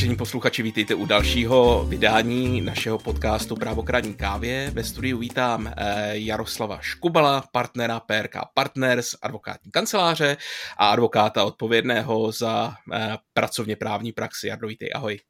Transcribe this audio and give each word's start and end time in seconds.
Vážení 0.00 0.16
posluchači, 0.16 0.62
vítejte 0.62 0.94
u 0.94 1.06
dalšího 1.06 1.84
vydání 1.88 2.60
našeho 2.60 2.98
podcastu 2.98 3.56
Právokradní 3.56 4.14
kávě. 4.14 4.70
Ve 4.70 4.84
studiu 4.84 5.18
vítám 5.18 5.66
eh, 5.66 5.72
Jaroslava 6.12 6.78
Škubala, 6.80 7.44
partnera 7.52 8.00
PRK 8.00 8.34
Partners, 8.54 9.14
advokátní 9.22 9.70
kanceláře 9.70 10.36
a 10.78 10.88
advokáta 10.88 11.44
odpovědného 11.44 12.32
za 12.32 12.74
eh, 12.92 13.16
pracovně 13.34 13.76
právní 13.76 14.12
praxi. 14.12 14.48
Jardo, 14.48 14.68
vítej, 14.68 14.90
ahoj. 14.94 15.20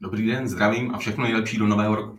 Dobrý 0.00 0.26
den, 0.26 0.48
zdravím 0.48 0.94
a 0.94 0.98
všechno 0.98 1.24
nejlepší 1.24 1.58
do 1.58 1.66
nového 1.66 1.94
roku. 1.94 2.18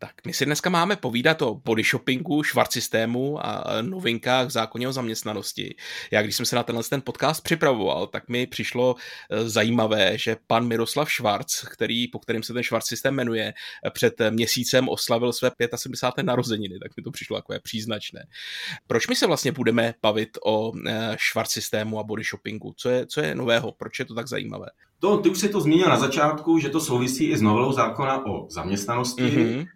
Tak 0.00 0.12
my 0.26 0.32
si 0.32 0.46
dneska 0.46 0.70
máme 0.70 0.96
povídat 0.96 1.42
o 1.42 1.54
body 1.54 1.82
shoppingu, 1.82 2.42
švart 2.42 2.72
systému 2.72 3.46
a 3.46 3.64
novinkách 3.82 4.46
v 4.46 4.50
zákoně 4.50 4.88
o 4.88 4.92
zaměstnanosti. 4.92 5.74
Já 6.10 6.22
když 6.22 6.36
jsem 6.36 6.46
se 6.46 6.56
na 6.56 6.62
tenhle 6.62 6.84
ten 6.84 7.02
podcast 7.02 7.42
připravoval, 7.42 8.06
tak 8.06 8.28
mi 8.28 8.46
přišlo 8.46 8.94
eh, 9.30 9.48
zajímavé, 9.48 10.18
že 10.18 10.36
pan 10.46 10.66
Miroslav 10.66 11.12
Švarc, 11.12 11.64
který, 11.64 12.08
po 12.08 12.18
kterém 12.18 12.42
se 12.42 12.52
ten 12.52 12.62
švart 12.62 12.86
systém 12.86 13.14
jmenuje, 13.14 13.54
před 13.90 14.14
měsícem 14.30 14.88
oslavil 14.88 15.32
své 15.32 15.50
75. 15.74 16.26
narozeniny, 16.26 16.78
tak 16.78 16.96
mi 16.96 17.02
to 17.02 17.10
přišlo 17.10 17.36
jako 17.36 17.54
příznačné. 17.62 18.26
Proč 18.86 19.08
my 19.08 19.16
se 19.16 19.26
vlastně 19.26 19.52
budeme 19.52 19.94
bavit 20.02 20.38
o 20.44 20.72
švart 21.16 21.50
systému 21.50 21.98
a 21.98 22.02
body 22.02 22.22
shoppingu? 22.24 22.74
Co 22.76 22.88
je, 22.88 23.06
co 23.06 23.20
je 23.20 23.34
nového? 23.34 23.72
Proč 23.72 23.98
je 23.98 24.04
to 24.04 24.14
tak 24.14 24.28
zajímavé? 24.28 24.66
To, 25.00 25.16
ty 25.16 25.28
už 25.28 25.38
si 25.38 25.48
to 25.48 25.60
zmínil 25.60 25.88
na 25.88 25.98
začátku, 25.98 26.58
že 26.58 26.68
to 26.68 26.80
souvisí 26.80 27.24
i 27.24 27.36
s 27.36 27.42
novelou 27.42 27.72
zákona 27.72 28.26
o 28.26 28.50
zaměstnanosti. 28.50 29.22
Mm-hmm. 29.22 29.66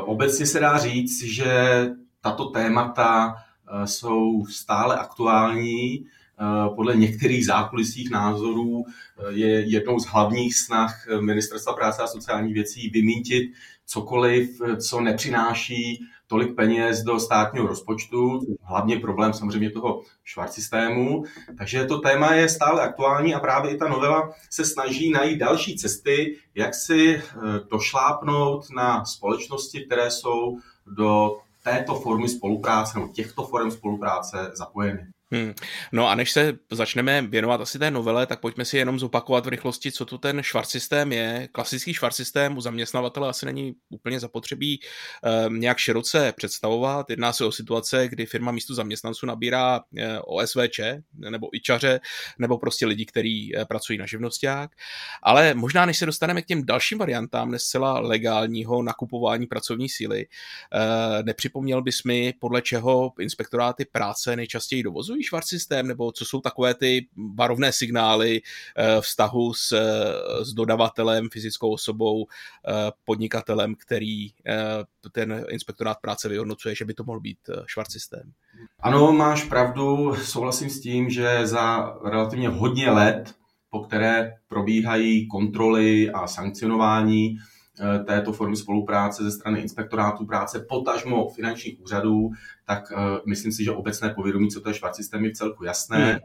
Obecně 0.00 0.46
se 0.46 0.60
dá 0.60 0.78
říct, 0.78 1.22
že 1.22 1.86
tato 2.20 2.44
témata 2.44 3.34
eh, 3.34 3.86
jsou 3.86 4.46
stále 4.46 4.96
aktuální. 4.96 5.96
Eh, 5.96 6.74
podle 6.76 6.96
některých 6.96 7.46
zákulisních 7.46 8.10
názorů 8.10 8.84
je 9.28 9.60
jednou 9.60 9.98
z 9.98 10.06
hlavních 10.06 10.56
snah 10.56 11.06
Ministerstva 11.20 11.72
práce 11.72 12.02
a 12.02 12.06
sociálních 12.06 12.54
věcí 12.54 12.90
vymítit 12.90 13.52
cokoliv, 13.86 14.60
co 14.88 15.00
nepřináší 15.00 16.04
tolik 16.28 16.56
peněz 16.56 17.02
do 17.02 17.20
státního 17.20 17.66
rozpočtu, 17.66 18.40
hlavně 18.62 19.00
problém 19.00 19.32
samozřejmě 19.32 19.70
toho 19.70 20.02
švart 20.24 20.52
systému. 20.52 21.24
Takže 21.58 21.84
to 21.84 21.98
téma 21.98 22.34
je 22.34 22.48
stále 22.48 22.82
aktuální 22.82 23.34
a 23.34 23.40
právě 23.40 23.70
i 23.70 23.76
ta 23.76 23.88
novela 23.88 24.32
se 24.50 24.64
snaží 24.64 25.10
najít 25.10 25.38
další 25.38 25.76
cesty, 25.76 26.36
jak 26.54 26.74
si 26.74 27.16
eh, 27.16 27.22
došlápnout 27.70 28.70
na 28.76 29.04
společnosti, 29.04 29.84
které 29.84 30.10
jsou 30.10 30.58
do 30.86 31.36
této 31.64 31.94
formy 31.94 32.28
spolupráce 32.28 32.98
nebo 32.98 33.12
těchto 33.12 33.42
form 33.42 33.70
spolupráce 33.70 34.50
zapojeny. 34.54 35.06
Hmm. 35.30 35.54
No 35.92 36.08
a 36.08 36.14
než 36.14 36.30
se 36.30 36.58
začneme 36.72 37.22
věnovat 37.22 37.60
asi 37.60 37.78
té 37.78 37.90
novele, 37.90 38.26
tak 38.26 38.40
pojďme 38.40 38.64
si 38.64 38.76
jenom 38.76 38.98
zopakovat 38.98 39.46
v 39.46 39.48
rychlosti, 39.48 39.92
co 39.92 40.04
to 40.04 40.18
ten 40.18 40.42
švart 40.42 40.68
systém 40.68 41.12
je. 41.12 41.48
Klasický 41.52 41.94
švart 41.94 42.14
systém 42.14 42.56
u 42.56 42.60
zaměstnavatele 42.60 43.28
asi 43.28 43.46
není 43.46 43.74
úplně 43.88 44.20
zapotřebí 44.20 44.80
um, 45.46 45.60
nějak 45.60 45.78
široce 45.78 46.32
představovat. 46.36 47.10
Jedná 47.10 47.32
se 47.32 47.44
o 47.44 47.52
situace, 47.52 48.08
kdy 48.08 48.26
firma 48.26 48.52
místo 48.52 48.74
zaměstnanců 48.74 49.26
nabírá 49.26 49.80
uh, 49.80 50.38
OSVČ 50.38 50.80
nebo 51.30 51.48
ičaře 51.56 52.00
nebo 52.38 52.58
prostě 52.58 52.86
lidi, 52.86 53.06
kteří 53.06 53.54
uh, 53.56 53.64
pracují 53.64 53.98
na 53.98 54.06
živnosták. 54.06 54.70
Ale 55.22 55.54
možná, 55.54 55.86
než 55.86 55.98
se 55.98 56.06
dostaneme 56.06 56.42
k 56.42 56.46
těm 56.46 56.66
dalším 56.66 56.98
variantám 56.98 57.50
nescela 57.50 58.00
legálního 58.00 58.82
nakupování 58.82 59.46
pracovní 59.46 59.88
síly, 59.88 60.26
uh, 60.26 61.26
nepřipomněl 61.26 61.82
bys 61.82 62.02
mi, 62.02 62.34
podle 62.40 62.62
čeho 62.62 63.12
inspektoráty 63.20 63.84
práce 63.92 64.36
nejčastěji 64.36 64.82
dovozují 64.82 65.17
takový 65.18 65.24
švart 65.24 65.46
systém, 65.46 65.86
nebo 65.86 66.12
co 66.12 66.24
jsou 66.24 66.40
takové 66.40 66.74
ty 66.74 67.06
varovné 67.34 67.72
signály 67.72 68.40
eh, 68.76 69.00
vztahu 69.00 69.54
s, 69.54 69.72
eh, 69.72 70.44
s 70.44 70.54
dodavatelem, 70.54 71.28
fyzickou 71.32 71.72
osobou, 71.72 72.26
eh, 72.26 72.92
podnikatelem, 73.04 73.74
který 73.74 74.30
ten 75.12 75.44
inspektorát 75.50 75.98
práce 76.00 76.28
vyhodnocuje, 76.28 76.74
že 76.74 76.84
by 76.84 76.94
to 76.94 77.04
mohl 77.04 77.20
být 77.20 77.38
švart 77.66 77.90
systém. 77.90 78.32
Ano, 78.80 79.12
máš 79.12 79.44
pravdu, 79.44 80.14
souhlasím 80.14 80.70
s 80.70 80.80
tím, 80.80 81.10
že 81.10 81.46
za 81.46 81.94
relativně 82.04 82.48
hodně 82.48 82.90
let, 82.90 83.34
po 83.70 83.80
které 83.80 84.32
probíhají 84.48 85.28
kontroly 85.28 86.10
a 86.10 86.26
sankcionování, 86.26 87.38
této 88.04 88.32
formy 88.32 88.56
spolupráce 88.56 89.24
ze 89.24 89.30
strany 89.30 89.60
inspektorátů 89.60 90.26
práce, 90.26 90.66
potažmo 90.68 91.28
finančních 91.28 91.80
úřadů, 91.80 92.30
tak 92.64 92.90
uh, 92.90 92.98
myslím 93.26 93.52
si, 93.52 93.64
že 93.64 93.72
obecné 93.72 94.14
povědomí, 94.14 94.50
co 94.50 94.60
to 94.60 94.68
je 94.68 94.74
švart 94.74 94.94
systém, 94.94 95.24
je 95.24 95.30
v 95.30 95.34
celku 95.34 95.64
jasné. 95.64 96.10
Hmm. 96.10 96.18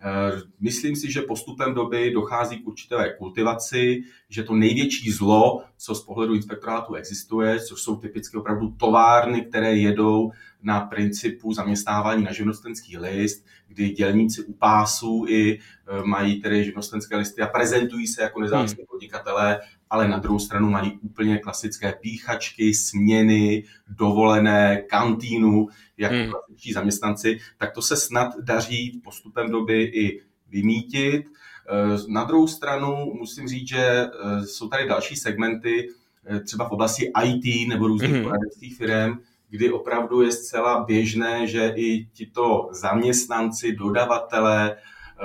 Eh, 0.00 0.40
myslím 0.60 0.96
si, 0.96 1.12
že 1.12 1.22
postupem 1.22 1.74
doby 1.74 2.10
dochází 2.10 2.58
k 2.58 2.66
určité 2.66 3.14
kultivaci, 3.18 4.02
že 4.28 4.42
to 4.42 4.54
největší 4.54 5.10
zlo, 5.10 5.64
co 5.76 5.94
z 5.94 6.04
pohledu 6.04 6.34
inspektorátu 6.34 6.94
existuje, 6.94 7.60
což 7.60 7.82
jsou 7.82 7.96
typicky 7.96 8.36
opravdu 8.36 8.70
továrny, 8.70 9.42
které 9.42 9.76
jedou 9.76 10.30
na 10.62 10.80
principu 10.80 11.54
zaměstnávání 11.54 12.24
na 12.24 12.32
živnostenský 12.32 12.98
list, 12.98 13.46
kdy 13.68 13.90
dělníci 13.90 14.42
u 14.42 14.52
pásů 14.52 15.24
i 15.28 15.58
mají 16.04 16.40
tedy 16.40 16.64
živnostenské 16.64 17.16
listy 17.16 17.42
a 17.42 17.46
prezentují 17.46 18.06
se 18.06 18.22
jako 18.22 18.40
nezávislí 18.40 18.78
hmm. 18.78 18.86
podnikatelé 18.86 19.60
ale 19.90 20.08
na 20.08 20.18
druhou 20.18 20.38
stranu 20.38 20.70
mají 20.70 20.98
úplně 21.02 21.38
klasické 21.38 21.92
píchačky, 21.92 22.74
směny, 22.74 23.64
dovolené, 23.88 24.82
kantýnu, 24.88 25.68
jako 25.96 26.14
hmm. 26.14 26.30
klasičtí 26.30 26.72
zaměstnanci, 26.72 27.38
tak 27.58 27.72
to 27.72 27.82
se 27.82 27.96
snad 27.96 28.32
daří 28.40 29.00
postupem 29.04 29.50
doby 29.50 29.82
i 29.82 30.22
vymítit. 30.48 31.26
Eh, 31.26 31.98
na 32.08 32.24
druhou 32.24 32.46
stranu 32.46 33.12
musím 33.18 33.48
říct, 33.48 33.68
že 33.68 33.78
eh, 33.78 34.46
jsou 34.46 34.68
tady 34.68 34.88
další 34.88 35.16
segmenty, 35.16 35.88
eh, 36.26 36.40
třeba 36.40 36.68
v 36.68 36.72
oblasti 36.72 37.12
IT 37.24 37.68
nebo 37.68 37.86
různých 37.86 38.10
hmm. 38.10 38.22
poradenských 38.22 38.76
firm, 38.76 39.18
kdy 39.50 39.70
opravdu 39.70 40.22
je 40.22 40.32
zcela 40.32 40.84
běžné, 40.84 41.46
že 41.46 41.72
i 41.76 42.06
tito 42.12 42.68
zaměstnanci, 42.72 43.72
dodavatelé, 43.72 44.76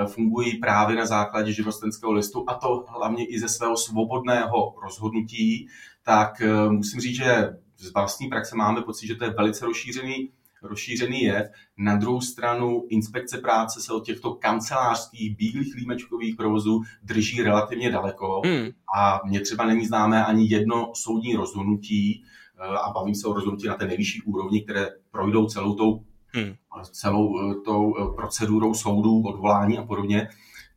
fungují 0.08 0.58
právě 0.58 0.96
na 0.96 1.06
základě 1.06 1.54
živnostenského 1.54 2.12
listu 2.12 2.46
a 2.48 2.54
to 2.54 2.86
hlavně 2.90 3.26
i 3.26 3.40
ze 3.40 3.50
svého 3.50 3.78
svobodného 3.78 4.76
rozhodnutí, 4.84 5.68
tak 6.04 6.42
eh, 6.42 6.70
musím 6.70 7.00
říct, 7.00 7.16
že 7.16 7.50
z 7.78 7.94
vlastní 7.94 8.28
praxe 8.28 8.56
máme 8.56 8.82
pocit, 8.82 9.08
že 9.08 9.16
to 9.16 9.24
je 9.24 9.30
velice 9.30 9.66
rozšířený 9.66 10.30
rozšířený 10.64 11.24
jev. 11.24 11.48
Na 11.78 11.96
druhou 11.96 12.22
stranu 12.22 12.84
inspekce 12.90 13.38
práce 13.38 13.82
se 13.82 13.94
od 13.94 14.06
těchto 14.06 14.34
kancelářských 14.34 15.38
bílých 15.38 15.76
límečkových 15.76 16.36
provozů 16.36 16.82
drží 17.04 17.42
relativně 17.42 17.92
daleko 17.92 18.42
hmm. 18.46 18.70
a 18.98 19.22
mně 19.26 19.42
třeba 19.42 19.66
není 19.66 19.86
známé 19.86 20.26
ani 20.26 20.48
jedno 20.50 20.92
soudní 20.96 21.36
rozhodnutí 21.36 22.24
eh, 22.60 22.78
a 22.78 22.92
bavím 22.92 23.16
se 23.16 23.28
o 23.28 23.34
rozhodnutí 23.34 23.68
na 23.68 23.76
té 23.76 23.88
nejvyšší 23.88 24.22
úrovni, 24.22 24.62
které 24.62 24.90
projdou 25.12 25.46
celou 25.46 25.76
tou 25.76 26.04
hmm. 26.34 26.54
celou 26.92 27.52
eh, 27.52 27.56
tou 27.66 27.94
eh, 27.98 28.16
procedurou 28.16 28.74
soudů, 28.74 29.22
odvolání 29.22 29.78
a 29.78 29.84
podobně, 29.84 30.28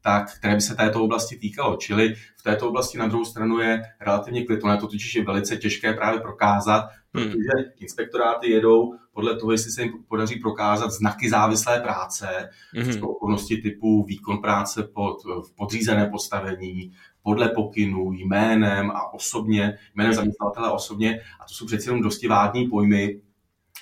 tak 0.01 0.39
které 0.39 0.55
by 0.55 0.61
se 0.61 0.75
této 0.75 1.05
oblasti 1.05 1.37
týkalo. 1.37 1.77
Čili 1.77 2.15
v 2.37 2.43
této 2.43 2.69
oblasti 2.69 2.99
na 2.99 3.07
druhou 3.07 3.25
stranu 3.25 3.59
je 3.59 3.83
relativně 4.01 4.45
klid. 4.45 4.61
to 4.61 4.77
totiž 4.87 5.15
je 5.15 5.25
velice 5.25 5.57
těžké 5.57 5.93
právě 5.93 6.21
prokázat, 6.21 6.85
hmm. 7.15 7.25
protože 7.25 7.71
inspektoráty 7.77 8.51
jedou 8.51 8.95
podle 9.13 9.37
toho, 9.37 9.53
jestli 9.53 9.71
se 9.71 9.83
jim 9.83 9.93
podaří 10.09 10.41
prokázat 10.41 10.91
znaky 10.91 11.31
závislé 11.31 11.81
práce, 11.81 12.51
hmm. 12.75 13.05
okolnosti 13.05 13.57
typu 13.57 14.05
výkon 14.05 14.39
práce 14.39 14.83
pod, 14.83 15.25
v 15.25 15.57
podřízené 15.57 16.07
postavení, 16.07 16.93
podle 17.23 17.49
pokynů, 17.49 18.13
jménem 18.13 18.91
a 18.91 19.13
osobně, 19.13 19.79
jménem 19.95 20.11
hmm. 20.13 20.17
zaměstnavatele 20.17 20.71
osobně. 20.71 21.21
A 21.41 21.45
to 21.49 21.55
jsou 21.55 21.67
přeci 21.67 21.89
jenom 21.89 22.03
dosti 22.03 22.29
vágní 22.29 22.67
pojmy, 22.67 23.21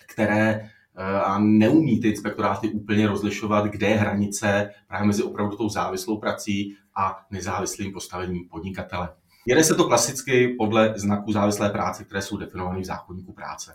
které 0.07 0.61
Eh, 0.61 0.74
a 1.25 1.39
neumí 1.39 2.01
ty 2.01 2.09
inspektoráty 2.09 2.69
úplně 2.69 3.07
rozlišovat, 3.07 3.67
kde 3.67 3.87
je 3.87 3.97
hranice 3.97 4.71
právě 4.89 5.07
mezi 5.07 5.23
opravdu 5.23 5.57
tou 5.57 5.69
závislou 5.69 6.19
prací 6.19 6.77
a 6.97 7.27
nezávislým 7.31 7.93
postavením 7.93 8.49
podnikatele. 8.49 9.09
Jede 9.47 9.65
se 9.65 9.75
to 9.75 9.85
klasicky 9.85 10.55
podle 10.59 10.95
znaků 10.97 11.33
závislé 11.33 11.71
práce, 11.71 12.05
které 12.05 12.23
jsou 12.23 12.37
definovány 12.37 12.81
v 12.81 12.85
zákonníku 12.85 13.33
práce. 13.33 13.75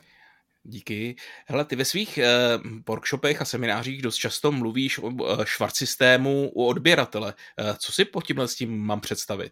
Díky. 0.63 1.15
Hele, 1.47 1.65
ty 1.65 1.75
ve 1.75 1.85
svých 1.85 2.19
uh, 2.19 2.71
workshopech 2.87 3.41
a 3.41 3.45
seminářích 3.45 4.01
dost 4.01 4.15
často 4.15 4.51
mluvíš 4.51 4.97
o 4.97 5.01
uh, 5.01 5.43
švart 5.43 5.75
systému 5.75 6.51
u 6.53 6.65
odběratele. 6.65 7.33
Uh, 7.33 7.75
co 7.77 7.91
si 7.91 8.05
pod 8.05 8.23
tímhle 8.23 8.47
s 8.47 8.55
tím 8.55 8.79
mám 8.79 8.99
představit? 8.99 9.51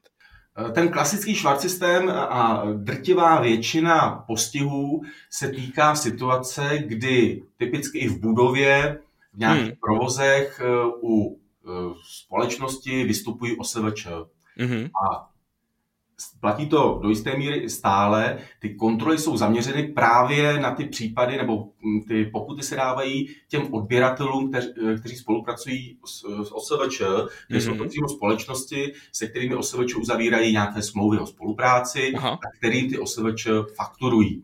Ten 0.71 0.89
klasický 0.89 1.35
švart 1.35 1.61
systém 1.61 2.09
a 2.09 2.63
drtivá 2.73 3.41
většina 3.41 4.23
postihů 4.27 5.01
se 5.29 5.49
týká 5.49 5.95
situace, 5.95 6.77
kdy 6.85 7.43
typicky 7.57 7.99
i 7.99 8.07
v 8.07 8.19
budově, 8.19 8.99
v 9.33 9.37
nějakých 9.37 9.63
hmm. 9.63 9.75
provozech 9.81 10.61
eh, 10.63 10.67
u 11.01 11.39
eh, 11.65 11.69
společnosti 12.03 13.03
vystupují 13.03 13.57
OSVČ. 13.57 14.07
Hmm. 14.57 14.85
A 14.85 15.29
platí 16.39 16.69
to 16.69 16.99
do 17.03 17.09
jisté 17.09 17.37
míry 17.37 17.69
stále. 17.69 18.37
Ty 18.59 18.75
kontroly 18.75 19.17
jsou 19.17 19.37
zaměřeny 19.37 19.83
právě 19.83 20.59
na 20.59 20.71
ty 20.71 20.85
případy, 20.85 21.37
nebo 21.37 21.63
hm, 21.63 22.01
ty 22.07 22.25
pokuty 22.25 22.63
se 22.63 22.75
dávají 22.75 23.29
těm 23.47 23.73
odběratelům, 23.73 24.49
kteř, 24.49 24.73
kteří 24.99 25.15
spolupracují 25.15 25.97
s, 26.05 26.19
s 26.47 26.51
OSVČ, 26.51 26.95
kteří 26.95 27.67
mm-hmm. 27.67 27.71
jsou 27.71 27.77
to 27.77 27.89
přímo 27.89 28.09
společnosti, 28.09 28.93
se 29.11 29.27
kterými 29.27 29.55
OSVČ 29.55 29.95
uzavírají 29.95 30.51
nějaké 30.51 30.81
smlouvy 30.81 31.19
o 31.19 31.25
spolupráci 31.25 32.13
Aha. 32.15 32.29
a 32.29 32.57
kterým 32.57 32.89
ty 32.89 32.99
OSVČ 32.99 33.47
fakturují. 33.75 34.43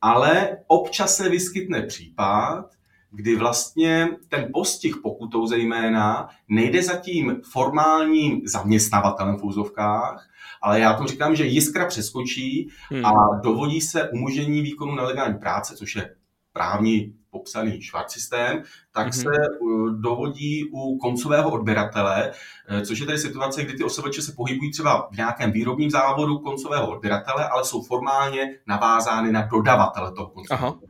Ale 0.00 0.58
občas 0.66 1.16
se 1.16 1.28
vyskytne 1.28 1.82
případ, 1.82 2.77
kdy 3.10 3.36
vlastně 3.36 4.08
ten 4.28 4.48
postih 4.52 4.96
pokutou 5.02 5.46
zejména 5.46 6.28
nejde 6.48 6.82
za 6.82 6.96
tím 6.96 7.40
formálním 7.52 8.40
zaměstnavatelem 8.44 9.36
v 9.36 9.44
úzovkách, 9.44 10.28
ale 10.62 10.80
já 10.80 10.94
to 10.94 11.06
říkám, 11.06 11.36
že 11.36 11.44
jiskra 11.44 11.86
přeskočí 11.86 12.68
hmm. 12.90 13.06
a 13.06 13.12
dovodí 13.42 13.80
se 13.80 14.08
umožnění 14.10 14.62
výkonu 14.62 14.94
nelegální 14.94 15.38
práce, 15.38 15.76
což 15.76 15.96
je 15.96 16.14
právní 16.52 17.14
popsaný 17.30 17.82
švart 17.82 18.10
systém, 18.10 18.62
tak 18.92 19.08
mm-hmm. 19.08 19.22
se 19.22 19.30
uh, 19.60 19.90
dovodí 19.90 20.64
u 20.72 20.98
koncového 20.98 21.50
odběratele, 21.50 22.32
uh, 22.70 22.80
což 22.80 22.98
je 22.98 23.06
tady 23.06 23.18
situace, 23.18 23.64
kdy 23.64 23.72
ty 23.72 23.84
osobeče 23.84 24.22
se 24.22 24.32
pohybují 24.32 24.72
třeba 24.72 25.08
v 25.12 25.16
nějakém 25.16 25.52
výrobním 25.52 25.90
závodu 25.90 26.38
koncového 26.38 26.90
odběratele, 26.90 27.48
ale 27.48 27.64
jsou 27.64 27.82
formálně 27.82 28.58
navázány 28.66 29.32
na 29.32 29.42
dodavatele 29.42 30.12
toho 30.12 30.28
koncového. 30.28 30.80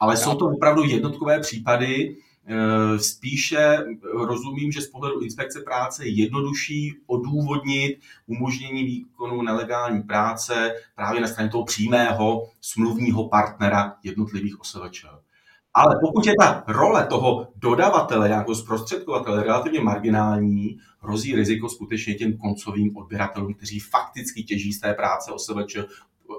Ale 0.00 0.16
jsou 0.16 0.34
to 0.34 0.46
opravdu 0.46 0.84
jednotkové 0.84 1.40
případy, 1.40 2.16
Eh, 2.52 2.98
spíše 2.98 3.78
rozumím, 4.12 4.72
že 4.72 4.80
z 4.80 4.86
pohledu 4.86 5.20
inspekce 5.20 5.60
práce 5.60 6.06
je 6.06 6.10
jednodušší 6.10 6.94
odůvodnit 7.06 8.00
umožnění 8.26 8.84
výkonu 8.84 9.42
nelegální 9.42 10.02
práce 10.02 10.74
právě 10.94 11.20
na 11.20 11.28
straně 11.28 11.48
toho 11.48 11.64
přímého 11.64 12.48
smluvního 12.60 13.28
partnera 13.28 13.96
jednotlivých 14.02 14.60
OSVČ. 14.60 15.04
Ale 15.74 15.96
pokud 16.00 16.26
je 16.26 16.32
ta 16.40 16.64
role 16.68 17.06
toho 17.06 17.48
dodavatele, 17.56 18.28
nějakého 18.28 18.54
zprostředkovatele 18.54 19.42
relativně 19.42 19.80
marginální, 19.80 20.78
hrozí 21.00 21.34
riziko 21.34 21.68
skutečně 21.68 22.14
těm 22.14 22.36
koncovým 22.36 22.96
odběratelům, 22.96 23.54
kteří 23.54 23.80
fakticky 23.80 24.42
těží 24.42 24.72
z 24.72 24.80
té 24.80 24.94
práce 24.94 25.32
OSVČ 25.32 25.76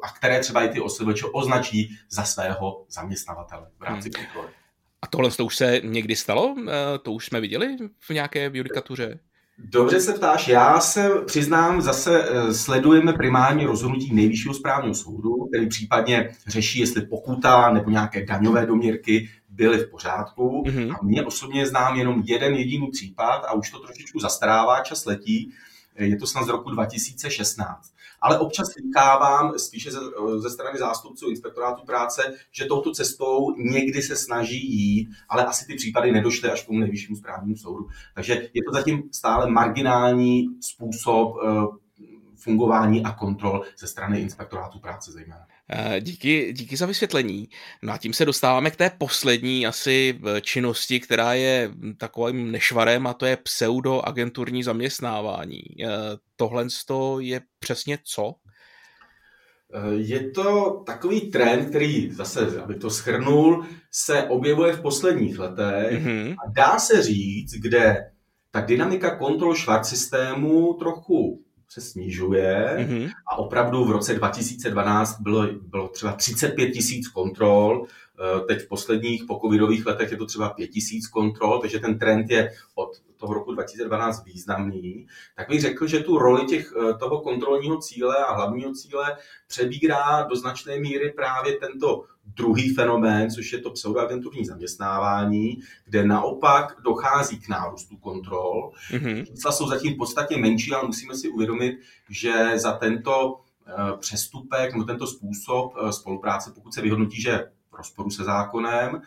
a 0.04 0.10
které 0.10 0.40
třeba 0.40 0.64
i 0.64 0.70
ty 0.70 0.82
OSVČ 0.82 1.24
označí 1.32 1.98
za 2.10 2.24
svého 2.24 2.86
zaměstnavatele 2.90 3.68
v 3.80 3.84
rámci 3.84 4.12
hmm. 4.16 4.26
kontroly. 4.26 4.54
A 5.02 5.08
tohle 5.08 5.32
to 5.32 5.46
už 5.46 5.56
se 5.56 5.82
někdy 5.84 6.16
stalo? 6.16 6.56
Eh, 6.68 6.98
to 7.02 7.12
už 7.12 7.26
jsme 7.26 7.42
viděli 7.42 7.78
v 8.00 8.10
nějaké 8.10 8.52
judikatuře? 8.54 9.20
Dobře 9.58 10.00
se 10.00 10.14
ptáš, 10.14 10.48
já 10.48 10.80
se 10.80 11.10
přiznám, 11.26 11.82
zase 11.82 12.24
eh, 12.24 12.54
sledujeme 12.54 13.14
primární 13.14 13.66
rozhodnutí 13.66 14.14
nejvyššího 14.14 14.54
správního 14.54 14.96
soudu, 14.96 15.46
který 15.46 15.68
případně 15.68 16.36
řeší, 16.48 16.80
jestli 16.80 17.02
pokuta 17.02 17.74
nebo 17.74 17.90
nějaké 17.90 18.26
daňové 18.26 18.66
doměrky 18.66 19.30
byly 19.50 19.78
v 19.78 19.90
pořádku. 19.92 20.64
Mm-hmm. 20.68 20.96
A 20.96 21.06
mně 21.06 21.24
osobně 21.24 21.68
znám 21.68 21.98
jenom 21.98 22.24
jeden 22.26 22.54
jediný 22.54 22.88
případ 22.92 23.46
a 23.48 23.54
už 23.54 23.72
to 23.72 23.80
trošičku 23.80 24.20
zastarává, 24.20 24.80
čas 24.80 25.06
letí. 25.06 25.54
Je 25.96 26.18
to 26.18 26.28
snad 26.28 26.46
z 26.46 26.50
roku 26.50 26.70
2016 26.70 27.94
ale 28.22 28.40
občas 28.40 28.68
slýchávám 28.72 29.60
spíše 29.60 29.92
ze, 29.92 30.00
ze 30.38 30.50
strany 30.50 30.80
zástupců 30.80 31.30
inspektorátu 31.30 31.86
práce, 31.86 32.34
že 32.52 32.66
touto 32.66 32.92
cestou 32.92 33.56
někdy 33.58 34.02
se 34.02 34.16
snaží 34.16 34.76
jít, 34.76 35.10
ale 35.30 35.46
asi 35.46 35.66
ty 35.66 35.76
případy 35.76 36.12
nedošly 36.12 36.50
až 36.50 36.64
k 36.64 36.68
tomu 36.68 36.80
nejvyššímu 36.80 37.16
správnímu 37.16 37.56
soudu. 37.56 37.88
Takže 38.16 38.34
je 38.54 38.64
to 38.64 38.74
zatím 38.74 39.04
stále 39.12 39.50
marginální 39.50 40.48
způsob 40.62 41.36
eh, 41.44 41.82
fungování 42.36 43.04
a 43.04 43.12
kontrol 43.12 43.62
ze 43.78 43.88
strany 43.88 44.20
inspektorátu 44.20 44.80
práce 44.80 45.12
zejména. 45.12 45.46
Eh, 45.74 46.02
díky, 46.02 46.54
díky 46.54 46.78
za 46.78 46.86
vysvětlení. 46.86 47.50
No 47.82 47.94
a 47.94 47.98
tím 47.98 48.14
se 48.14 48.26
dostáváme 48.26 48.72
k 48.72 48.76
té 48.76 48.92
poslední 48.98 49.68
asi 49.68 50.20
eh, 50.28 50.42
činnosti, 50.42 51.00
která 51.00 51.34
je 51.34 51.72
takovým 51.98 52.52
nešvarem 52.52 53.08
a 53.08 53.14
to 53.14 53.26
je 53.26 53.38
pseudoagenturní 53.38 54.64
zaměstnávání. 54.64 55.62
Eh, 55.84 55.88
tohle 56.36 56.66
je 57.20 57.42
přesně 57.60 58.00
co? 58.04 58.36
Je 59.98 60.32
to 60.32 60.84
takový 60.86 61.22
trend, 61.22 61.70
který 61.70 62.12
zase, 62.12 62.62
aby 62.64 62.76
to 62.76 62.90
schrnul, 62.90 63.66
se 63.92 64.24
objevuje 64.24 64.74
v 64.74 64.82
posledních 64.82 65.40
letech 65.40 66.06
mm-hmm. 66.06 66.32
a 66.32 66.52
dá 66.52 66.80
se 66.80 67.04
říct, 67.04 67.52
kde 67.54 68.12
ta 68.52 68.62
dynamika 68.62 69.16
kontrol 69.16 69.56
švart 69.56 69.86
systému 69.86 70.74
trochu 70.74 71.44
se 71.72 71.82
snižuje. 71.82 72.76
Mm-hmm. 72.80 73.10
a 73.28 73.38
opravdu 73.38 73.86
v 73.86 73.92
roce 73.92 74.14
2012 74.14 75.22
bylo, 75.22 75.48
bylo 75.62 75.88
třeba 75.88 76.12
35 76.14 76.72
tisíc 76.72 77.08
kontrol, 77.08 77.86
eh, 77.86 78.46
teď 78.46 78.62
v 78.62 78.68
posledních 78.68 79.24
pokovidových 79.24 79.86
letech 79.86 80.12
je 80.12 80.18
to 80.18 80.26
třeba 80.26 80.50
5 80.50 80.68
tisíc 80.68 81.08
kontrol, 81.08 81.60
takže 81.60 81.80
ten 81.80 82.00
trend 82.00 82.30
je 82.30 82.52
od 82.76 82.90
toho 83.18 83.34
roku 83.34 83.52
2012 83.52 84.26
významný, 84.26 85.08
tak 85.36 85.50
bych 85.50 85.62
řekl, 85.62 85.88
že 85.88 86.00
tu 86.00 86.18
roli 86.18 86.46
těch, 86.46 86.74
eh, 86.76 86.94
toho 86.94 87.22
kontrolního 87.22 87.78
cíle 87.78 88.16
a 88.18 88.34
hlavního 88.34 88.74
cíle 88.74 89.18
přebírá 89.48 90.24
do 90.24 90.36
značné 90.36 90.80
míry 90.80 91.14
právě 91.16 91.58
tento 91.58 92.04
druhý 92.36 92.74
fenomén, 92.74 93.32
což 93.32 93.54
je 93.54 93.60
to 93.60 93.70
pseudoagenturní 93.70 94.46
zaměstnávání, 94.46 95.60
kde 95.86 96.06
naopak 96.06 96.76
dochází 96.84 97.40
k 97.40 97.50
nárůstu 97.50 97.98
kontrol. 97.98 98.72
Mm-hmm. 98.92 99.26
Čísla 99.26 99.52
jsou 99.52 99.68
zatím 99.68 99.96
podstatně 99.96 100.38
menší, 100.38 100.74
ale 100.74 100.88
musíme 100.88 101.16
si 101.16 101.30
uvědomit, 101.30 101.80
že 102.10 102.60
za 102.60 102.72
tento 102.72 103.40
eh, 103.68 103.72
přestupek 104.00 104.74
nebo 104.74 104.84
tento 104.84 105.08
způsob 105.08 105.74
eh, 105.78 105.92
spolupráce, 105.92 106.52
pokud 106.56 106.74
se 106.74 106.82
vyhodnotí, 106.82 107.22
že 107.22 107.48
v 107.72 107.76
rozporu 107.76 108.10
se 108.10 108.24
zákonem, 108.24 109.02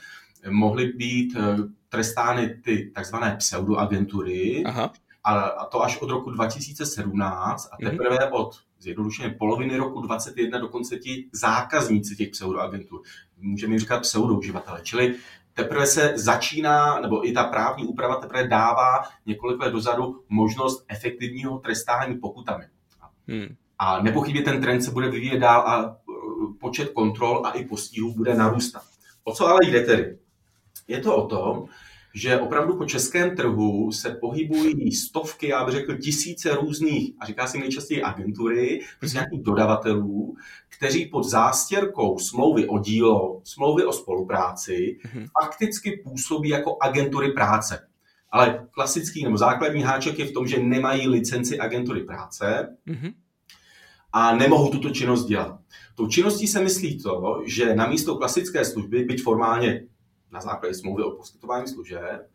mohly 0.50 0.86
být 0.86 1.36
eh, 1.36 1.56
trestány 1.88 2.60
ty 2.64 2.90
takzvané 2.94 3.36
pseudoagentury, 3.38 4.62
Aha. 4.66 4.92
A 5.24 5.64
to 5.64 5.82
až 5.82 5.98
od 5.98 6.10
roku 6.10 6.30
2017 6.30 7.68
a 7.72 7.76
mhm. 7.80 7.90
teprve 7.90 8.16
mm-hmm. 8.16 8.32
od 8.32 8.54
zjednodušeně 8.78 9.34
poloviny 9.38 9.76
roku 9.76 10.00
2021 10.00 10.58
dokonce 10.58 10.96
ti 10.96 11.28
zákazníci 11.32 12.16
těch 12.16 12.30
pseudoagentur. 12.30 13.02
Můžeme 13.36 13.72
jim 13.72 13.80
říkat 13.80 14.00
pseudouživatele. 14.00 14.80
Čili 14.82 15.14
teprve 15.54 15.86
se 15.86 16.12
začíná, 16.16 17.00
nebo 17.00 17.28
i 17.28 17.32
ta 17.32 17.44
právní 17.44 17.86
úprava 17.86 18.16
teprve 18.16 18.48
dává 18.48 19.02
několik 19.26 19.60
let 19.60 19.70
dozadu 19.70 20.24
možnost 20.28 20.84
efektivního 20.88 21.58
trestání 21.58 22.14
pokutami. 22.18 22.64
Hmm. 23.28 23.56
A 23.78 24.02
nepochybně 24.02 24.42
ten 24.42 24.60
trend 24.60 24.82
se 24.82 24.90
bude 24.90 25.10
vyvíjet 25.10 25.38
dál 25.38 25.60
a 25.60 25.84
e, 25.84 25.94
počet 26.60 26.90
kontrol 26.90 27.46
a 27.46 27.50
i 27.50 27.64
postihů 27.64 28.14
bude 28.14 28.34
narůstat. 28.34 28.82
O 29.24 29.32
co 29.32 29.46
ale 29.46 29.66
jde 29.66 29.80
tedy? 29.80 30.18
Je 30.88 31.00
to 31.00 31.16
o 31.16 31.26
tom, 31.26 31.68
že 32.14 32.40
opravdu 32.40 32.76
po 32.76 32.84
českém 32.84 33.36
trhu 33.36 33.92
se 33.92 34.10
pohybují 34.10 34.92
stovky, 34.92 35.48
já 35.48 35.64
bych 35.64 35.74
řekl 35.74 35.96
tisíce 35.96 36.54
různých, 36.54 37.12
a 37.20 37.26
říká 37.26 37.46
se 37.46 37.58
nejčastěji 37.58 38.02
agentury, 38.02 38.80
prostě 38.98 39.16
nějakých 39.16 39.42
dodavatelů, 39.42 40.36
kteří 40.68 41.06
pod 41.06 41.22
zástěrkou 41.22 42.18
smlouvy 42.18 42.68
o 42.68 42.78
dílo, 42.78 43.40
smlouvy 43.44 43.84
o 43.84 43.92
spolupráci, 43.92 44.98
mm-hmm. 45.04 45.26
fakticky 45.42 46.00
působí 46.04 46.48
jako 46.48 46.76
agentury 46.80 47.32
práce. 47.32 47.88
Ale 48.30 48.66
klasický 48.70 49.24
nebo 49.24 49.36
základní 49.36 49.82
háček 49.82 50.18
je 50.18 50.26
v 50.26 50.32
tom, 50.32 50.46
že 50.46 50.62
nemají 50.62 51.08
licenci 51.08 51.58
agentury 51.58 52.04
práce 52.04 52.76
mm-hmm. 52.86 53.14
a 54.12 54.36
nemohou 54.36 54.70
tuto 54.70 54.90
činnost 54.90 55.24
dělat. 55.24 55.58
Tou 55.94 56.06
činností 56.06 56.46
se 56.46 56.60
myslí 56.60 57.02
to, 57.02 57.42
že 57.46 57.74
na 57.74 57.86
místo 57.86 58.16
klasické 58.16 58.64
služby, 58.64 59.04
byť 59.04 59.22
formálně 59.22 59.82
na 60.34 60.40
základě 60.40 60.74
smlouvy 60.74 61.02
o 61.02 61.10
poskytování 61.10 61.68
služeb, 61.68 62.30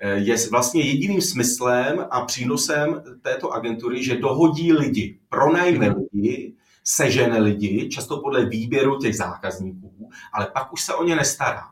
eh, 0.00 0.14
je 0.14 0.36
vlastně 0.50 0.82
jediným 0.82 1.20
smyslem 1.20 2.06
a 2.10 2.24
přínosem 2.24 3.02
této 3.22 3.50
agentury, 3.50 4.04
že 4.04 4.16
dohodí 4.16 4.72
lidi, 4.72 5.18
pronajme 5.28 5.90
mhm. 5.90 6.04
lidi, 6.12 6.54
sežene 6.84 7.38
lidi, 7.38 7.88
často 7.88 8.20
podle 8.20 8.44
výběru 8.44 8.98
těch 8.98 9.16
zákazníků, 9.16 10.10
ale 10.32 10.46
pak 10.46 10.72
už 10.72 10.82
se 10.82 10.94
o 10.94 11.04
ně 11.04 11.16
nestará. 11.16 11.71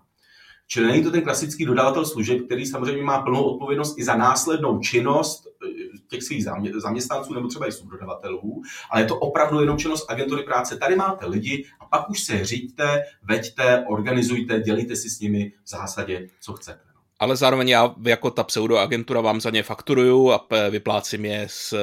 Čili 0.72 0.86
není 0.86 1.02
to 1.02 1.10
ten 1.10 1.22
klasický 1.22 1.64
dodavatel 1.64 2.04
služeb, 2.04 2.44
který 2.46 2.66
samozřejmě 2.66 3.02
má 3.02 3.22
plnou 3.22 3.42
odpovědnost 3.42 3.98
i 3.98 4.04
za 4.04 4.16
následnou 4.16 4.78
činnost 4.78 5.46
eh, 5.46 5.98
těch 6.08 6.22
svých 6.22 6.44
zaměstnanců 6.76 7.34
nebo 7.34 7.48
třeba 7.48 7.66
i 7.68 7.72
subdodavatelů, 7.72 8.62
ale 8.90 9.02
je 9.02 9.06
to 9.06 9.18
opravdu 9.18 9.60
jenom 9.60 9.78
činnost 9.78 10.10
agentury 10.10 10.42
práce. 10.42 10.76
Tady 10.76 10.96
máte 10.96 11.26
lidi 11.26 11.66
a 11.80 11.86
pak 11.86 12.10
už 12.10 12.20
se 12.24 12.44
říďte, 12.44 13.02
veďte, 13.22 13.84
organizujte, 13.88 14.60
dělíte 14.60 14.96
si 14.96 15.10
s 15.10 15.20
nimi 15.20 15.52
v 15.64 15.68
zásadě, 15.68 16.28
co 16.40 16.52
chcete 16.52 16.89
ale 17.20 17.36
zároveň 17.36 17.68
já 17.68 17.94
jako 18.06 18.30
ta 18.30 18.44
pseudoagentura 18.44 19.20
vám 19.20 19.40
za 19.40 19.50
ně 19.50 19.62
fakturuju 19.62 20.32
a 20.32 20.46
vyplácím 20.70 21.24
je 21.24 21.46
z, 21.50 21.74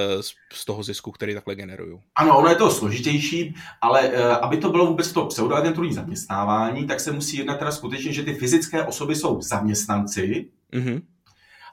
z 0.54 0.66
toho 0.66 0.84
zisku, 0.84 1.12
který 1.12 1.34
takhle 1.34 1.56
generuju. 1.56 2.02
Ano, 2.16 2.38
ono 2.38 2.50
je 2.50 2.56
to 2.56 2.72
složitější, 2.72 3.56
ale 3.82 4.10
uh, 4.10 4.16
aby 4.42 4.58
to 4.58 4.70
bylo 4.70 4.86
vůbec 4.86 5.12
to 5.12 5.26
pseudoagenturní 5.26 5.94
zaměstnávání, 5.94 6.88
tak 6.88 7.00
se 7.00 7.12
musí 7.12 7.38
jednat 7.38 7.60
teda 7.60 7.72
skutečně, 7.72 8.14
že 8.14 8.24
ty 8.24 8.34
fyzické 8.34 8.84
osoby 8.84 9.16
jsou 9.16 9.42
zaměstnanci, 9.42 10.50
mm-hmm. 10.74 11.02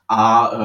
A 0.08 0.50
e, 0.52 0.58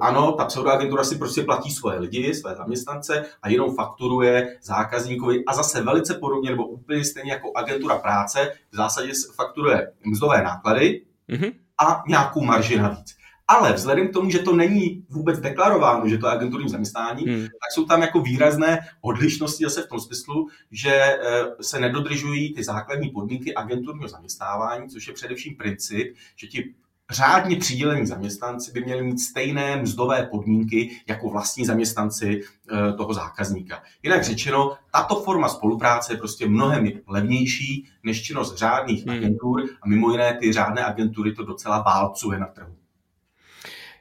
ano, 0.00 0.32
ta 0.32 0.44
pseudoagentura 0.44 1.04
si 1.04 1.18
prostě 1.18 1.42
platí 1.42 1.70
svoje 1.70 1.98
lidi, 1.98 2.34
své 2.34 2.54
zaměstnance 2.54 3.26
a 3.42 3.48
jenom 3.48 3.74
fakturuje 3.74 4.58
zákazníkovi 4.62 5.44
a 5.44 5.54
zase 5.54 5.82
velice 5.82 6.14
podobně 6.14 6.50
nebo 6.50 6.66
úplně 6.66 7.04
stejně 7.04 7.32
jako 7.32 7.52
agentura 7.54 7.98
práce 7.98 8.52
v 8.72 8.76
zásadě 8.76 9.12
fakturuje 9.34 9.92
mzdové 10.04 10.42
náklady 10.42 11.02
mm-hmm. 11.28 11.52
A 11.78 12.02
nějakou 12.08 12.44
marži 12.44 12.78
navíc. 12.78 13.18
Ale 13.50 13.72
vzhledem 13.72 14.08
k 14.08 14.12
tomu, 14.12 14.30
že 14.30 14.38
to 14.38 14.56
není 14.56 15.04
vůbec 15.08 15.40
deklarováno, 15.40 16.08
že 16.08 16.18
to 16.18 16.26
je 16.26 16.32
agenturní 16.32 16.68
zaměstnání, 16.68 17.24
hmm. 17.24 17.42
tak 17.42 17.72
jsou 17.74 17.84
tam 17.84 18.02
jako 18.02 18.20
výrazné 18.20 18.80
odlišnosti 19.00 19.64
zase 19.64 19.82
v 19.82 19.88
tom 19.88 20.00
smyslu, 20.00 20.48
že 20.70 20.94
e, 20.94 21.18
se 21.60 21.80
nedodržují 21.80 22.54
ty 22.54 22.64
základní 22.64 23.08
podmínky 23.08 23.54
agenturního 23.54 24.08
zaměstnávání, 24.08 24.88
což 24.88 25.08
je 25.08 25.14
především 25.14 25.56
princip, 25.56 26.16
že 26.36 26.46
ti 26.46 26.74
řádně 27.10 27.56
přidělení 27.56 28.06
zaměstnanci 28.06 28.72
by 28.72 28.84
měli 28.84 29.02
mít 29.02 29.18
stejné 29.18 29.82
mzdové 29.82 30.26
podmínky 30.26 30.90
jako 31.06 31.30
vlastní 31.30 31.64
zaměstnanci 31.64 32.40
e, 32.40 32.92
toho 32.92 33.14
zákazníka. 33.14 33.82
Jinak 34.02 34.24
řečeno, 34.24 34.76
tato 34.92 35.22
forma 35.22 35.48
spolupráce 35.48 36.12
je 36.12 36.16
prostě 36.16 36.48
mnohem 36.48 36.88
levnější 37.06 37.88
než 38.02 38.22
činnost 38.22 38.56
řádných 38.56 39.06
hmm. 39.06 39.16
agentur 39.16 39.62
a 39.82 39.88
mimo 39.88 40.10
jiné 40.10 40.34
ty 40.40 40.52
řádné 40.52 40.84
agentury 40.84 41.32
to 41.32 41.44
docela 41.44 41.82
válcuje 41.82 42.38
na 42.38 42.46
trhu. 42.46 42.74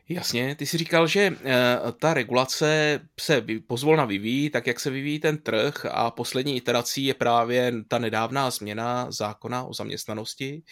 Jasně, 0.09 0.55
ty 0.55 0.65
jsi 0.65 0.77
říkal, 0.77 1.07
že 1.07 1.35
eh, 1.43 1.77
ta 1.99 2.13
regulace 2.13 2.99
se 3.19 3.45
pozvolna 3.67 4.05
vyvíjí, 4.05 4.49
tak 4.49 4.67
jak 4.67 4.79
se 4.79 4.89
vyvíjí 4.89 5.19
ten 5.19 5.37
trh 5.37 5.85
a 5.91 6.11
poslední 6.11 6.57
iterací 6.57 7.05
je 7.05 7.13
právě 7.13 7.73
ta 7.87 7.97
nedávná 7.97 8.49
změna 8.49 9.11
zákona 9.11 9.63
o 9.63 9.73
zaměstnanosti. 9.73 10.63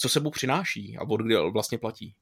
Co 0.00 0.08
se 0.08 0.20
mu 0.20 0.30
přináší 0.30 0.96
a 0.98 1.02
od 1.08 1.20
kdy 1.20 1.36
vlastně 1.52 1.78
platí? 1.78 2.14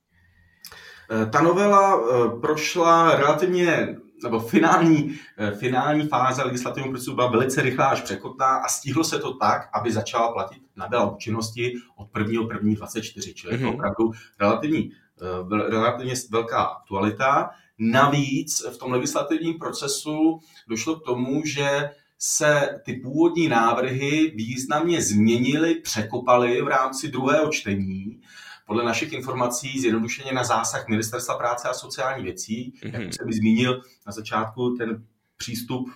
Eh, 1.11 1.27
ta 1.27 1.43
novela 1.43 2.01
eh, 2.01 2.41
prošla 2.41 3.17
relativně, 3.17 3.97
nebo 4.23 4.41
finální, 4.41 5.19
finální 5.59 6.09
fáze 6.09 6.43
legislativního 6.43 6.93
procesu 6.93 7.15
byla 7.15 7.31
velice 7.31 7.63
rychlá 7.63 7.87
až 7.87 8.01
překotná 8.01 8.57
a 8.57 8.69
stihlo 8.69 9.05
se 9.05 9.19
to 9.19 9.35
tak, 9.35 9.69
aby 9.73 9.93
začala 9.93 10.33
platit, 10.33 10.63
nabyla 10.77 11.11
účinnosti 11.11 11.75
od 11.97 12.09
1.1.24, 12.13 13.35
čili 13.35 13.57
mm-hmm. 13.57 13.75
opravdu 13.75 14.13
relativní 14.41 14.93
relativně 15.69 16.15
velká 16.31 16.63
aktualita. 16.63 17.51
Navíc 17.79 18.63
v 18.71 18.79
tom 18.79 18.93
legislativním 18.93 19.59
procesu 19.59 20.41
došlo 20.69 20.97
k 20.97 21.05
tomu, 21.05 21.43
že 21.45 21.91
se 22.19 22.81
ty 22.85 22.93
původní 22.93 23.49
návrhy 23.49 24.33
významně 24.35 25.03
změnily, 25.03 25.75
překopaly 25.75 26.63
v 26.63 26.69
rámci 26.69 27.09
druhého 27.09 27.49
čtení. 27.49 28.21
Podle 28.67 28.85
našich 28.85 29.13
informací 29.13 29.81
zjednodušeně 29.81 30.33
na 30.33 30.45
zásah 30.45 30.89
Ministerstva 30.89 31.39
práce 31.39 31.69
a 31.69 31.75
sociální 31.75 32.25
věcí, 32.25 32.73
mm-hmm. 32.77 32.93
jak 32.93 33.03
mhm. 33.03 33.13
jsem 33.13 33.33
zmínil 33.33 33.83
na 34.07 34.13
začátku, 34.13 34.77
ten 34.79 35.05
přístup 35.37 35.91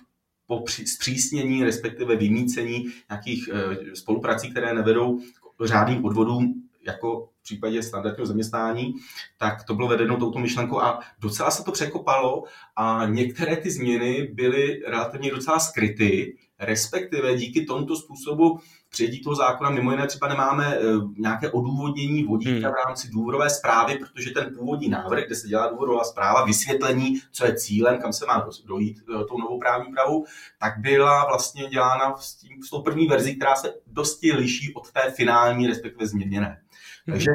po 0.47 0.63
zpřísnění, 0.85 1.63
respektive 1.63 2.15
vymícení 2.15 2.85
nějakých 3.09 3.49
eh, 3.53 3.95
spoluprací, 3.95 4.51
které 4.51 4.73
nevedou 4.73 5.19
k 5.57 5.65
řádným 5.65 6.01
podvodům, 6.01 6.63
jako 6.87 7.29
v 7.43 7.45
případě 7.45 7.83
standardního 7.83 8.25
zaměstnání, 8.25 8.93
tak 9.37 9.63
to 9.63 9.73
bylo 9.73 9.87
vedeno 9.87 10.17
touto 10.17 10.39
myšlenkou 10.39 10.81
a 10.81 10.99
docela 11.19 11.51
se 11.51 11.63
to 11.63 11.71
překopalo 11.71 12.43
a 12.75 13.05
některé 13.05 13.57
ty 13.57 13.71
změny 13.71 14.29
byly 14.33 14.81
relativně 14.87 15.31
docela 15.31 15.59
skryty, 15.59 16.37
respektive 16.59 17.37
díky 17.37 17.65
tomuto 17.65 17.95
způsobu 17.95 18.59
přijetí 18.93 19.21
toho 19.21 19.35
zákona 19.35 19.69
mimo 19.69 19.91
jiné 19.91 20.07
třeba 20.07 20.27
nemáme 20.27 20.79
uh, 20.79 21.11
nějaké 21.17 21.49
odůvodnění 21.49 22.23
vodítka 22.23 22.67
hmm. 22.67 22.75
v 22.75 22.85
rámci 22.85 23.09
důvodové 23.09 23.49
zprávy, 23.49 23.97
protože 23.97 24.31
ten 24.31 24.55
původní 24.57 24.89
návrh, 24.89 25.25
kde 25.25 25.35
se 25.35 25.47
dělá 25.47 25.69
důvodová 25.69 26.03
zpráva, 26.03 26.45
vysvětlení, 26.45 27.19
co 27.31 27.45
je 27.45 27.55
cílem, 27.55 28.01
kam 28.01 28.13
se 28.13 28.25
má 28.25 28.47
dojít 28.65 28.97
uh, 29.09 29.27
tou 29.27 29.37
novou 29.37 29.59
právní 29.59 29.93
pravou, 29.93 30.25
tak 30.59 30.73
byla 30.77 31.25
vlastně 31.25 31.69
dělána 31.69 32.17
s, 32.17 32.35
tím, 32.35 32.63
s 32.63 32.69
tou 32.69 32.81
první 32.81 33.07
verzi, 33.07 33.35
která 33.35 33.55
se 33.55 33.73
dosti 33.87 34.33
liší 34.33 34.73
od 34.73 34.91
té 34.91 35.11
finální, 35.11 35.67
respektive 35.67 36.07
změněné. 36.07 36.61
Mm-hmm. 37.07 37.11
Takže 37.11 37.31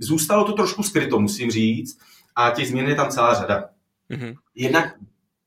zůstalo 0.00 0.44
to 0.44 0.52
trošku 0.52 0.82
skryto, 0.82 1.20
musím 1.20 1.50
říct, 1.50 1.98
a 2.36 2.50
těch 2.50 2.68
změn 2.68 2.88
je 2.88 2.94
tam 2.94 3.10
celá 3.10 3.34
řada. 3.34 3.64
Mm-hmm. 4.10 4.34
Jednak 4.54 4.94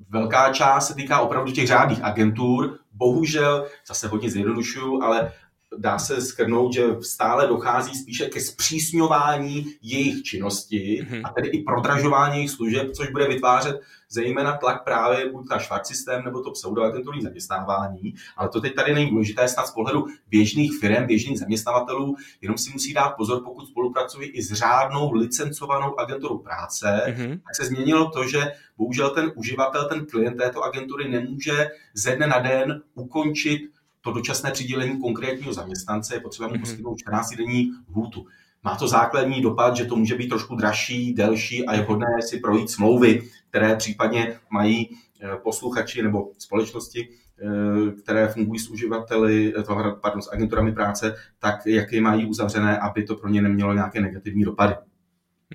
velká 0.10 0.54
část 0.54 0.88
se 0.88 0.96
týká 0.96 1.20
opravdu 1.20 1.52
těch 1.52 1.68
řádných 1.68 2.04
agentur, 2.04 2.80
bohužel, 2.98 3.68
zase 3.88 4.08
hodně 4.08 4.30
zjednodušuju, 4.30 5.02
ale 5.02 5.32
dá 5.78 6.00
se 6.00 6.22
skrnout, 6.22 6.74
že 6.74 6.84
stále 7.02 7.48
dochází 7.48 7.96
spíše 7.96 8.26
ke 8.26 8.42
zpřísňování 8.42 9.66
jejich 9.82 10.24
činnosti 10.24 11.02
mm-hmm. 11.02 11.22
a 11.24 11.30
tedy 11.30 11.48
i 11.48 11.64
prodražování 11.64 12.36
jejich 12.36 12.52
služeb, 12.52 12.92
což 12.92 13.10
bude 13.10 13.28
vytvářet 13.28 13.82
zejména 14.10 14.58
tlak 14.58 14.84
právě 14.84 15.32
buď 15.32 15.50
na 15.50 15.60
švart 15.60 15.86
systém 15.86 16.24
nebo 16.24 16.42
to 16.42 16.52
pseudoagenturní 16.52 17.22
zaměstnávání. 17.22 18.16
Ale 18.38 18.50
to 18.50 18.62
teď 18.62 18.76
tady 18.76 18.94
není 18.94 19.10
důležité 19.10 19.48
snad 19.48 19.68
z 19.68 19.72
pohledu 19.72 20.06
běžných 20.30 20.80
firm, 20.80 21.08
běžných 21.08 21.40
zaměstnavatelů, 21.40 22.16
jenom 22.42 22.58
si 22.58 22.70
musí 22.74 22.94
dát 22.94 23.10
pozor, 23.10 23.44
pokud 23.44 23.68
spolupracují 23.68 24.30
i 24.30 24.44
s 24.44 24.54
řádnou 24.54 25.14
licencovanou 25.14 26.00
agenturou 26.00 26.38
práce, 26.38 27.04
mm-hmm. 27.08 27.40
tak 27.46 27.56
se 27.56 27.66
změnilo 27.66 28.10
to, 28.10 28.28
že 28.28 28.52
bohužel 28.78 29.10
ten 29.10 29.32
uživatel, 29.36 29.90
ten 29.90 30.06
klient 30.06 30.38
této 30.38 30.64
agentury 30.64 31.10
nemůže 31.10 31.70
ze 31.94 32.16
dne 32.16 32.28
na 32.28 32.40
den 32.40 32.82
ukončit 32.96 33.62
to 34.08 34.14
dočasné 34.14 34.52
přidělení 34.52 35.02
konkrétního 35.02 35.54
zaměstnance, 35.54 36.16
je 36.16 36.20
potřeba 36.20 36.48
mu 36.48 36.54
mm-hmm. 36.54 36.60
poskytnout 36.60 37.00
14 37.00 37.36
denní 37.36 37.72
hůtu. 37.88 38.26
Má 38.64 38.76
to 38.76 38.88
základní 38.88 39.42
dopad, 39.42 39.76
že 39.76 39.86
to 39.86 39.96
může 39.96 40.16
být 40.16 40.28
trošku 40.28 40.56
dražší, 40.56 41.14
delší 41.14 41.66
a 41.66 41.74
je 41.74 41.82
vhodné 41.82 42.08
si 42.22 42.40
projít 42.40 42.70
smlouvy, 42.70 43.30
které 43.50 43.76
případně 43.76 44.40
mají 44.50 44.90
eh, 45.22 45.36
posluchači 45.44 46.02
nebo 46.02 46.32
společnosti, 46.38 47.10
eh, 47.10 47.92
které 47.92 48.28
fungují 48.28 48.60
s 48.60 48.70
uživateli, 48.70 49.54
eh, 49.58 49.64
pardon, 50.02 50.22
s 50.22 50.32
agenturami 50.32 50.72
práce, 50.72 51.16
tak 51.40 51.66
jak 51.66 51.92
je 51.92 52.02
mají 52.02 52.26
uzavřené, 52.26 52.80
aby 52.80 53.04
to 53.04 53.16
pro 53.16 53.30
ně 53.30 53.42
nemělo 53.42 53.74
nějaké 53.74 54.02
negativní 54.02 54.44
dopady. 54.44 54.74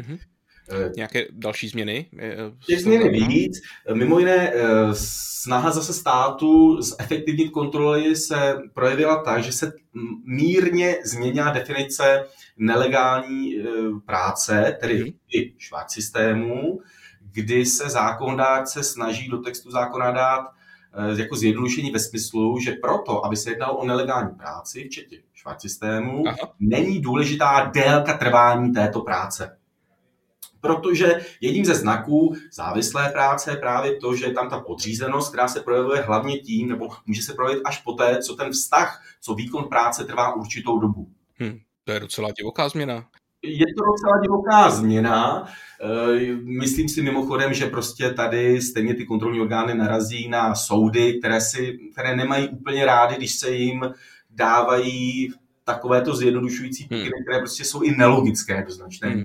Mm-hmm. 0.00 0.18
Eh, 0.71 0.90
Nějaké 0.97 1.26
další 1.31 1.69
změny? 1.69 2.07
Eh, 2.19 2.37
Těch 2.66 2.81
změn 2.81 3.02
je 3.02 3.11
víc. 3.11 3.61
Mimo 3.95 4.19
jiné, 4.19 4.52
eh, 4.54 4.61
snaha 4.92 5.71
zase 5.71 5.92
státu 5.92 6.83
zefektivnit 6.83 7.50
kontroly 7.50 8.16
se 8.16 8.59
projevila 8.75 9.23
tak, 9.23 9.42
že 9.42 9.52
se 9.52 9.73
mírně 10.25 10.97
změnila 11.04 11.50
definice 11.50 12.25
nelegální 12.57 13.57
práce, 14.07 14.76
tedy 14.81 14.99
hmm. 14.99 15.12
i 15.35 15.54
švát 15.59 15.90
systému, 15.90 16.81
kdy 17.33 17.66
se 17.66 17.90
zákonodárce 17.90 18.83
snaží 18.83 19.28
do 19.28 19.38
textu 19.38 19.71
zákona 19.71 20.11
dát 20.11 20.47
jako 21.16 21.37
zjednodušení 21.37 21.90
ve 21.90 21.99
smyslu, 21.99 22.59
že 22.59 22.73
proto, 22.73 23.26
aby 23.26 23.37
se 23.37 23.50
jednalo 23.50 23.76
o 23.76 23.87
nelegální 23.87 24.35
práci, 24.37 24.85
včetně 24.85 25.19
švát 25.35 25.61
systému, 25.61 26.28
Aha. 26.28 26.37
není 26.61 27.00
důležitá 27.00 27.71
délka 27.75 28.19
trvání 28.19 28.73
této 28.73 29.00
práce 29.00 29.57
protože 30.62 31.21
jedním 31.40 31.64
ze 31.64 31.75
znaků 31.75 32.35
závislé 32.52 33.09
práce 33.09 33.50
je 33.50 33.57
právě 33.57 33.97
to, 33.97 34.16
že 34.16 34.26
je 34.26 34.33
tam 34.33 34.50
ta 34.50 34.61
podřízenost, 34.61 35.33
která 35.33 35.49
se 35.49 35.61
projevuje 35.61 36.02
hlavně 36.02 36.38
tím, 36.38 36.69
nebo 36.69 36.88
může 37.07 37.23
se 37.23 37.35
projevit 37.35 37.62
až 37.64 37.78
poté, 37.78 38.19
co 38.19 38.37
ten 38.37 38.52
vztah, 38.52 39.02
co 39.21 39.35
výkon 39.35 39.64
práce 39.64 40.04
trvá 40.04 40.35
určitou 40.35 40.78
dobu. 40.78 41.09
Hmm, 41.38 41.59
to 41.85 41.92
je 41.92 42.00
docela 42.00 42.31
divoká 42.38 42.69
změna. 42.69 43.07
Je 43.45 43.66
to 43.78 43.85
docela 43.85 44.21
divoká 44.23 44.71
změna. 44.71 45.49
E, 45.81 46.35
myslím 46.35 46.88
si 46.88 47.02
mimochodem, 47.02 47.54
že 47.54 47.66
prostě 47.66 48.11
tady 48.11 48.62
stejně 48.62 48.95
ty 48.95 49.07
kontrolní 49.07 49.40
orgány 49.40 49.75
narazí 49.75 50.28
na 50.28 50.54
soudy, 50.54 51.19
které, 51.19 51.40
si, 51.40 51.78
které 51.92 52.16
nemají 52.16 52.49
úplně 52.49 52.87
rády, 52.87 53.14
když 53.16 53.35
se 53.35 53.50
jim 53.50 53.95
dávají 54.31 55.33
takovéto 55.64 56.16
zjednodušující 56.16 56.85
pokyny, 56.85 57.02
hmm. 57.02 57.25
které 57.25 57.38
prostě 57.38 57.64
jsou 57.64 57.83
i 57.83 57.97
nelogické 57.97 58.64
do 58.66 58.73
značné 58.73 59.09
hmm. 59.09 59.25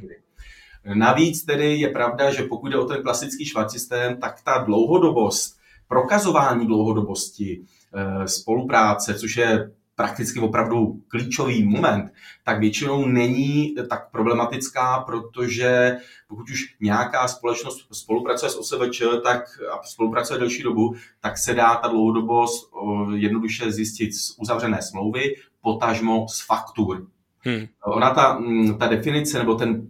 Navíc 0.93 1.43
tedy 1.43 1.75
je 1.75 1.89
pravda, 1.89 2.31
že 2.31 2.43
pokud 2.43 2.67
jde 2.71 2.77
o 2.77 2.85
ten 2.85 3.03
klasický 3.03 3.45
švart 3.45 3.71
systém, 3.71 4.17
tak 4.17 4.41
ta 4.41 4.57
dlouhodobost, 4.57 5.57
prokazování 5.87 6.67
dlouhodobosti, 6.67 7.61
eh, 7.95 8.27
spolupráce, 8.27 9.13
což 9.13 9.37
je 9.37 9.71
prakticky 9.97 10.39
opravdu 10.39 11.01
klíčový 11.07 11.63
moment, 11.63 12.11
tak 12.43 12.59
většinou 12.59 13.05
není 13.05 13.75
tak 13.89 14.11
problematická, 14.11 14.99
protože 14.99 15.97
pokud 16.27 16.49
už 16.49 16.75
nějaká 16.81 17.27
společnost 17.27 17.87
spolupracuje 17.91 18.49
s 18.49 18.55
OSVČ 18.55 19.01
tak 19.23 19.43
a 19.71 19.83
spolupracuje 19.83 20.39
delší 20.39 20.63
dobu, 20.63 20.95
tak 21.21 21.37
se 21.37 21.53
dá 21.53 21.75
ta 21.75 21.87
dlouhodobost 21.87 22.71
jednoduše 23.15 23.71
zjistit 23.71 24.13
z 24.13 24.35
uzavřené 24.39 24.81
smlouvy, 24.81 25.35
potažmo 25.61 26.25
z 26.29 26.45
faktur. 26.45 27.07
Hmm. 27.39 27.65
Ona 27.85 28.13
ta, 28.13 28.39
mm, 28.39 28.77
ta 28.77 28.87
definice 28.87 29.39
nebo 29.39 29.55
ten 29.55 29.87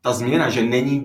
ta 0.00 0.12
změna, 0.12 0.50
že 0.50 0.62
není 0.62 1.04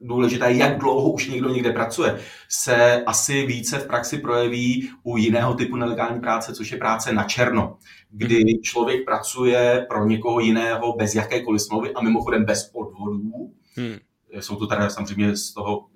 důležité, 0.00 0.52
jak 0.52 0.78
dlouho 0.78 1.12
už 1.12 1.28
někdo 1.28 1.48
někde 1.48 1.72
pracuje, 1.72 2.20
se 2.48 3.04
asi 3.04 3.46
více 3.46 3.78
v 3.78 3.86
praxi 3.86 4.18
projeví 4.18 4.90
u 5.02 5.16
jiného 5.16 5.54
typu 5.54 5.76
nelegální 5.76 6.20
práce, 6.20 6.54
což 6.54 6.72
je 6.72 6.78
práce 6.78 7.12
na 7.12 7.24
černo, 7.24 7.78
kdy 8.10 8.44
člověk 8.62 9.04
pracuje 9.04 9.86
pro 9.88 10.06
někoho 10.06 10.40
jiného 10.40 10.96
bez 10.96 11.14
jakékoliv 11.14 11.62
smlouvy 11.62 11.94
a 11.94 12.02
mimochodem 12.02 12.44
bez 12.44 12.70
odvodů. 12.74 13.52
Hmm. 13.76 13.96
jsou 14.40 14.56
to 14.56 14.66
teda 14.66 14.90
samozřejmě 14.90 15.36
z 15.36 15.52
toho 15.52 15.86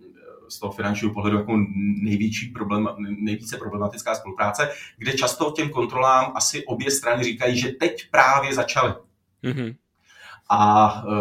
z 0.49 0.59
toho 0.59 0.73
finančního 0.73 1.15
pohledu 1.15 1.37
jako 1.37 1.53
největší 2.03 2.47
problém, 2.47 2.89
nejvíce 2.99 3.57
problematická 3.57 4.15
spolupráce, 4.15 4.71
kde 4.99 5.12
často 5.12 5.51
těm 5.51 5.71
kontrolám 5.71 6.33
asi 6.35 6.65
obě 6.65 6.91
strany 6.91 7.25
říkají, 7.25 7.59
že 7.59 7.69
teď 7.69 8.11
právě 8.11 8.55
začaly. 8.55 8.95
Mm-hmm. 9.45 9.77
A 10.51 11.05
e, 11.09 11.12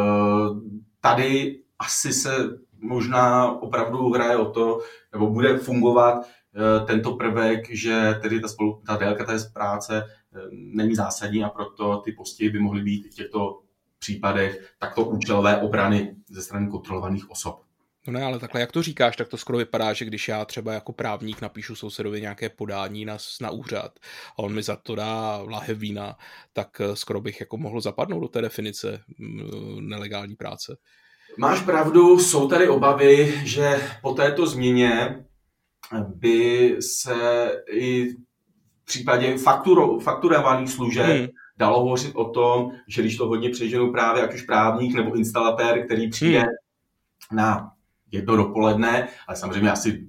tady 1.01 1.60
asi 1.79 2.13
se 2.13 2.50
možná 2.81 3.51
opravdu 3.62 4.10
hraje 4.10 4.38
o 4.38 4.51
to, 4.51 4.79
nebo 5.13 5.29
bude 5.29 5.58
fungovat 5.58 6.25
e, 6.25 6.86
tento 6.86 7.15
prvek, 7.15 7.70
že 7.70 8.15
tedy 8.22 8.39
ta, 8.39 8.48
spolu, 8.48 8.81
ta 8.86 8.98
délka 8.98 9.25
té 9.25 9.38
práce 9.53 9.98
e, 9.98 10.05
není 10.51 10.96
zásadní 10.96 11.43
a 11.43 11.50
proto 11.50 11.98
ty 11.98 12.12
postihy 12.12 12.50
by 12.50 12.60
mohly 12.60 12.81
být 12.81 13.08
v 13.12 13.15
těchto 13.15 13.62
případech 14.00 14.74
takto 14.79 15.05
účelové 15.05 15.62
obrany 15.62 16.15
ze 16.29 16.41
strany 16.41 16.67
kontrolovaných 16.67 17.31
osob. 17.31 17.62
No 18.08 18.13
ne, 18.13 18.24
ale 18.24 18.39
takhle, 18.39 18.62
jak 18.62 18.72
to 18.72 18.81
říkáš, 18.81 19.15
tak 19.15 19.27
to 19.27 19.38
skoro 19.38 19.58
vypadá, 19.58 19.93
že 19.93 20.05
když 20.05 20.27
já 20.27 20.46
třeba 20.46 20.74
jako 20.74 20.93
právník 20.93 21.41
napíšu 21.41 21.75
sousedovi 21.75 22.22
nějaké 22.22 22.50
podání 22.50 23.05
na, 23.05 23.17
na 23.41 23.50
úřad 23.50 23.91
a 24.38 24.39
on 24.39 24.53
mi 24.53 24.63
za 24.63 24.75
to 24.75 24.96
dá 24.96 25.38
lahev 25.38 25.77
vína, 25.77 26.17
tak 26.53 26.81
eh, 26.81 26.96
skoro 26.96 27.22
bych 27.22 27.39
jako 27.39 27.58
mohl 27.58 27.81
zapadnout 27.81 28.20
do 28.20 28.27
té 28.27 28.41
definice 28.41 29.01
mm, 29.17 29.89
nelegální 29.89 30.36
práce. 30.36 30.77
Máš 31.38 31.62
pravdu, 31.62 32.20
jsou 32.20 32.48
tady 32.48 32.70
obavy, 32.70 33.41
že 33.43 33.81
po 34.01 34.13
této 34.13 34.46
změně 34.46 35.25
by 36.08 36.77
se 36.79 37.51
i 37.72 38.10
v 38.81 38.86
případě 38.86 39.38
fakturo, 39.38 40.00
fakturovaných 40.00 40.70
služeb 40.70 41.05
hmm. 41.05 41.27
dalo 41.58 41.79
hovořit 41.79 42.15
o 42.15 42.29
tom, 42.29 42.72
že 42.88 43.01
když 43.01 43.17
to 43.17 43.27
hodně 43.27 43.50
přeženu 43.50 43.91
právě 43.91 44.24
ať 44.24 44.34
už 44.34 44.41
právník 44.41 44.96
nebo 44.96 45.15
instalatér, 45.15 45.86
který 45.86 46.10
přijde 46.10 46.39
hmm. 46.39 46.48
na 47.31 47.72
jedno 48.12 48.36
dopoledne, 48.36 49.08
ale 49.27 49.38
samozřejmě 49.38 49.72
asi 49.72 50.08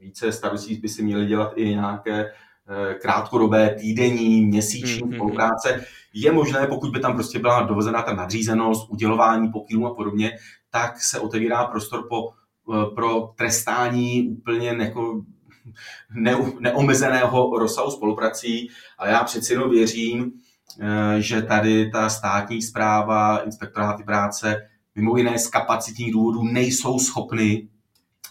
více 0.00 0.32
starostí 0.32 0.74
by 0.74 0.88
si 0.88 1.02
měli 1.02 1.26
dělat 1.26 1.52
i 1.56 1.68
nějaké 1.68 2.24
eh, 2.24 2.94
krátkodobé, 2.94 3.74
týdenní, 3.80 4.46
měsíční 4.46 5.02
mm-hmm. 5.02 5.14
spolupráce. 5.14 5.84
Je 6.14 6.32
možné, 6.32 6.66
pokud 6.66 6.90
by 6.90 7.00
tam 7.00 7.14
prostě 7.14 7.38
byla 7.38 7.62
dovezena 7.62 8.02
ta 8.02 8.14
nadřízenost, 8.14 8.90
udělování 8.90 9.52
pokynů 9.52 9.86
a 9.86 9.94
podobně, 9.94 10.32
tak 10.70 11.00
se 11.00 11.20
otevírá 11.20 11.64
prostor 11.64 12.08
po, 12.08 12.30
eh, 12.74 12.94
pro 12.94 13.32
trestání 13.36 14.28
úplně 14.28 14.72
neko, 14.72 15.22
ne, 16.14 16.36
neomezeného 16.60 17.58
rozsahu 17.58 17.90
spoluprací, 17.90 18.70
ale 18.98 19.10
já 19.10 19.24
přeci 19.24 19.52
jenom 19.52 19.70
věřím, 19.70 20.32
eh, 20.80 21.22
že 21.22 21.42
tady 21.42 21.90
ta 21.90 22.08
státní 22.08 22.62
zpráva, 22.62 23.38
inspektoráty 23.38 24.04
práce 24.04 24.68
mimo 24.98 25.16
jiné 25.16 25.38
z 25.38 25.48
kapacitních 25.48 26.12
důvodů 26.12 26.42
nejsou 26.42 26.98
schopny 26.98 27.68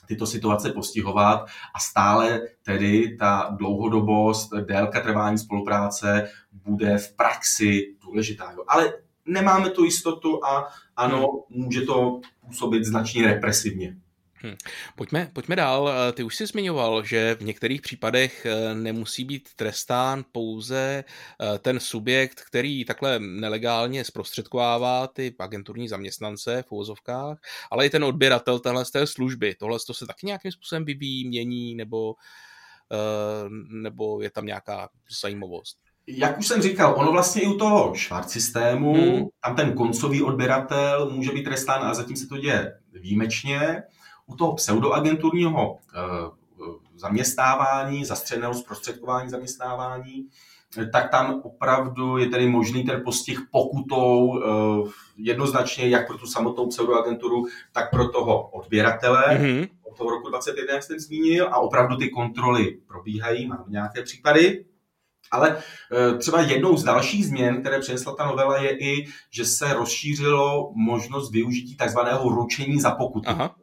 tyto 0.08 0.26
situace 0.26 0.72
postihovat 0.72 1.46
a 1.76 1.80
stále 1.80 2.42
tedy 2.64 3.18
ta 3.20 3.56
dlouhodobost, 3.58 4.54
délka 4.54 5.02
trvání 5.02 5.38
spolupráce 5.38 6.30
bude 6.52 6.98
v 6.98 7.16
praxi 7.16 7.96
důležitá. 8.06 8.56
Ale 8.68 8.94
nemáme 9.26 9.70
tu 9.70 9.84
jistotu 9.84 10.46
a 10.46 10.68
ano, 10.96 11.28
může 11.50 11.82
to 11.82 12.20
působit 12.46 12.86
značně 12.86 13.28
represivně. 13.28 13.98
Hmm. 14.42 14.56
Pojďme, 14.96 15.30
pojďme 15.34 15.56
dál. 15.56 15.90
Eh, 15.90 16.12
ty 16.12 16.24
už 16.24 16.36
jsi 16.36 16.46
zmiňoval, 16.46 17.04
že 17.04 17.36
v 17.36 17.44
některých 17.44 17.82
případech 17.82 18.46
eh, 18.46 18.76
nemusí 18.76 19.26
být 19.26 19.50
trestán 19.56 20.24
pouze 20.32 21.04
eh, 21.04 21.60
ten 21.60 21.80
subjekt, 21.80 22.42
který 22.42 22.86
takhle 22.86 23.20
nelegálně 23.20 24.04
zprostředkovává 24.04 25.08
ty 25.08 25.36
agenturní 25.40 25.88
zaměstnance 25.88 26.64
v 26.68 26.72
uvozovkách, 26.72 27.38
ale 27.72 27.86
i 27.86 27.90
ten 27.90 28.04
odběratel 28.04 28.60
téhle 28.60 28.86
z 28.86 28.92
té 28.92 29.08
služby. 29.08 29.56
Tohle 29.60 29.80
to 29.88 29.94
se 29.94 30.06
taky 30.06 30.26
nějakým 30.26 30.52
způsobem 30.52 30.86
vyvíjí, 30.86 31.28
mění, 31.28 31.76
nebo, 31.76 32.16
nebo 33.70 34.22
je 34.22 34.30
tam 34.30 34.46
nějaká 34.46 34.90
zajímavost? 35.22 35.78
Jak 36.08 36.40
už 36.40 36.48
jsem 36.48 36.62
říkal, 36.62 36.96
ono 36.98 37.12
vlastně 37.12 37.42
i 37.42 37.48
u 37.48 37.58
toho 37.58 37.96
švart 37.96 38.30
systému, 38.30 38.94
hmm. 38.94 39.26
tam 39.44 39.56
ten 39.56 39.74
koncový 39.74 40.24
odběratel 40.24 41.10
může 41.10 41.32
být 41.32 41.44
trestán 41.44 41.84
a 41.84 41.94
zatím 41.94 42.16
se 42.16 42.28
to 42.28 42.38
děje 42.38 42.74
výjimečně 42.94 43.84
u 44.28 44.36
toho 44.36 44.56
pseudoagenturního 44.56 45.78
eh, 45.96 46.38
zaměstnávání, 46.96 48.06
zastřeného 48.06 48.54
zprostředkování 48.54 49.30
zaměstnávání, 49.30 50.28
tak 50.92 51.12
tam 51.12 51.42
opravdu 51.44 52.18
je 52.18 52.26
tedy 52.26 52.48
možný 52.48 52.84
ten 52.84 53.02
postih 53.04 53.42
pokutou 53.52 54.42
eh, 54.42 54.92
jednoznačně 55.18 55.90
jak 55.90 56.08
pro 56.08 56.18
tu 56.18 56.28
samotnou 56.28 56.68
pseudoagenturu, 56.68 57.46
tak 57.72 57.92
pro 57.92 58.08
toho 58.08 58.50
odběratele. 58.50 59.24
Mm-hmm. 59.28 59.70
Od 59.84 59.98
toho 59.98 60.10
roku 60.10 60.30
2021, 60.30 60.74
jak 60.74 60.84
jsem 60.84 61.00
zmínil, 61.00 61.48
a 61.48 61.58
opravdu 61.58 61.98
ty 61.98 62.10
kontroly 62.10 62.78
probíhají, 62.88 63.48
mám 63.48 63.66
nějaké 63.68 64.02
případy. 64.02 64.66
Ale 65.32 65.58
eh, 65.58 66.18
třeba 66.18 66.42
jednou 66.42 66.78
z 66.78 66.84
dalších 66.84 67.26
změn, 67.26 67.62
které 67.62 67.80
přinesla 67.80 68.16
ta 68.16 68.26
novela, 68.26 68.58
je 68.58 68.78
i, 68.78 69.06
že 69.30 69.46
se 69.46 69.74
rozšířilo 69.74 70.72
možnost 70.76 71.32
využití 71.32 71.78
takzvaného 71.78 72.30
ručení 72.30 72.80
za 72.80 72.92
pokutu. 72.92 73.30
Aha. 73.30 73.56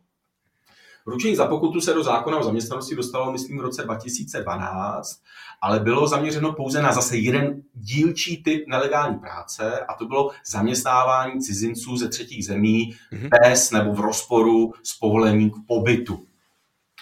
Ručení 1.07 1.37
za 1.37 1.47
pokutu 1.47 1.81
se 1.81 1.95
do 1.95 2.03
zákona 2.03 2.39
o 2.39 2.43
zaměstnanosti 2.43 2.95
dostalo, 2.95 3.33
myslím, 3.33 3.59
v 3.59 3.61
roce 3.61 3.83
2012, 3.83 5.21
ale 5.63 5.81
bylo 5.81 6.09
zaměřeno 6.09 6.53
pouze 6.53 6.83
na 6.83 6.93
zase 6.93 7.17
jeden 7.17 7.63
dílčí 7.75 8.43
typ 8.43 8.65
nelegální 8.69 9.19
práce 9.19 9.81
a 9.81 9.95
to 9.95 10.07
bylo 10.07 10.31
zaměstnávání 10.47 11.41
cizinců 11.41 11.97
ze 11.97 12.09
třetích 12.09 12.47
zemí 12.47 12.95
mm-hmm. 13.13 13.29
bez 13.43 13.71
nebo 13.71 13.93
v 13.93 14.01
rozporu 14.01 14.73
s 14.83 14.99
povolením 14.99 15.51
k 15.51 15.55
pobytu. 15.67 16.27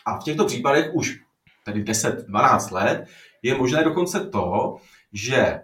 A 0.07 0.19
v 0.19 0.25
těchto 0.25 0.45
případech 0.45 0.91
už 0.95 1.21
tedy 1.65 1.83
10-12 1.83 2.75
let 2.75 3.07
je 3.43 3.59
možné 3.59 3.85
dokonce 3.85 4.21
to, 4.21 4.77
že 5.13 5.61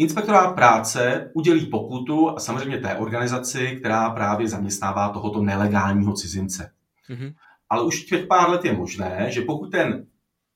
Inspektorát 0.00 0.54
práce 0.54 1.30
udělí 1.34 1.66
pokutu 1.66 2.30
a 2.30 2.40
samozřejmě 2.40 2.78
té 2.78 2.96
organizaci, 2.96 3.76
která 3.80 4.10
právě 4.10 4.48
zaměstnává 4.48 5.08
tohoto 5.08 5.42
nelegálního 5.42 6.12
cizince. 6.12 6.70
Mm-hmm. 7.10 7.34
Ale 7.68 7.82
už 7.82 8.04
těch 8.04 8.26
pár 8.26 8.50
let 8.50 8.64
je 8.64 8.72
možné, 8.72 9.26
že 9.28 9.40
pokud 9.40 9.70
ten 9.70 10.06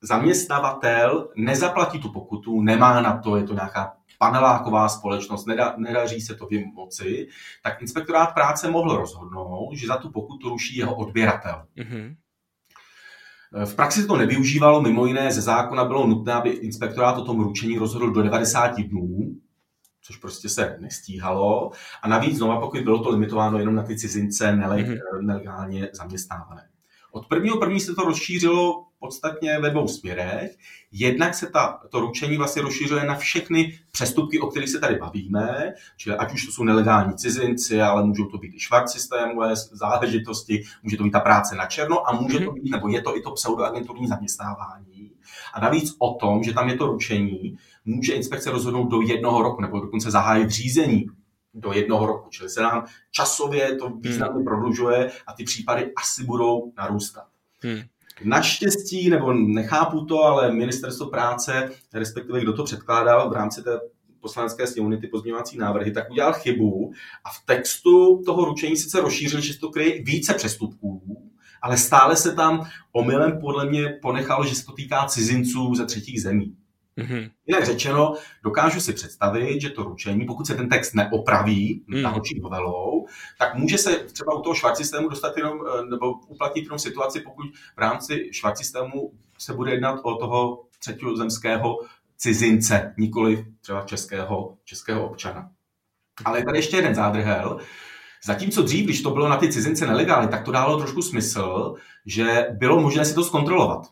zaměstnavatel 0.03 1.29
nezaplatí 1.37 2.01
tu 2.01 2.13
pokutu, 2.13 2.63
nemá 2.63 3.01
na 3.01 3.19
to, 3.19 3.37
je 3.37 3.45
to 3.45 3.55
nějaká 3.55 3.93
paneláková 4.19 4.89
společnost, 4.89 5.47
neda, 5.47 5.75
nedaří 5.77 6.21
se 6.21 6.35
to 6.35 6.47
vymoci, 6.47 7.29
tak 7.63 7.83
inspektorát 7.83 8.35
práce 8.35 8.71
mohl 8.71 8.97
rozhodnout, 8.97 9.75
že 9.75 9.87
za 9.87 9.97
tu 9.97 10.11
pokutu 10.11 10.49
ruší 10.49 10.77
jeho 10.77 10.97
odběratel. 10.97 11.65
Mm-hmm. 11.77 12.17
V 13.65 13.75
praxi 13.75 14.01
se 14.01 14.07
to 14.07 14.17
nevyužívalo, 14.17 14.83
mimo 14.83 15.07
jiné 15.07 15.33
ze 15.33 15.41
zákona 15.41 15.85
bylo 15.85 16.07
nutné, 16.07 16.33
aby 16.33 16.51
inspektorát 16.51 17.19
o 17.19 17.25
tom 17.25 17.41
ručení 17.41 17.79
rozhodl 17.79 18.11
do 18.11 18.23
90 18.23 18.81
dnů, 18.81 19.37
což 20.03 20.17
prostě 20.17 20.49
se 20.49 20.77
nestíhalo. 20.81 21.71
A 22.03 22.09
navíc 22.09 22.37
znova, 22.37 22.61
pokud 22.61 22.81
bylo 22.81 23.03
to 23.03 23.11
limitováno 23.11 23.59
jenom 23.59 23.75
na 23.75 23.83
ty 23.83 23.99
cizince 23.99 24.53
mm-hmm. 24.53 24.99
nelegálně 25.21 25.89
zaměstnávané. 25.93 26.69
Od 27.13 27.27
prvního 27.27 27.59
první 27.59 27.81
se 27.81 27.95
to 27.95 28.03
rozšířilo 28.03 28.87
podstatně 28.99 29.59
ve 29.59 29.71
dvou 29.71 29.89
směrech. 29.89 30.57
Jednak 30.93 31.35
se 31.35 31.47
ta, 31.47 31.81
to 31.91 32.01
ručení 32.01 32.37
vlastně 32.37 32.63
rozšířuje 32.63 33.05
na 33.05 33.15
všechny 33.15 33.79
přestupky, 33.93 34.41
o 34.41 34.47
kterých 34.47 34.69
se 34.69 34.81
tady 34.81 34.95
bavíme, 34.95 35.73
čili 35.97 36.17
ať 36.17 36.35
už 36.35 36.47
to 36.47 36.53
jsou 36.53 36.65
nelegální 36.65 37.15
cizinci, 37.17 37.83
ale 37.83 38.05
můžou 38.05 38.25
to 38.25 38.39
být 38.39 38.55
i 38.55 38.61
švart 38.61 38.89
systémové 38.89 39.55
záležitosti, 39.57 40.63
může 40.83 40.97
to 40.97 41.05
být 41.05 41.11
ta 41.11 41.21
práce 41.21 41.57
na 41.57 41.67
černo 41.67 42.09
a 42.09 42.13
může 42.13 42.39
to 42.39 42.53
mhm. 42.53 42.55
být, 42.55 42.71
nebo 42.71 42.89
je 42.89 43.03
to 43.03 43.17
i 43.17 43.21
to 43.21 43.31
pseudoagenturní 43.31 44.07
zaměstnávání. 44.07 45.11
A 45.55 45.61
navíc 45.61 45.95
o 45.99 46.15
tom, 46.15 46.43
že 46.43 46.53
tam 46.53 46.69
je 46.69 46.77
to 46.77 46.87
ručení, 46.87 47.59
může 47.85 48.13
inspekce 48.13 48.51
rozhodnout 48.51 48.89
do 48.89 49.01
jednoho 49.01 49.43
roku, 49.43 49.63
nebo 49.63 49.81
dokonce 49.81 50.11
zahájit 50.11 50.51
řízení 50.51 51.07
do 51.55 51.73
jednoho 51.73 52.07
roku. 52.07 52.29
Čili 52.31 52.51
se 52.51 52.63
nám 52.63 52.87
časově 53.11 53.77
to 53.77 53.91
významně 53.91 54.37
hmm. 54.37 54.45
prodlužuje 54.45 55.11
a 55.27 55.33
ty 55.33 55.45
případy 55.45 55.93
asi 55.97 56.25
budou 56.25 56.73
narůstat. 56.77 57.25
Hmm. 57.63 57.81
Naštěstí, 58.25 59.11
nebo 59.11 59.33
nechápu 59.33 60.05
to, 60.05 60.23
ale 60.23 60.53
ministerstvo 60.53 61.07
práce, 61.07 61.71
respektive 61.95 62.41
kdo 62.41 62.53
to 62.53 62.65
předkládal 62.65 63.31
v 63.31 63.33
rámci 63.33 63.63
té 63.63 63.81
poslanecké 64.21 64.67
sněmovny 64.67 64.99
ty 64.99 65.07
pozměňovací 65.07 65.59
návrhy, 65.59 65.93
tak 65.93 66.11
udělal 66.11 66.33
chybu 66.33 66.93
a 67.25 67.31
v 67.31 67.47
textu 67.47 68.23
toho 68.27 68.45
ručení 68.45 68.77
sice 68.77 69.01
rozšířil, 69.01 69.41
že 69.41 69.53
se 69.53 69.59
to 69.59 69.71
kryje 69.71 70.03
více 70.03 70.35
přestupků, 70.35 71.03
ale 71.63 71.77
stále 71.77 72.17
se 72.17 72.35
tam 72.35 72.67
omylem 72.93 73.41
podle 73.41 73.67
mě 73.67 73.99
ponechalo, 74.03 74.45
že 74.45 74.55
se 74.55 74.67
to 74.67 74.73
týká 74.73 75.07
cizinců 75.07 75.75
ze 75.75 75.87
třetích 75.87 76.23
zemí. 76.23 76.57
Mm-hmm. 76.99 77.31
Jinak 77.47 77.65
řečeno, 77.65 78.15
dokážu 78.43 78.81
si 78.81 78.93
představit, 78.93 79.61
že 79.61 79.71
to 79.71 79.83
ručení, 79.83 80.27
pokud 80.27 80.47
se 80.47 80.55
ten 80.55 80.69
text 80.69 80.95
neopraví 80.95 81.85
mm. 81.87 82.03
nahočí 82.03 82.41
novelou, 82.41 83.07
tak 83.39 83.55
může 83.55 83.79
se 83.79 83.97
třeba 83.97 84.35
u 84.35 84.43
toho 84.43 84.55
švart 84.55 84.77
systému 84.77 85.09
dostat 85.09 85.37
jenom, 85.37 85.59
eh, 85.67 85.87
nebo 85.91 86.13
uplatnit 86.13 86.63
jenom 86.63 86.79
situaci, 86.79 87.21
pokud 87.21 87.47
v 87.77 87.79
rámci 87.79 88.29
švart 88.33 88.59
systému 88.59 89.13
se 89.39 89.55
bude 89.55 89.71
jednat 89.71 90.01
o 90.03 90.15
toho 90.15 90.65
třetiozemského 90.79 91.79
cizince, 92.17 92.95
nikoli 92.99 93.47
třeba 93.61 93.83
českého, 93.83 94.57
českého 94.65 95.09
občana. 95.09 95.51
Ale 96.25 96.39
je 96.39 96.45
tady 96.45 96.59
ještě 96.59 96.77
jeden 96.77 96.95
zádrhel. 96.95 97.59
Zatímco 98.25 98.63
dřív, 98.63 98.85
když 98.85 99.03
to 99.03 99.11
bylo 99.11 99.29
na 99.29 99.37
ty 99.37 99.53
cizince 99.53 99.87
nelegálně, 99.87 100.29
tak 100.29 100.45
to 100.45 100.53
dalo 100.53 100.79
trošku 100.79 101.03
smysl, 101.03 101.75
že 102.07 102.47
bylo 102.51 102.81
možné 102.81 103.05
si 103.05 103.15
to 103.15 103.25
zkontrolovat. 103.25 103.87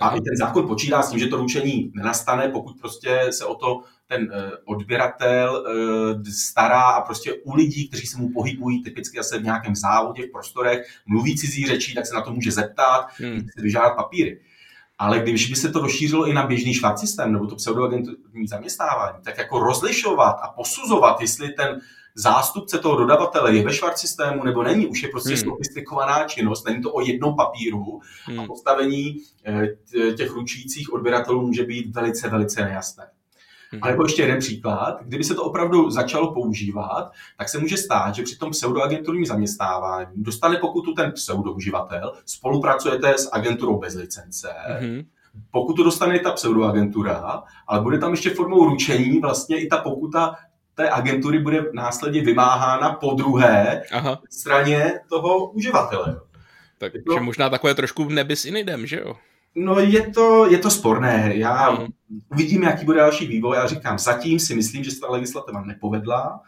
A 0.00 0.10
i 0.10 0.20
ten 0.20 0.36
zákon 0.38 0.68
počítá 0.68 1.02
s 1.02 1.10
tím, 1.10 1.18
že 1.18 1.26
to 1.26 1.36
ručení 1.36 1.92
nenastane, 1.94 2.48
pokud 2.48 2.80
prostě 2.80 3.26
se 3.30 3.44
o 3.44 3.54
to 3.54 3.80
ten 4.06 4.32
eh, 4.32 4.50
odběratel 4.64 5.66
eh, 5.66 6.30
stará 6.32 6.82
a 6.82 7.00
prostě 7.00 7.34
u 7.44 7.54
lidí, 7.54 7.88
kteří 7.88 8.06
se 8.06 8.18
mu 8.18 8.32
pohybují 8.32 8.82
typicky 8.82 9.18
asi 9.18 9.38
v 9.38 9.44
nějakém 9.44 9.76
závodě, 9.76 10.26
v 10.26 10.32
prostorech, 10.32 10.86
mluví 11.06 11.36
cizí 11.36 11.66
řečí, 11.66 11.94
tak 11.94 12.06
se 12.06 12.14
na 12.14 12.20
to 12.20 12.32
může 12.32 12.52
zeptat, 12.52 13.06
hmm. 13.16 13.46
vyžádat 13.56 13.96
papíry. 13.96 14.40
Ale 14.98 15.20
když 15.20 15.50
by 15.50 15.56
se 15.56 15.72
to 15.72 15.80
rozšířilo 15.80 16.26
i 16.26 16.32
na 16.32 16.46
běžný 16.46 16.74
švart 16.74 16.98
systém 16.98 17.32
nebo 17.32 17.46
to 17.46 17.56
pseudoagenturní 17.56 18.46
zaměstnávání, 18.46 19.18
tak 19.24 19.38
jako 19.38 19.58
rozlišovat 19.58 20.36
a 20.42 20.48
posuzovat, 20.48 21.20
jestli 21.20 21.48
ten 21.48 21.80
zástupce 22.20 22.78
toho 22.78 22.96
dodavatele 22.96 23.56
je 23.56 23.64
ve 23.64 23.72
švart 23.72 23.98
systému 23.98 24.44
nebo 24.44 24.62
není, 24.62 24.86
už 24.86 25.02
je 25.02 25.08
prostě 25.08 25.34
hmm. 25.34 25.44
sofistikovaná 25.44 26.24
činnost, 26.24 26.66
není 26.66 26.82
to 26.82 26.92
o 26.92 27.00
jednom 27.00 27.36
papíru 27.36 28.00
hmm. 28.24 28.40
a 28.40 28.46
postavení 28.46 29.16
eh, 29.44 30.12
těch 30.16 30.30
ručících 30.30 30.92
odběratelů 30.92 31.46
může 31.46 31.64
být 31.64 31.94
velice, 31.94 32.28
velice 32.28 32.64
nejasné. 32.64 33.04
Hmm. 33.72 33.84
A 33.84 33.90
nebo 33.90 34.02
ještě 34.02 34.22
jeden 34.22 34.38
příklad, 34.38 34.98
kdyby 35.02 35.24
se 35.24 35.34
to 35.34 35.44
opravdu 35.44 35.90
začalo 35.90 36.34
používat, 36.34 37.10
tak 37.38 37.48
se 37.48 37.58
může 37.58 37.76
stát, 37.76 38.14
že 38.14 38.22
při 38.22 38.38
tom 38.38 38.50
pseudoagenturním 38.50 39.26
zaměstnávání 39.26 40.10
dostane 40.16 40.56
pokutu 40.56 40.94
ten 40.94 41.12
pseudouživatel, 41.12 42.12
spolupracujete 42.26 43.18
s 43.18 43.28
agenturou 43.32 43.78
bez 43.78 43.94
licence, 43.94 44.48
hmm. 44.80 45.02
pokud 45.50 45.74
to 45.74 45.84
dostane 45.84 46.18
ta 46.18 46.32
pseudoagentura, 46.32 47.42
ale 47.66 47.80
bude 47.80 47.98
tam 47.98 48.10
ještě 48.10 48.30
formou 48.30 48.64
ručení 48.64 49.20
vlastně 49.20 49.60
i 49.60 49.66
ta 49.66 49.76
pokuta 49.76 50.36
té 50.80 50.90
agentury 50.90 51.38
bude 51.38 51.64
následně 51.72 52.22
vymáhána 52.22 52.92
po 52.92 53.14
druhé 53.14 53.82
Aha. 53.92 54.22
straně 54.30 54.92
toho 55.08 55.50
uživatele. 55.50 56.20
Takže 56.78 56.98
to... 57.06 57.20
možná 57.20 57.50
takové 57.50 57.74
trošku 57.74 58.08
nebys 58.08 58.44
inidem, 58.44 58.86
že 58.86 59.00
jo? 59.00 59.16
No 59.54 59.78
je 59.78 60.10
to, 60.10 60.50
je 60.50 60.58
to 60.58 60.70
sporné. 60.70 61.32
Já 61.34 61.70
mm. 61.70 61.86
uvidím, 62.32 62.62
jaký 62.62 62.84
bude 62.84 62.98
další 62.98 63.26
vývoj. 63.26 63.56
Já 63.56 63.66
říkám, 63.66 63.98
zatím 63.98 64.38
si 64.38 64.54
myslím, 64.54 64.84
že 64.84 64.90
se 64.90 65.00
ta 65.00 65.10
legislativa 65.10 65.64
nepovedla 65.64 66.40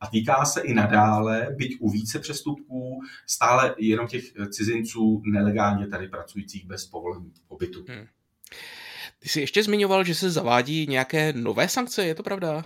a 0.00 0.06
týká 0.06 0.44
se 0.44 0.60
i 0.60 0.74
nadále, 0.74 1.48
byť 1.56 1.76
u 1.80 1.90
více 1.90 2.18
přestupků, 2.18 3.00
stále 3.26 3.74
jenom 3.78 4.06
těch 4.06 4.24
cizinců 4.50 5.22
nelegálně 5.24 5.86
tady 5.86 6.08
pracujících 6.08 6.66
bez 6.66 6.86
povolení 6.86 7.32
pobytu. 7.48 7.84
Hmm. 7.88 8.06
Ty 9.18 9.28
jsi 9.28 9.40
ještě 9.40 9.62
zmiňoval, 9.62 10.04
že 10.04 10.14
se 10.14 10.30
zavádí 10.30 10.86
nějaké 10.86 11.32
nové 11.32 11.68
sankce, 11.68 12.06
je 12.06 12.14
to 12.14 12.22
pravda? 12.22 12.64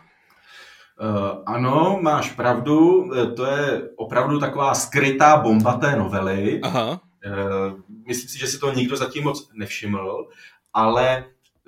Uh, 1.02 1.42
ano, 1.46 1.98
máš 2.02 2.30
pravdu, 2.30 3.10
eh, 3.14 3.26
to 3.26 3.46
je 3.46 3.90
opravdu 3.96 4.38
taková 4.38 4.74
skrytá 4.74 5.36
bomba 5.36 5.76
té 5.76 5.96
novely. 5.96 6.60
Aha. 6.60 6.90
Uh, 6.90 7.80
myslím 8.06 8.28
si, 8.28 8.38
že 8.38 8.46
si 8.46 8.58
to 8.58 8.72
nikdo 8.72 8.96
zatím 8.96 9.24
moc 9.24 9.50
nevšiml, 9.54 10.28
ale 10.72 11.24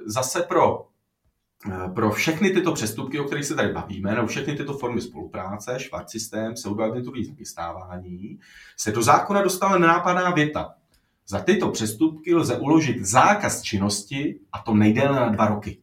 zase 0.06 0.42
pro, 0.42 0.86
eh, 1.72 1.88
pro 1.94 2.10
všechny 2.10 2.50
tyto 2.50 2.72
přestupky, 2.72 3.20
o 3.20 3.24
kterých 3.24 3.44
se 3.44 3.54
tady 3.54 3.72
bavíme, 3.72 4.14
nebo 4.14 4.26
všechny 4.26 4.56
tyto 4.56 4.78
formy 4.78 5.00
spolupráce, 5.00 5.80
švart 5.80 6.10
systém, 6.10 6.54
pseudoagenturní 6.54 7.24
zaměstnávání, 7.24 8.38
se 8.76 8.92
do 8.92 9.02
zákona 9.02 9.42
dostala 9.42 9.78
nenápadná 9.78 10.30
věta. 10.30 10.74
Za 11.26 11.40
tyto 11.40 11.70
přestupky 11.70 12.34
lze 12.34 12.56
uložit 12.56 13.04
zákaz 13.04 13.62
činnosti 13.62 14.40
a 14.52 14.58
to 14.58 14.74
nejdéle 14.74 15.20
na 15.20 15.28
dva 15.28 15.46
roky. 15.46 15.78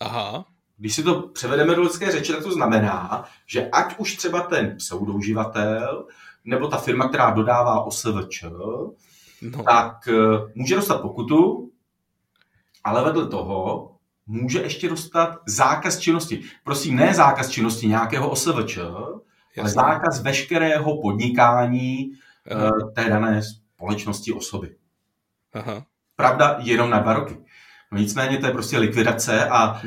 Aha. 0.00 0.44
Když 0.78 0.94
si 0.94 1.02
to 1.02 1.22
převedeme 1.22 1.74
do 1.74 1.82
lidské 1.82 2.12
řeči, 2.12 2.32
tak 2.32 2.42
to 2.42 2.52
znamená, 2.52 3.24
že 3.46 3.68
ať 3.70 3.98
už 3.98 4.16
třeba 4.16 4.40
ten 4.40 4.76
pseudouživatel 4.76 6.06
nebo 6.44 6.68
ta 6.68 6.76
firma, 6.76 7.08
která 7.08 7.30
dodává 7.30 7.84
OSVČ, 7.84 8.42
no. 8.42 9.62
tak 9.64 10.08
uh, 10.08 10.50
může 10.54 10.76
dostat 10.76 11.00
pokutu, 11.00 11.70
ale 12.84 13.04
vedle 13.04 13.28
toho 13.28 13.90
může 14.26 14.62
ještě 14.62 14.88
dostat 14.88 15.38
zákaz 15.46 15.98
činnosti. 15.98 16.42
Prosím, 16.64 16.96
ne 16.96 17.14
zákaz 17.14 17.48
činnosti 17.50 17.88
nějakého 17.88 18.30
OSVČ, 18.30 18.76
Jasně. 18.76 18.82
ale 19.60 19.70
zákaz 19.70 20.22
veškerého 20.22 21.00
podnikání 21.02 22.10
uh, 22.10 22.92
té 22.92 23.04
dané 23.04 23.42
společnosti 23.42 24.32
osoby. 24.32 24.76
Aha. 25.52 25.84
Pravda, 26.16 26.56
jenom 26.60 26.90
na 26.90 26.98
dva 26.98 27.12
roky. 27.12 27.36
No 27.92 27.98
nicméně 27.98 28.38
to 28.38 28.46
je 28.46 28.52
prostě 28.52 28.78
likvidace 28.78 29.48
a 29.48 29.80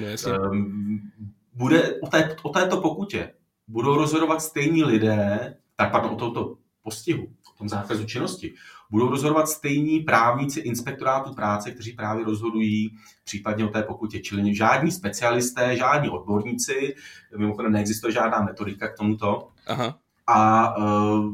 um, 0.52 1.12
bude 1.54 1.96
o, 2.02 2.08
té, 2.08 2.36
o 2.44 2.50
této 2.50 2.82
pokutě 2.82 3.34
budou 3.68 3.96
rozhodovat 3.96 4.42
stejní 4.42 4.84
lidé, 4.84 5.56
tak 5.76 5.92
pardon, 5.92 6.12
o 6.12 6.16
tomto 6.16 6.56
postihu, 6.84 7.24
o 7.24 7.58
tom 7.58 7.70
zákazu 7.70 8.06
činnosti, 8.06 8.54
budou 8.92 9.10
rozhodovat 9.10 9.50
stejní 9.50 10.00
právníci 10.00 10.60
inspektorátu 10.60 11.34
práce, 11.34 11.72
kteří 11.72 11.94
právě 11.94 12.26
rozhodují 12.26 12.98
případně 13.24 13.66
o 13.66 13.68
té 13.68 13.84
pokutě. 13.84 14.20
Čili 14.20 14.56
žádní 14.56 14.92
specialisté, 14.92 15.76
žádní 15.78 16.10
odborníci, 16.10 16.96
mimochodem 17.38 17.72
neexistuje 17.72 18.14
žádná 18.14 18.42
metodika 18.42 18.88
k 18.88 18.98
tomuto. 18.98 19.48
Aha. 19.68 19.98
A 20.28 20.78
uh, 20.78 21.34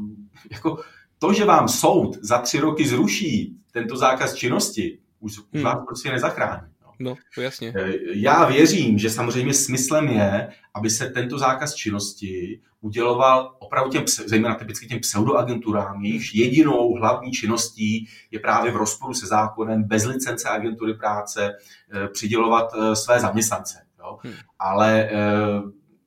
jako 0.50 0.78
to, 1.18 1.32
že 1.32 1.44
vám 1.44 1.68
soud 1.68 2.16
za 2.22 2.38
tři 2.38 2.60
roky 2.60 2.88
zruší 2.88 3.56
tento 3.72 3.96
zákaz 3.96 4.34
činnosti, 4.34 4.98
už, 5.20 5.40
hmm. 5.52 5.62
vás 5.62 5.78
prostě 5.86 6.10
nezachrání. 6.10 6.68
No, 6.98 7.14
to 7.34 7.40
jasně. 7.40 7.72
Eh, 7.76 7.92
já 8.14 8.44
věřím, 8.44 8.98
že 8.98 9.10
samozřejmě 9.10 9.54
smyslem 9.54 10.08
je, 10.08 10.48
aby 10.74 10.90
se 10.90 11.10
tento 11.10 11.38
zákaz 11.38 11.74
činnosti 11.74 12.60
uděloval 12.80 13.56
opravdu 13.58 13.90
těm, 13.90 14.04
zejména 14.26 14.54
typicky 14.54 14.86
těm 14.86 15.00
pseudoagenturám, 15.00 16.04
jejichž 16.04 16.34
jedinou 16.34 16.94
hlavní 16.94 17.32
činností 17.32 18.08
je 18.30 18.38
právě 18.38 18.72
v 18.72 18.76
rozporu 18.76 19.14
se 19.14 19.26
zákonem 19.26 19.84
bez 19.84 20.04
licence 20.04 20.48
agentury 20.48 20.94
práce 20.94 21.50
eh, 21.92 22.08
přidělovat 22.08 22.70
eh, 22.74 22.96
své 22.96 23.20
zaměstnance. 23.20 23.78
Jo? 23.98 24.18
Hmm. 24.22 24.34
Ale 24.58 25.10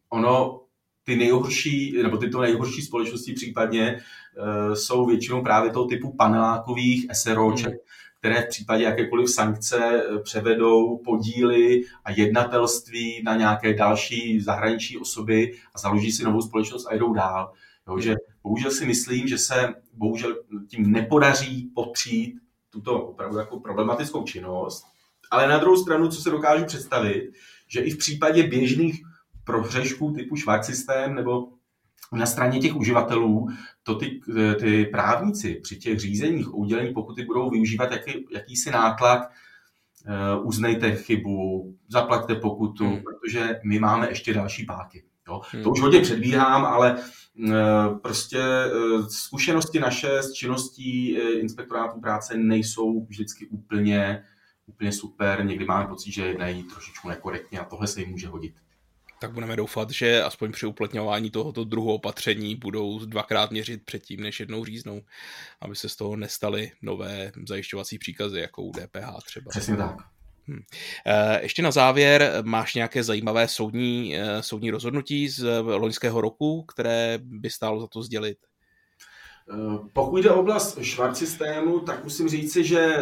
ono, 0.09 0.61
ty 1.03 1.15
nejhorší, 1.15 2.03
nebo 2.03 2.17
tyto 2.17 2.41
nejhorší 2.41 2.81
společnosti 2.81 3.33
případně 3.33 3.99
jsou 4.73 5.05
většinou 5.05 5.43
právě 5.43 5.71
toho 5.71 5.85
typu 5.85 6.15
panelákových 6.17 7.07
SROček, 7.13 7.69
hmm 7.69 7.77
které 8.21 8.41
v 8.41 8.49
případě 8.49 8.83
jakékoliv 8.83 9.29
sankce 9.29 9.77
eh, 9.77 10.19
převedou 10.19 10.97
podíly 10.97 11.81
a 12.05 12.11
jednatelství 12.11 13.23
na 13.23 13.35
nějaké 13.35 13.73
další 13.73 14.41
zahraniční 14.41 14.97
osoby 14.97 15.53
a 15.75 15.79
založí 15.79 16.11
si 16.11 16.23
novou 16.23 16.41
společnost 16.41 16.85
a 16.85 16.95
jdou 16.95 17.13
dál. 17.13 17.53
Jo, 17.87 17.99
že 17.99 18.15
bohužel 18.43 18.71
si 18.71 18.85
myslím, 18.85 19.27
že 19.27 19.37
se 19.37 19.73
bohužel 19.93 20.35
tím 20.67 20.91
nepodaří 20.91 21.71
potřít 21.75 22.39
tuto 22.69 23.01
opravdu 23.01 23.37
jako 23.37 23.59
problematickou 23.59 24.23
činnost, 24.23 24.85
ale 25.31 25.47
na 25.47 25.57
druhou 25.57 25.77
stranu, 25.77 26.09
co 26.09 26.21
se 26.21 26.29
dokážu 26.29 26.65
představit, 26.65 27.31
že 27.67 27.79
i 27.79 27.91
v 27.91 27.97
případě 27.97 28.43
běžných 28.43 29.01
prohřešků 29.43 30.11
typu 30.11 30.35
Schwarz 30.35 30.65
systém 30.65 31.15
nebo 31.15 31.47
na 32.11 32.25
straně 32.25 32.59
těch 32.59 32.75
uživatelů 32.75 33.49
to 33.83 33.95
ty, 33.95 34.21
ty 34.59 34.85
právníci 34.85 35.59
při 35.63 35.75
těch 35.75 35.99
řízeních 35.99 36.53
o 36.53 36.57
udělení 36.57 36.93
pokuty 36.93 37.25
budou 37.25 37.49
využívat 37.49 37.91
jaký, 37.91 38.25
jakýsi 38.31 38.71
nátlak, 38.71 39.31
uh, 40.39 40.47
uznejte 40.47 40.95
chybu, 40.95 41.75
zaplaťte 41.89 42.35
pokutu, 42.35 42.87
hmm. 42.87 43.01
protože 43.03 43.59
my 43.63 43.79
máme 43.79 44.09
ještě 44.09 44.33
další 44.33 44.65
páky. 44.65 45.03
Jo? 45.27 45.41
Hmm. 45.51 45.63
To 45.63 45.69
už 45.69 45.81
hodně 45.81 45.99
předbíhám, 45.99 46.65
ale 46.65 46.97
uh, 47.39 47.53
prostě 48.01 48.39
uh, 48.39 49.07
zkušenosti 49.07 49.79
naše 49.79 50.23
s 50.23 50.33
činností 50.33 51.17
inspektorátu 51.39 51.99
práce 51.99 52.37
nejsou 52.37 53.05
vždycky 53.05 53.47
úplně, 53.47 54.23
úplně 54.65 54.91
super. 54.91 55.45
Někdy 55.45 55.65
máme 55.65 55.87
pocit, 55.87 56.11
že 56.11 56.25
jednají 56.25 56.63
trošičku 56.63 57.09
nekorektně 57.09 57.59
a 57.59 57.65
tohle 57.65 57.87
se 57.87 57.99
jim 57.99 58.09
může 58.09 58.27
hodit 58.27 58.53
tak 59.21 59.31
budeme 59.31 59.55
doufat, 59.55 59.89
že 59.89 60.23
aspoň 60.23 60.51
při 60.51 60.65
uplatňování 60.65 61.29
tohoto 61.29 61.63
druhého 61.63 61.93
opatření 61.93 62.55
budou 62.55 63.05
dvakrát 63.05 63.51
měřit 63.51 63.85
předtím, 63.85 64.21
než 64.21 64.39
jednou 64.39 64.65
říznou, 64.65 65.01
aby 65.61 65.75
se 65.75 65.89
z 65.89 65.95
toho 65.95 66.15
nestaly 66.15 66.71
nové 66.81 67.31
zajišťovací 67.47 67.97
příkazy, 67.97 68.39
jako 68.39 68.61
u 68.61 68.71
DPH 68.71 69.23
třeba. 69.25 69.49
Přesně 69.49 69.77
tak. 69.77 69.95
Hmm. 70.47 70.61
Ještě 71.41 71.61
na 71.61 71.71
závěr, 71.71 72.33
máš 72.41 72.75
nějaké 72.75 73.03
zajímavé 73.03 73.47
soudní, 73.47 74.17
eh, 74.17 74.43
soudní 74.43 74.71
rozhodnutí 74.71 75.29
z 75.29 75.61
loňského 75.61 76.21
roku, 76.21 76.63
které 76.63 77.19
by 77.21 77.49
stálo 77.49 77.81
za 77.81 77.87
to 77.87 78.03
sdělit? 78.03 78.37
Eh, 79.53 79.77
pokud 79.93 80.17
jde 80.17 80.31
o 80.31 80.39
oblast 80.39 80.77
švart 80.81 81.17
systému, 81.17 81.79
tak 81.79 82.03
musím 82.03 82.29
říci, 82.29 82.63
že 82.63 83.01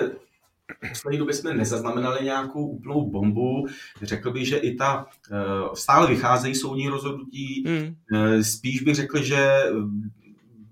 poslední 0.89 1.17
době 1.17 1.33
jsme 1.33 1.53
nezaznamenali 1.53 2.25
nějakou 2.25 2.67
úplnou 2.67 3.09
bombu. 3.09 3.67
Řekl 4.01 4.31
bych, 4.31 4.47
že 4.47 4.57
i 4.57 4.75
ta 4.75 5.05
eh, 5.31 5.35
stále 5.73 6.07
vycházejí 6.07 6.55
soudní 6.55 6.87
rozhodnutí. 6.87 7.63
Eh, 8.13 8.43
spíš 8.43 8.81
bych 8.81 8.95
řekl, 8.95 9.23
že 9.23 9.63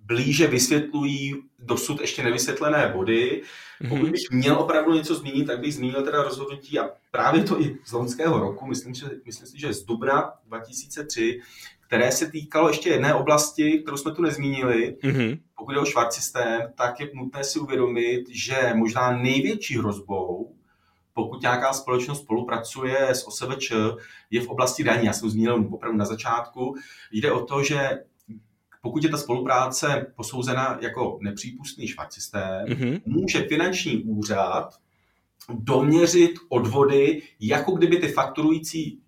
blíže 0.07 0.47
vysvětlují 0.47 1.35
dosud 1.59 2.01
ještě 2.01 2.23
nevysvětlené 2.23 2.91
body. 2.95 3.41
Hmm. 3.79 3.89
Pokud 3.89 4.09
bych 4.09 4.21
měl 4.31 4.55
opravdu 4.55 4.93
něco 4.93 5.15
zmínit, 5.15 5.45
tak 5.45 5.59
bych 5.59 5.73
zmínil 5.73 6.03
teda 6.03 6.23
rozhodnutí 6.23 6.79
a 6.79 6.89
právě 7.11 7.43
to 7.43 7.61
i 7.61 7.77
z 7.85 7.91
loňského 7.91 8.39
roku, 8.39 8.67
myslím, 8.67 8.93
že, 8.93 9.05
myslím 9.25 9.47
si, 9.47 9.59
že 9.59 9.73
z 9.73 9.83
dubna 9.83 10.33
2003, 10.45 11.41
které 11.87 12.11
se 12.11 12.31
týkalo 12.31 12.67
ještě 12.67 12.89
jedné 12.89 13.13
oblasti, 13.13 13.79
kterou 13.79 13.97
jsme 13.97 14.11
tu 14.11 14.21
nezmínili. 14.21 14.97
Mm-hmm. 15.03 15.39
Pokud 15.57 15.71
je 15.71 15.79
o 15.79 15.85
švart 15.85 16.13
systém, 16.13 16.61
tak 16.75 16.99
je 16.99 17.09
nutné 17.13 17.43
si 17.43 17.59
uvědomit, 17.59 18.25
že 18.29 18.71
možná 18.75 19.17
největší 19.17 19.77
hrozbou, 19.77 20.55
pokud 21.13 21.41
nějaká 21.41 21.73
společnost 21.73 22.21
spolupracuje 22.21 23.07
s 23.09 23.27
OSVČ, 23.27 23.71
je 24.31 24.41
v 24.41 24.47
oblasti 24.47 24.83
daní. 24.83 25.05
Já 25.05 25.13
jsem 25.13 25.29
zmínil 25.29 25.67
opravdu 25.71 25.97
na 25.97 26.05
začátku. 26.05 26.75
Jde 27.11 27.31
o 27.31 27.45
to, 27.45 27.63
že 27.63 27.89
pokud 28.81 29.03
je 29.03 29.09
ta 29.09 29.17
spolupráce 29.17 30.13
posouzena 30.15 30.77
jako 30.81 31.19
nepřípustný 31.21 31.87
švart 31.87 32.13
systém, 32.13 32.65
mm-hmm. 32.65 33.01
může 33.05 33.47
finanční 33.47 34.03
úřad 34.03 34.69
doměřit 35.53 36.31
odvody, 36.49 37.21
jako 37.39 37.71
kdyby 37.71 37.97
ty 37.97 38.07
fakturující 38.07 38.99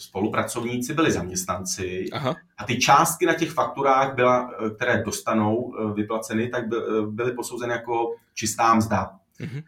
spolupracovníci 0.00 0.94
byli 0.94 1.12
zaměstnanci 1.12 2.06
Aha. 2.12 2.36
a 2.58 2.64
ty 2.64 2.78
částky 2.78 3.26
na 3.26 3.34
těch 3.34 3.50
fakturách, 3.50 4.14
byla, 4.14 4.50
které 4.76 5.02
dostanou 5.02 5.74
eh, 5.74 5.92
vyplaceny, 5.94 6.48
tak 6.48 6.64
eh, 6.64 7.02
byly 7.06 7.32
posouzeny 7.32 7.72
jako 7.72 8.14
čistá 8.34 8.74
mzda. 8.74 9.10
Mm-hmm. 9.40 9.62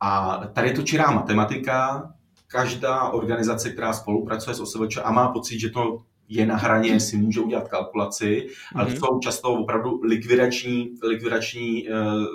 A 0.00 0.40
tady 0.52 0.68
je 0.68 0.74
to 0.74 0.82
čirá 0.82 1.10
matematika. 1.10 2.10
Každá 2.46 3.08
organizace, 3.08 3.70
která 3.70 3.92
spolupracuje 3.92 4.54
s 4.54 4.60
OSVČ 4.60 4.98
a 5.04 5.12
má 5.12 5.28
pocit, 5.28 5.58
že 5.58 5.70
to 5.70 6.02
je 6.28 6.46
na 6.46 6.56
hraně, 6.56 7.00
si 7.00 7.16
může 7.16 7.40
udělat 7.40 7.68
kalkulaci, 7.68 8.46
mm-hmm. 8.46 8.72
ale 8.74 8.84
to 8.84 8.90
mhm. 8.90 8.98
jsou 8.98 9.18
často 9.18 9.52
opravdu 9.52 10.00
likvidační, 10.02 10.94
likvidační 11.02 11.88
uh, 11.88 11.94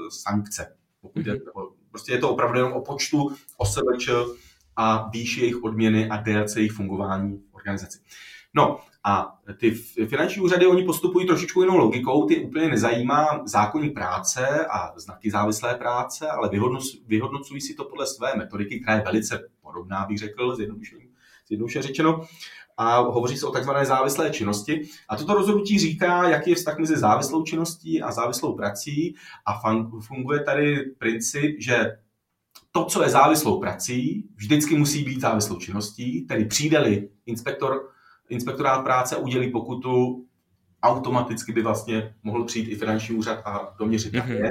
sankce. 0.09 0.75
Pokud 1.01 1.23
mm-hmm. 1.23 1.33
je, 1.33 1.39
prostě 1.91 2.11
je 2.11 2.17
to 2.17 2.29
opravdu 2.29 2.57
jenom 2.57 2.73
o 2.73 2.81
počtu 2.81 3.31
OSVČ, 3.57 4.09
a 4.77 5.09
výši 5.09 5.39
jejich 5.41 5.63
odměny 5.63 6.09
a 6.09 6.17
délce 6.17 6.59
jejich 6.59 6.71
fungování 6.71 7.37
v 7.51 7.55
organizaci. 7.55 7.99
No 8.53 8.79
a 9.03 9.39
ty 9.59 9.71
finanční 10.07 10.41
úřady, 10.41 10.67
oni 10.67 10.83
postupují 10.83 11.27
trošičku 11.27 11.61
jinou 11.61 11.77
logikou, 11.77 12.27
ty 12.27 12.37
úplně 12.45 12.67
nezajímá 12.67 13.41
zákonní 13.45 13.89
práce 13.89 14.65
a 14.65 14.99
znaky 14.99 15.31
závislé 15.31 15.75
práce, 15.75 16.29
ale 16.29 16.49
vyhodnocují 17.07 17.61
si 17.61 17.73
to 17.73 17.85
podle 17.85 18.07
své 18.07 18.35
metodiky, 18.35 18.79
která 18.79 18.97
je 18.97 19.03
velice 19.03 19.49
podobná, 19.61 20.05
bych 20.05 20.17
řekl, 20.17 20.55
zjednodušeně 20.55 21.83
řečeno, 21.83 22.21
a 22.77 22.97
hovoří 22.99 23.37
se 23.37 23.45
o 23.45 23.51
takzvané 23.51 23.85
závislé 23.85 24.29
činnosti. 24.29 24.87
A 25.09 25.15
toto 25.15 25.33
rozhodnutí 25.33 25.79
říká, 25.79 26.29
jaký 26.29 26.49
je 26.49 26.55
vztah 26.55 26.77
mezi 26.77 26.97
závislou 26.97 27.43
činností 27.43 28.01
a 28.01 28.11
závislou 28.11 28.55
prací 28.55 29.15
a 29.45 29.61
funguje 30.01 30.43
tady 30.43 30.77
princip, 30.97 31.55
že 31.59 31.97
to, 32.77 32.85
co 32.85 33.03
je 33.03 33.09
závislou 33.09 33.59
prací, 33.59 34.29
vždycky 34.35 34.77
musí 34.77 35.03
být 35.03 35.21
závislou 35.21 35.55
činností, 35.55 36.21
tedy 36.21 36.45
přijde-li 36.45 37.09
inspektor, 37.25 37.89
inspektorát 38.29 38.83
práce 38.83 39.17
udělí 39.17 39.51
pokutu, 39.51 40.25
automaticky 40.87 41.51
by 41.51 41.61
vlastně 41.61 42.15
mohl 42.23 42.43
přijít 42.43 42.71
i 42.71 42.75
finanční 42.75 43.15
úřad 43.15 43.39
a 43.45 43.73
doměřit 43.79 44.13
mm-hmm. 44.13 44.49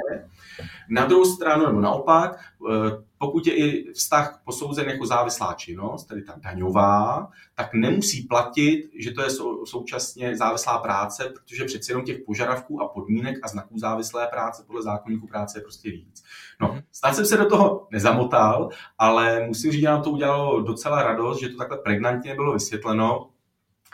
Na 0.89 1.05
druhou 1.05 1.25
stranu, 1.25 1.65
nebo 1.65 1.81
naopak, 1.81 2.39
eh, 2.71 3.03
pokud 3.17 3.47
je 3.47 3.55
i 3.55 3.91
vztah 3.93 4.41
posouzen 4.45 4.89
jako 4.89 5.05
závislá 5.05 5.53
činnost, 5.53 6.05
tedy 6.05 6.21
ta 6.21 6.33
daňová, 6.37 7.29
tak 7.55 7.73
nemusí 7.73 8.21
platit, 8.21 8.89
že 8.99 9.11
to 9.11 9.21
je 9.21 9.29
současně 9.65 10.37
závislá 10.37 10.77
práce, 10.77 11.33
protože 11.33 11.65
přeci 11.65 11.91
jenom 11.91 12.05
těch 12.05 12.17
požadavků 12.25 12.81
a 12.81 12.87
podmínek 12.87 13.35
a 13.43 13.47
znaků 13.47 13.79
závislé 13.79 14.27
práce 14.27 14.63
podle 14.67 14.81
zákonníku 14.81 15.27
práce 15.27 15.57
je 15.57 15.61
prostě 15.61 15.91
víc. 15.91 16.23
No, 16.61 16.67
mhm. 16.67 16.81
snad 16.91 17.15
jsem 17.15 17.25
se 17.25 17.37
do 17.37 17.49
toho 17.49 17.87
nezamotal, 17.91 18.69
ale 18.97 19.47
musím 19.47 19.71
říct, 19.71 19.81
že 19.81 19.87
nám 19.87 20.01
to 20.01 20.09
udělalo 20.09 20.61
docela 20.61 21.03
radost, 21.03 21.39
že 21.39 21.49
to 21.49 21.57
takhle 21.57 21.77
pregnantně 21.77 22.35
bylo 22.35 22.53
vysvětleno 22.53 23.29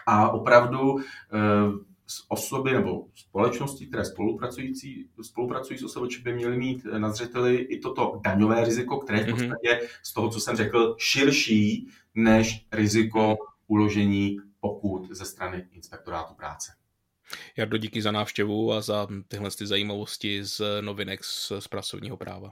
a 0.05 0.29
opravdu 0.29 0.99
eh, 0.99 1.92
osoby 2.27 2.71
nebo 2.71 3.05
společnosti, 3.15 3.87
které 3.87 4.05
spolupracující, 4.05 5.09
spolupracují 5.21 5.79
s 5.79 5.83
OSVČ, 5.83 6.17
by 6.17 6.33
měly 6.33 6.57
mít 6.57 6.85
na 6.85 7.11
zřeteli 7.11 7.55
i 7.55 7.79
toto 7.79 8.21
daňové 8.23 8.65
riziko, 8.65 8.97
které 8.97 9.19
je 9.19 9.23
v 9.23 9.27
mhm. 9.27 9.35
podstatě 9.37 9.87
z 10.03 10.13
toho, 10.13 10.29
co 10.29 10.39
jsem 10.39 10.55
řekl, 10.55 10.95
širší 10.99 11.87
než 12.15 12.65
riziko 12.71 13.35
uložení 13.67 14.37
pokut 14.59 15.07
ze 15.11 15.25
strany 15.25 15.67
inspektorátu 15.71 16.33
práce. 16.33 16.71
Jardo, 17.57 17.77
díky 17.77 18.01
za 18.01 18.11
návštěvu 18.11 18.73
a 18.73 18.81
za 18.81 19.07
tyhle 19.27 19.51
ty 19.51 19.67
zajímavosti 19.67 20.43
z 20.43 20.61
novinek 20.81 21.23
z, 21.23 21.51
z 21.59 21.67
pracovního 21.67 22.17
práva. 22.17 22.51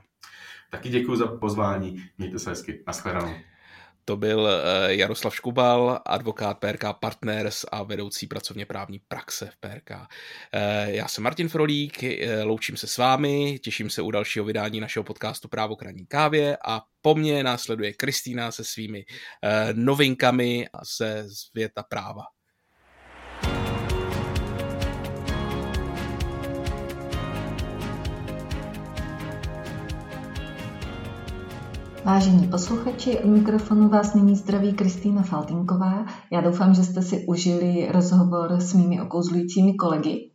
Taky 0.70 0.88
děkuji 0.88 1.16
za 1.16 1.26
pozvání. 1.26 2.04
Mějte 2.18 2.38
se 2.38 2.50
hezky. 2.50 2.82
Naschledanou. 2.86 3.34
To 4.04 4.16
byl 4.16 4.48
eh, 4.48 4.94
Jaroslav 4.94 5.36
Škubal, 5.36 6.00
advokát 6.06 6.58
PRK 6.58 6.84
Partners 7.00 7.64
a 7.72 7.82
vedoucí 7.82 8.26
pracovně 8.26 8.66
právní 8.66 8.98
praxe 9.08 9.50
v 9.52 9.56
PRK. 9.56 9.90
Eh, 10.52 10.92
já 10.92 11.08
jsem 11.08 11.24
Martin 11.24 11.48
Frolík, 11.48 12.02
eh, 12.04 12.42
loučím 12.42 12.76
se 12.76 12.86
s 12.86 12.98
vámi, 12.98 13.58
těším 13.58 13.90
se 13.90 14.02
u 14.02 14.10
dalšího 14.10 14.44
vydání 14.44 14.80
našeho 14.80 15.04
podcastu 15.04 15.48
Právo 15.48 15.76
k 15.76 15.82
ranní 15.82 16.06
kávě 16.06 16.58
a 16.66 16.82
po 17.00 17.14
mně 17.14 17.44
následuje 17.44 17.92
Kristýna 17.92 18.52
se 18.52 18.64
svými 18.64 19.04
novinkami 19.72 20.66
ze 20.98 21.24
světa 21.30 21.82
práva. 21.82 22.22
Vážení 32.04 32.48
posluchači, 32.48 33.18
od 33.18 33.26
mikrofonu 33.26 33.88
vás 33.88 34.14
nyní 34.14 34.36
zdraví 34.36 34.72
Kristýna 34.72 35.22
Faltinková. 35.22 36.06
Já 36.30 36.40
doufám, 36.40 36.74
že 36.74 36.84
jste 36.84 37.02
si 37.02 37.26
užili 37.26 37.88
rozhovor 37.92 38.52
s 38.60 38.74
mými 38.74 39.00
okouzlujícími 39.00 39.74
kolegy. 39.74 40.30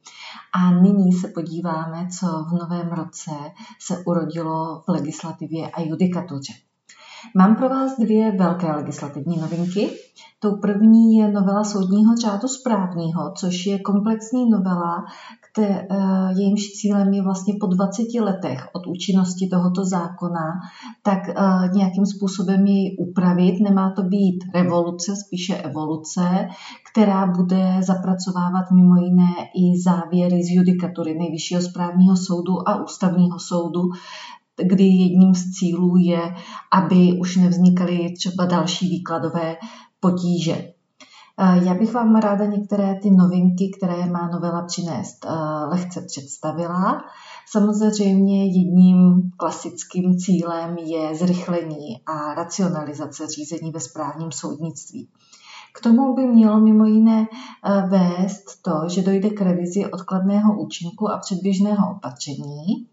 A 0.53 0.71
nyní 0.71 1.13
se 1.13 1.27
podíváme, 1.27 2.07
co 2.19 2.27
v 2.27 2.59
novém 2.59 2.89
roce 2.89 3.31
se 3.81 4.03
urodilo 4.05 4.83
v 4.87 4.91
legislativě 4.91 5.69
a 5.69 5.81
judikatuře. 5.81 6.53
Mám 7.35 7.55
pro 7.55 7.69
vás 7.69 7.91
dvě 7.99 8.31
velké 8.31 8.71
legislativní 8.71 9.37
novinky. 9.37 9.89
Tou 10.39 10.55
první 10.55 11.17
je 11.17 11.31
novela 11.31 11.63
soudního 11.63 12.15
řádu 12.15 12.47
správního, 12.47 13.33
což 13.37 13.65
je 13.65 13.79
komplexní 13.79 14.49
novela, 14.49 15.05
které, 15.57 15.87
eh, 15.91 15.95
jejímž 16.37 16.61
cílem 16.61 17.13
je 17.13 17.23
vlastně 17.23 17.53
po 17.59 17.67
20 17.67 18.19
letech 18.19 18.67
od 18.73 18.87
účinnosti 18.87 19.47
tohoto 19.47 19.85
zákona, 19.85 20.45
tak 21.03 21.29
eh, 21.29 21.33
nějakým 21.73 22.05
způsobem 22.05 22.65
jej 22.65 22.97
upravit. 22.99 23.59
Nemá 23.59 23.91
to 23.95 24.03
být 24.03 24.43
revoluce, 24.53 25.15
spíše 25.15 25.55
evoluce, 25.55 26.47
která 26.91 27.25
bude 27.27 27.79
zapracovávat 27.81 28.71
mimo 28.71 28.95
jiné 28.95 29.33
i 29.55 29.81
závěry 29.81 30.43
z 30.43 30.55
judikatury 30.55 31.15
Nejvyššího 31.19 31.61
správního 31.61 32.17
soudu 32.17 32.69
a 32.69 32.83
ústavního 32.83 33.39
soudu, 33.39 33.81
kdy 34.63 34.83
jedním 34.83 35.35
z 35.35 35.51
cílů 35.51 35.97
je, 35.97 36.21
aby 36.73 37.19
už 37.19 37.35
nevznikaly 37.35 38.13
třeba 38.17 38.45
další 38.45 38.89
výkladové 38.89 39.55
potíže. 39.99 40.76
Já 41.63 41.73
bych 41.73 41.93
vám 41.93 42.15
ráda 42.15 42.45
některé 42.45 42.95
ty 42.95 43.11
novinky, 43.11 43.71
které 43.77 44.05
má 44.05 44.29
novela 44.29 44.61
přinést, 44.61 45.25
lehce 45.67 46.01
představila. 46.01 47.03
Samozřejmě 47.49 48.45
jedním 48.45 49.31
klasickým 49.37 50.17
cílem 50.17 50.77
je 50.77 51.15
zrychlení 51.15 52.01
a 52.05 52.33
racionalizace 52.33 53.27
řízení 53.27 53.71
ve 53.71 53.79
správním 53.79 54.31
soudnictví. 54.31 55.09
K 55.73 55.81
tomu 55.81 56.15
by 56.15 56.25
mělo 56.27 56.59
mimo 56.59 56.85
jiné 56.85 57.27
vést 57.89 58.61
to, 58.61 58.89
že 58.89 59.01
dojde 59.01 59.29
k 59.29 59.41
revizi 59.41 59.91
odkladného 59.91 60.61
účinku 60.61 61.09
a 61.09 61.17
předběžného 61.17 61.91
opatření, 61.91 62.87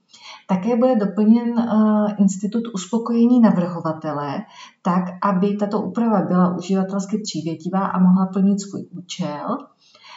také 0.49 0.77
bude 0.77 0.97
doplněn 0.97 1.59
eh, 1.59 2.15
institut 2.19 2.63
uspokojení 2.75 3.41
navrhovatele, 3.41 4.43
tak 4.83 5.05
aby 5.23 5.57
tato 5.57 5.81
úprava 5.81 6.23
byla 6.23 6.57
uživatelsky 6.57 7.19
přívětivá 7.19 7.87
a 7.87 8.01
mohla 8.01 8.27
plnit 8.27 8.61
svůj 8.61 8.87
účel. 8.91 9.59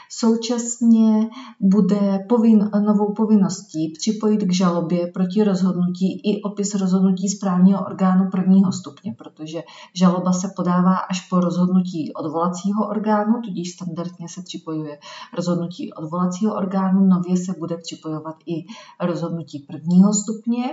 Současně 0.10 1.30
bude 1.60 2.26
povin, 2.30 2.70
novou 2.86 3.14
povinností 3.14 3.94
připojit 4.00 4.38
k 4.38 4.54
žalobě 4.54 5.08
proti 5.08 5.44
rozhodnutí 5.44 6.22
i 6.24 6.42
opis 6.42 6.76
rozhodnutí 6.76 7.30
správního 7.30 7.86
orgánu 7.86 8.30
prvního 8.32 8.72
stupně, 8.72 9.14
protože 9.18 9.64
žaloba 9.94 10.34
se 10.34 10.48
podává 10.56 10.96
až 10.96 11.30
po 11.30 11.40
rozhodnutí 11.40 12.14
odvolacího 12.14 12.88
orgánu, 12.90 13.42
tudíž 13.42 13.74
standardně 13.74 14.30
se 14.30 14.42
připojuje 14.42 15.00
rozhodnutí 15.34 15.94
odvolacího 15.94 16.56
orgánu, 16.56 17.06
nově 17.06 17.38
se 17.38 17.54
bude 17.60 17.78
připojovat 17.78 18.36
i 18.46 18.66
rozhodnutí 19.00 19.60
prvního 19.60 20.14
stupně. 20.14 20.64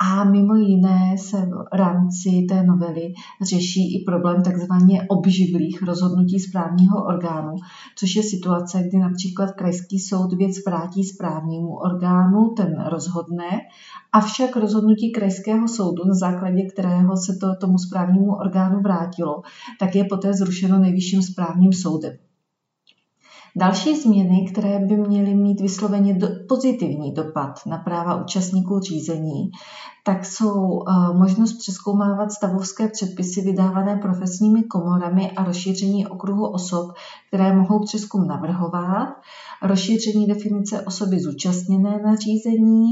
A 0.00 0.24
mimo 0.24 0.54
jiné 0.54 1.18
se 1.18 1.36
v 1.36 1.76
rámci 1.76 2.46
té 2.48 2.62
novely 2.62 3.12
řeší 3.42 3.94
i 3.96 4.04
problém 4.04 4.42
takzvaně 4.42 5.02
obživlých 5.08 5.82
rozhodnutí 5.82 6.40
správního 6.40 7.04
orgánu, 7.04 7.54
což 7.98 8.16
je 8.16 8.22
situace, 8.22 8.82
kdy 8.88 8.98
například 8.98 9.52
krajský 9.52 9.98
soud 9.98 10.32
věc 10.32 10.52
vrátí 10.66 11.04
správnímu 11.04 11.74
orgánu, 11.76 12.54
ten 12.56 12.84
rozhodne, 12.90 13.50
avšak 14.12 14.56
rozhodnutí 14.56 15.12
krajského 15.12 15.68
soudu, 15.68 16.04
na 16.04 16.14
základě 16.14 16.62
kterého 16.72 17.16
se 17.16 17.32
to 17.40 17.46
tomu 17.60 17.78
správnímu 17.78 18.32
orgánu 18.34 18.80
vrátilo, 18.80 19.42
tak 19.80 19.94
je 19.94 20.04
poté 20.04 20.34
zrušeno 20.34 20.78
nejvyšším 20.78 21.22
správním 21.22 21.72
soudem. 21.72 22.12
Další 23.56 23.96
změny, 23.96 24.46
které 24.52 24.78
by 24.78 24.96
měly 24.96 25.34
mít 25.34 25.60
vysloveně 25.60 26.14
do, 26.14 26.28
pozitivní 26.48 27.12
dopad 27.12 27.50
na 27.66 27.78
práva 27.78 28.22
účastníků 28.22 28.80
řízení, 28.80 29.50
tak 30.04 30.24
jsou 30.24 30.52
uh, 30.52 31.18
možnost 31.18 31.52
přeskoumávat 31.52 32.32
stavovské 32.32 32.88
předpisy 32.88 33.40
vydávané 33.40 33.96
profesními 33.96 34.62
komorami 34.62 35.30
a 35.30 35.44
rozšíření 35.44 36.06
okruhu 36.06 36.46
osob, 36.46 36.92
které 37.28 37.56
mohou 37.56 37.84
přeskum 37.84 38.26
navrhovat, 38.26 39.08
rozšíření 39.62 40.26
definice 40.26 40.80
osoby 40.80 41.20
zúčastněné 41.20 41.98
na 42.04 42.14
řízení, 42.14 42.90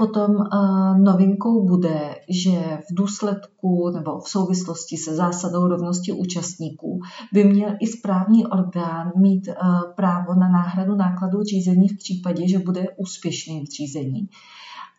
Potom 0.00 0.30
uh, 0.30 0.98
novinkou 0.98 1.66
bude, 1.66 2.14
že 2.28 2.78
v 2.90 2.94
důsledku 2.94 3.90
nebo 3.90 4.20
v 4.20 4.28
souvislosti 4.28 4.96
se 4.96 5.14
zásadou 5.14 5.66
rovnosti 5.66 6.12
účastníků 6.12 7.00
by 7.32 7.44
měl 7.44 7.76
i 7.80 7.86
správní 7.86 8.46
orgán 8.46 9.12
mít 9.16 9.48
uh, 9.48 9.54
právo 9.96 10.34
na 10.34 10.48
náhradu 10.48 10.94
nákladů 10.94 11.42
řízení 11.42 11.88
v 11.88 11.96
případě, 11.96 12.48
že 12.48 12.58
bude 12.58 12.86
úspěšný 12.96 13.60
v 13.60 13.64
řízení. 13.76 14.28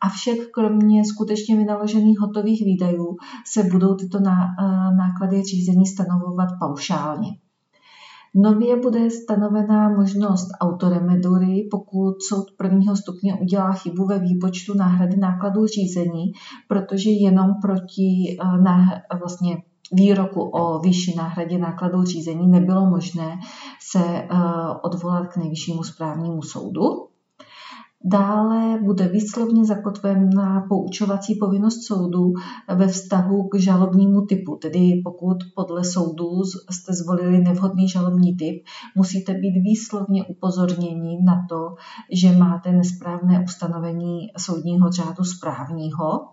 Avšak 0.02 0.38
kromě 0.54 1.06
skutečně 1.06 1.58
vynaložených 1.58 2.20
hotových 2.20 2.66
výdajů 2.66 3.18
se 3.46 3.64
budou 3.64 3.96
tyto 3.96 4.20
náklady 4.98 5.44
řízení 5.44 5.86
stanovovat 5.86 6.50
paušálně. 6.60 7.30
Nově 8.36 8.80
bude 8.80 9.10
stanovená 9.10 9.90
možnost 9.90 10.48
autoremedury, 10.62 11.68
pokud 11.72 12.22
soud 12.22 12.46
prvního 12.58 12.96
stupně 12.96 13.36
udělá 13.36 13.72
chybu 13.72 14.06
ve 14.06 14.20
výpočtu 14.20 14.74
náhrady 14.78 15.18
nákladů 15.18 15.68
řízení, 15.68 16.32
protože 16.68 17.10
jenom 17.10 17.48
proti 17.62 18.38
eh, 18.40 18.62
na, 18.62 18.86
vlastně 19.20 19.58
výroku 19.94 20.42
o 20.42 20.80
výši 20.80 21.16
náhradě 21.18 21.58
nákladů 21.58 22.04
řízení 22.04 22.48
nebylo 22.48 22.86
možné 22.86 23.40
se 23.92 24.00
eh, 24.00 24.28
odvolat 24.84 25.28
k 25.28 25.38
nejvyššímu 25.38 25.84
správnímu 25.84 26.42
soudu. 26.42 27.11
Dále 28.04 28.80
bude 28.84 29.08
výslovně 29.08 29.66
zakotvena 29.66 30.66
poučovací 30.70 31.36
povinnost 31.36 31.84
soudu 31.84 32.34
ve 32.76 32.88
vztahu 32.88 33.48
k 33.48 33.60
žalobnímu 33.60 34.26
typu, 34.26 34.56
tedy 34.56 35.02
pokud 35.04 35.38
podle 35.56 35.84
soudu 35.84 36.44
jste 36.72 36.94
zvolili 36.94 37.38
nevhodný 37.38 37.90
žalobní 37.90 38.36
typ, 38.36 38.64
musíte 38.96 39.34
být 39.34 39.62
výslovně 39.62 40.24
upozorněni 40.24 41.24
na 41.24 41.46
to, 41.50 41.76
že 42.12 42.38
máte 42.38 42.72
nesprávné 42.72 43.44
ustanovení 43.44 44.28
soudního 44.38 44.92
řádu 44.92 45.24
správního, 45.24 46.28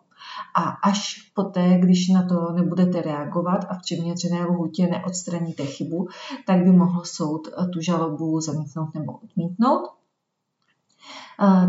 a 0.57 0.61
až 0.63 1.31
poté, 1.35 1.79
když 1.79 2.09
na 2.09 2.23
to 2.23 2.53
nebudete 2.53 3.03
reagovat 3.03 3.65
a 3.69 3.75
v 3.75 3.81
přiměřené 3.81 4.45
lhůtě 4.45 4.87
neodstraníte 4.87 5.65
chybu, 5.65 6.09
tak 6.47 6.65
by 6.65 6.73
mohl 6.73 7.05
soud 7.05 7.49
tu 7.73 7.81
žalobu 7.81 8.41
zamítnout 8.41 8.95
nebo 8.95 9.13
odmítnout. 9.13 9.89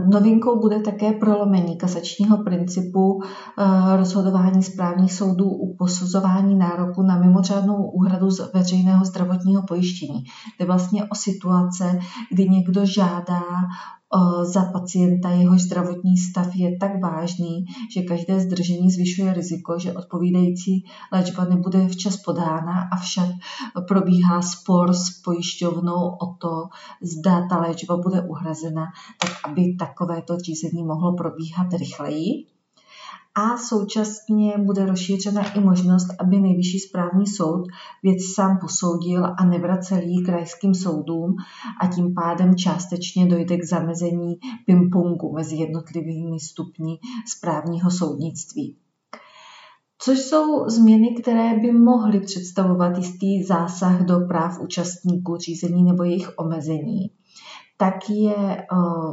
Novinkou 0.06 0.60
bude 0.60 0.80
také 0.80 1.12
prolomení 1.12 1.78
kasačního 1.78 2.38
principu 2.38 3.22
eh, 3.24 3.98
rozhodování 3.98 4.64
správních 4.64 5.14
soudů 5.14 5.50
u 5.50 5.76
posuzování 5.76 6.56
nároku 6.56 7.02
na 7.02 7.20
mimořádnou 7.20 7.76
úhradu 7.76 8.32
z 8.32 8.54
veřejného 8.54 9.06
zdravotního 9.06 9.64
pojištění. 9.64 10.24
Jde 10.60 10.66
vlastně 10.66 11.04
o 11.04 11.16
situace, 11.16 12.00
kdy 12.32 12.50
někdo 12.50 12.86
žádá 12.86 13.42
za 14.44 14.66
pacienta 14.66 15.30
jehož 15.30 15.62
zdravotní 15.62 16.18
stav 16.18 16.56
je 16.56 16.78
tak 16.78 17.02
vážný, 17.02 17.66
že 17.94 18.02
každé 18.02 18.40
zdržení 18.40 18.92
zvyšuje 18.92 19.34
riziko, 19.34 19.80
že 19.80 19.94
odpovídající 19.94 20.86
léčba 21.12 21.46
nebude 21.46 21.88
včas 21.88 22.18
podána, 22.18 22.90
avšak 22.92 23.30
probíhá 23.88 24.42
spor 24.42 24.94
s 24.94 25.22
pojišťovnou 25.22 26.18
o 26.22 26.26
to, 26.42 26.70
zda 27.02 27.48
ta 27.48 27.58
léčba 27.58 27.98
bude 27.98 28.22
uhrazena, 28.22 28.86
tak 29.22 29.32
aby 29.44 29.59
takovéto 29.80 30.38
řízení 30.38 30.84
mohlo 30.84 31.14
probíhat 31.14 31.74
rychleji 31.74 32.46
a 33.36 33.58
současně 33.58 34.58
bude 34.58 34.86
rozšířena 34.86 35.54
i 35.54 35.60
možnost, 35.60 36.08
aby 36.20 36.40
nejvyšší 36.40 36.80
správní 36.80 37.28
soud 37.28 37.68
věc 38.04 38.18
sám 38.36 38.58
posoudil 38.62 39.26
a 39.26 39.46
nevracel 39.46 40.00
ji 40.02 40.24
krajským 40.26 40.76
soudům 40.76 41.36
a 41.82 41.88
tím 41.88 42.14
pádem 42.14 42.56
částečně 42.56 43.26
dojde 43.26 43.58
k 43.58 43.68
zamezení 43.68 44.36
pingpongu 44.66 45.34
mezi 45.34 45.56
jednotlivými 45.56 46.40
stupni 46.40 47.00
správního 47.28 47.92
soudnictví. 47.92 48.78
Což 50.02 50.20
jsou 50.20 50.70
změny, 50.70 51.16
které 51.22 51.60
by 51.60 51.72
mohly 51.72 52.20
představovat 52.20 52.98
jistý 52.98 53.44
zásah 53.44 54.06
do 54.06 54.20
práv 54.28 54.60
účastníků 54.60 55.38
řízení 55.38 55.84
nebo 55.84 56.04
jejich 56.04 56.32
omezení 56.38 57.12
tak 57.82 58.10
je 58.10 58.36
eh, 58.36 58.66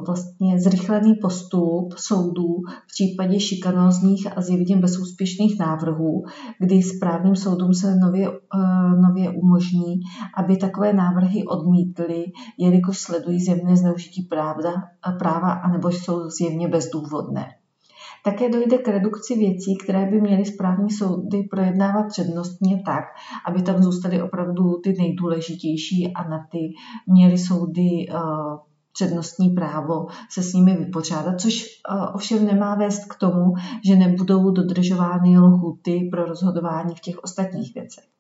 vlastně 0.07 0.61
zrychlený 0.61 1.15
postup 1.15 1.93
soudů 1.97 2.63
v 2.85 2.87
případě 2.87 3.41
šikanózních 3.41 4.39
a 4.39 4.41
zjevně 4.41 4.77
bezúspěšných 4.77 5.59
návrhů, 5.59 6.25
kdy 6.59 6.83
správným 6.83 7.37
soudům 7.37 7.75
se 7.75 7.97
nově, 7.97 8.29
eh, 8.29 8.97
nově 9.09 9.31
umožní, 9.31 10.01
aby 10.37 10.57
takové 10.57 10.93
návrhy 10.93 11.45
odmítly, 11.45 12.25
jelikož 12.59 12.99
sledují 12.99 13.41
zjevné 13.41 13.77
zneužití 13.77 14.23
práva, 14.23 14.73
práva 15.19 15.53
anebo 15.53 15.89
jsou 15.89 16.31
zjevně 16.31 16.69
bezdůvodné. 16.69 17.47
Také 18.27 18.49
dojde 18.49 18.79
k 18.79 18.89
redukci 18.89 19.35
věcí, 19.35 19.77
které 19.77 20.07
by 20.07 20.21
měly 20.21 20.45
správní 20.45 20.91
soudy 20.91 21.43
projednávat 21.43 22.07
přednostně 22.09 22.83
tak, 22.87 23.05
aby 23.47 23.63
tam 23.63 23.83
zůstaly 23.83 24.23
opravdu 24.23 24.81
ty 24.85 24.95
nejdůležitější 24.99 26.13
a 26.15 26.29
na 26.29 26.47
ty 26.51 26.59
měly 27.07 27.39
soudy 27.39 28.07
eh, 28.11 28.15
přednostní 28.93 29.51
právo 29.51 30.07
se 30.31 30.43
s 30.43 30.53
nimi 30.53 30.77
vypořádat, 30.77 31.41
což 31.41 31.65
eh, 31.65 32.07
ovšem 32.15 32.47
nemá 32.47 32.75
vést 32.75 33.05
k 33.05 33.19
tomu, 33.19 33.55
že 33.85 33.97
nebudou 33.97 34.51
dodržovány 34.51 35.39
lhuty 35.39 36.09
pro 36.11 36.25
rozhodování 36.25 36.95
v 36.95 37.01
těch 37.01 37.19
ostatních 37.19 37.75
věcech. 37.75 38.16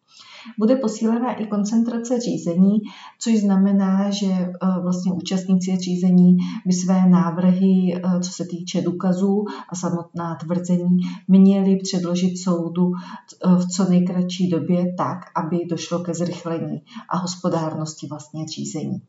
Bude 0.58 0.76
posílena 0.76 1.32
i 1.32 1.46
koncentrace 1.46 2.20
řízení, 2.20 2.78
což 3.18 3.40
znamená, 3.40 4.10
že 4.10 4.26
eh, 4.26 4.50
vlastně 4.82 5.12
účastníci 5.12 5.76
řízení 5.76 6.36
by 6.66 6.72
své 6.72 7.08
návrhy, 7.08 7.94
eh, 7.94 8.20
co 8.20 8.32
se 8.32 8.44
týče 8.44 8.82
důkazů 8.82 9.44
a 9.68 9.76
samotná 9.76 10.34
tvrzení, 10.34 10.98
měli 11.28 11.76
předložit 11.76 12.36
soudu 12.36 12.92
eh, 12.92 13.56
v 13.56 13.68
co 13.68 13.90
nejkratší 13.90 14.48
době 14.48 14.94
tak, 14.94 15.18
aby 15.34 15.58
došlo 15.70 15.98
ke 15.98 16.14
zrychlení 16.14 16.82
a 17.08 17.16
hospodárnosti 17.18 18.06
vlastně 18.06 18.46
řízení 18.46 19.02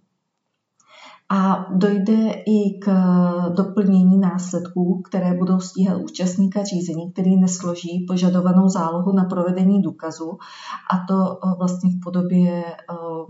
a 1.29 1.65
dojde 1.73 2.31
i 2.31 2.79
k 2.79 2.91
doplnění 3.49 4.17
následků, 4.19 5.01
které 5.01 5.33
budou 5.33 5.59
stíhat 5.59 5.97
účastníka 5.97 6.63
řízení, 6.63 7.11
který 7.11 7.37
nesloží 7.37 8.05
požadovanou 8.07 8.69
zálohu 8.69 9.11
na 9.15 9.23
provedení 9.23 9.81
důkazu 9.81 10.37
a 10.91 11.05
to 11.07 11.39
eh, 11.43 11.55
vlastně 11.57 11.89
v 11.89 11.99
podobě 12.03 12.63
eh, 12.65 12.75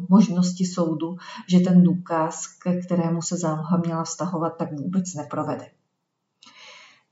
možnosti 0.10 0.66
soudu, 0.66 1.16
že 1.50 1.60
ten 1.60 1.84
důkaz, 1.84 2.48
ke 2.64 2.82
kterému 2.82 3.22
se 3.22 3.38
záloha 3.38 3.78
měla 3.78 4.04
vztahovat, 4.04 4.58
tak 4.58 4.80
vůbec 4.80 5.14
neprovede. 5.14 5.66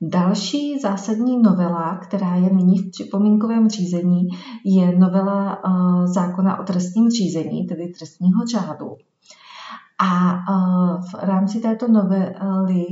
Další 0.00 0.78
zásadní 0.80 1.42
novela, 1.42 1.96
která 1.96 2.34
je 2.34 2.52
nyní 2.52 2.78
v 2.78 2.90
připomínkovém 2.90 3.68
řízení, 3.68 4.28
je 4.64 4.98
novela 4.98 5.52
eh, 5.52 6.06
zákona 6.06 6.60
o 6.60 6.64
trestním 6.64 7.10
řízení, 7.10 7.66
tedy 7.66 7.88
trestního 7.88 8.46
řádu. 8.46 8.96
A 9.98 10.38
v 11.10 11.14
rámci 11.14 11.60
této 11.60 11.88
novely 11.88 12.86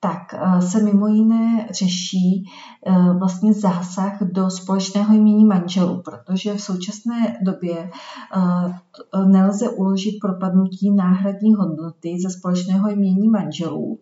tak 0.00 0.34
e, 0.34 0.62
se 0.62 0.82
mimo 0.82 1.06
jiné 1.06 1.68
řeší 1.70 2.44
e, 2.86 2.92
vlastně 3.18 3.52
zásah 3.52 4.22
do 4.22 4.50
společného 4.50 5.14
jmění 5.14 5.44
manželů, 5.44 6.02
protože 6.02 6.54
v 6.54 6.62
současné 6.62 7.38
době 7.42 7.90
nelze 9.26 9.68
uložit 9.68 10.18
propadnutí 10.20 10.90
náhradní 10.90 11.54
hodnoty 11.54 12.16
ze 12.22 12.30
společného 12.30 12.90
jmění 12.90 13.28
manželů 13.28 13.98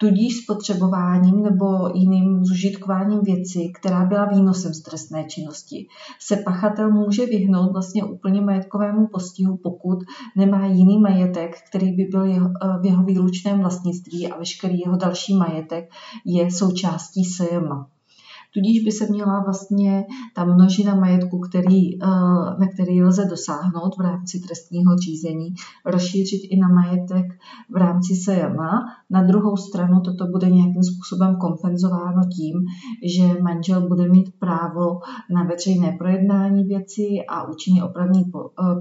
tudíž 0.00 0.36
spotřebováním 0.36 1.42
nebo 1.42 1.88
jiným 1.94 2.44
zužitkováním 2.44 3.20
věci, 3.22 3.72
která 3.80 4.04
byla 4.04 4.24
výnosem 4.24 4.74
z 4.74 4.82
trestné 4.82 5.24
činnosti, 5.24 5.86
se 6.20 6.36
pachatel 6.36 6.90
může 6.90 7.26
vyhnout 7.26 7.72
vlastně 7.72 8.04
úplně 8.04 8.40
majetkovému 8.40 9.06
postihu, 9.06 9.56
pokud 9.56 9.98
nemá 10.36 10.66
jiný 10.66 10.98
majetek, 10.98 11.56
který 11.68 11.92
by 11.92 12.04
byl 12.04 12.24
jeho, 12.24 12.48
v 12.80 12.86
jeho 12.86 13.04
výlučném 13.04 13.60
vlastnictví 13.60 14.32
a 14.32 14.38
veškerý 14.38 14.78
jeho 14.78 14.96
další 14.96 15.36
majetek 15.36 15.90
je 16.24 16.50
součástí 16.50 17.24
SJM. 17.24 17.84
Tudíž 18.54 18.84
by 18.84 18.92
se 18.92 19.06
měla 19.06 19.40
vlastně 19.44 20.04
ta 20.34 20.44
množina 20.44 20.94
majetku, 20.94 21.38
který, 21.38 21.98
na 22.58 22.66
který 22.74 23.02
lze 23.02 23.24
dosáhnout 23.24 23.96
v 23.98 24.00
rámci 24.00 24.40
trestního 24.40 24.96
řízení, 24.96 25.54
rozšířit 25.86 26.40
i 26.50 26.56
na 26.56 26.68
majetek 26.68 27.26
v 27.70 27.76
rámci 27.76 28.14
SEM. 28.14 28.56
Na 29.10 29.22
druhou 29.22 29.56
stranu 29.56 30.00
toto 30.00 30.26
bude 30.26 30.50
nějakým 30.50 30.82
způsobem 30.82 31.36
kompenzováno 31.36 32.22
tím, 32.36 32.54
že 33.14 33.42
manžel 33.42 33.88
bude 33.88 34.08
mít 34.08 34.32
právo 34.38 35.00
na 35.30 35.44
veřejné 35.44 35.92
projednání 35.98 36.64
věci 36.64 37.02
a 37.28 37.48
účinný 37.48 37.82
opravný 37.82 38.32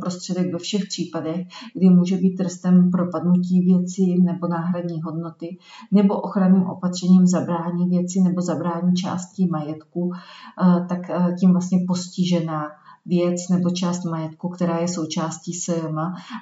prostředek 0.02 0.54
ve 0.54 0.60
všech 0.60 0.82
případech, 0.90 1.48
kdy 1.76 1.90
může 1.90 2.18
být 2.18 2.36
trestem 2.36 2.92
propadnutí 2.92 3.62
věci 3.62 4.02
nebo 4.24 4.48
náhradní 4.48 5.02
hodnoty, 5.02 5.58
nebo 5.92 6.22
ochranným 6.22 6.64
opatřením 6.64 7.28
zabrání 7.28 7.90
věci 7.90 8.20
nebo 8.22 8.42
zabrání 8.42 8.94
částí 8.94 9.48
majetku, 9.48 9.59
eh, 9.68 10.86
tak 10.89 11.10
eh, 11.10 11.36
tím 11.39 11.51
vlastně 11.51 11.80
postižená 11.88 12.72
věc 13.05 13.49
nebo 13.49 13.70
část 13.70 14.03
majetku, 14.03 14.49
která 14.49 14.78
je 14.78 14.88
součástí 14.88 15.53
SM 15.53 15.97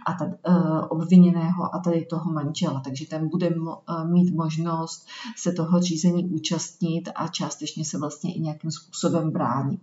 a 0.06 0.14
ta, 0.20 0.26
uh, 0.26 0.86
obviněného 0.90 1.76
a 1.76 1.80
tady 1.80 2.06
toho 2.06 2.32
manžela. 2.32 2.80
Takže 2.80 3.06
ten 3.06 3.30
bude 3.30 3.56
mít 4.06 4.36
možnost 4.36 5.08
se 5.38 5.52
toho 5.52 5.82
řízení 5.82 6.26
účastnit 6.26 7.10
a 7.16 7.28
částečně 7.28 7.86
se 7.86 7.98
vlastně 7.98 8.34
i 8.34 8.40
nějakým 8.40 8.72
způsobem 8.72 9.32
bránit. 9.32 9.82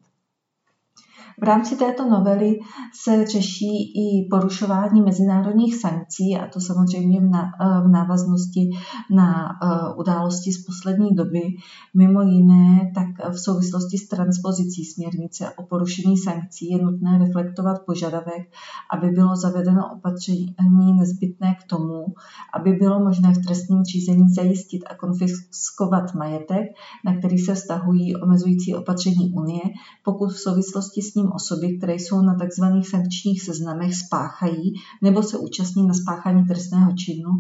V 1.41 1.43
rámci 1.43 1.77
této 1.77 2.09
novely 2.09 2.59
se 3.03 3.27
řeší 3.27 3.93
i 3.97 4.29
porušování 4.31 5.03
mezinárodních 5.03 5.77
sankcí, 5.77 6.37
a 6.37 6.49
to 6.49 6.61
samozřejmě 6.61 7.21
v 7.85 7.89
návaznosti 7.89 8.71
na 9.11 9.49
e, 9.49 9.95
události 9.99 10.53
z 10.53 10.65
poslední 10.65 11.15
doby. 11.15 11.43
Mimo 11.95 12.23
jiné, 12.23 12.93
tak 12.95 13.33
v 13.33 13.39
souvislosti 13.39 13.99
s 13.99 14.09
transpozicí 14.09 14.85
směrnice 14.85 15.51
o 15.57 15.63
porušení 15.63 16.17
sankcí 16.17 16.71
je 16.71 16.83
nutné 16.83 17.19
reflektovat 17.19 17.77
požadavek, 17.87 18.53
aby 18.91 19.11
bylo 19.11 19.37
zavedeno 19.37 19.93
opatření 19.93 20.55
nezbytné 20.99 21.55
k 21.55 21.69
tomu, 21.69 22.07
aby 22.55 22.73
bylo 22.73 23.01
možné 23.01 23.33
v 23.33 23.47
trestním 23.47 23.85
řízení 23.85 24.29
zajistit 24.29 24.83
a 24.91 24.95
konfiskovat 24.95 26.15
majetek, 26.15 26.67
na 27.05 27.19
který 27.19 27.39
se 27.39 27.55
vztahují 27.55 28.17
omezující 28.17 28.75
opatření 28.75 29.33
Unie, 29.33 29.63
pokud 30.05 30.31
v 30.31 30.39
souvislosti 30.39 31.03
s 31.03 31.15
ním 31.15 31.24
ním 31.25 31.33
osoby, 31.33 31.77
které 31.79 31.95
jsou 31.95 32.23
na 32.23 32.35
tzv. 32.35 32.89
sankčních 32.91 33.43
seznamech, 33.43 33.95
spáchají 33.95 34.75
nebo 35.03 35.23
se 35.23 35.39
účastní 35.39 35.87
na 35.87 35.95
spáchání 35.95 36.45
trestného 36.45 36.93
činu 36.93 37.31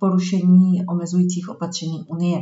porušení 0.00 0.86
omezujících 0.86 1.48
opatření 1.48 2.04
Unie. 2.08 2.38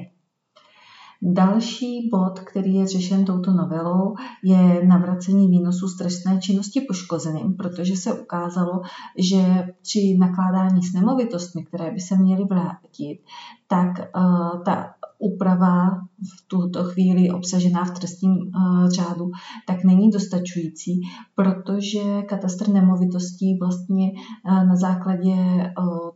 Další 1.23 2.09
bod, 2.13 2.41
který 2.41 2.75
je 2.75 2.87
řešen 2.87 3.25
touto 3.25 3.53
novelou, 3.53 4.15
je 4.45 4.87
navracení 4.87 5.49
výnosů 5.49 5.89
z 5.89 5.97
trestné 5.97 6.41
činnosti 6.41 6.81
poškozeným, 6.81 7.55
protože 7.55 7.97
se 7.97 8.13
ukázalo, 8.13 8.81
že 9.19 9.69
při 9.83 10.19
nakládání 10.19 10.83
s 10.83 10.93
nemovitostmi, 10.93 11.65
které 11.65 11.91
by 11.91 12.01
se 12.01 12.17
měly 12.17 12.45
vrátit, 12.45 13.21
tak 13.69 13.89
uh, 14.17 14.63
ta 14.65 14.95
úprava 15.21 15.91
v 16.19 16.49
tuto 16.49 16.85
chvíli 16.85 17.31
obsažená 17.31 17.85
v 17.85 17.91
trestním 17.91 18.33
uh, 18.33 18.89
řádu, 18.89 19.31
tak 19.67 19.85
není 19.85 20.11
dostačující, 20.11 21.01
protože 21.35 22.23
katastr 22.23 22.69
nemovitostí 22.69 23.59
vlastně 23.61 24.11
uh, 24.13 24.67
na 24.67 24.77
základě 24.77 25.35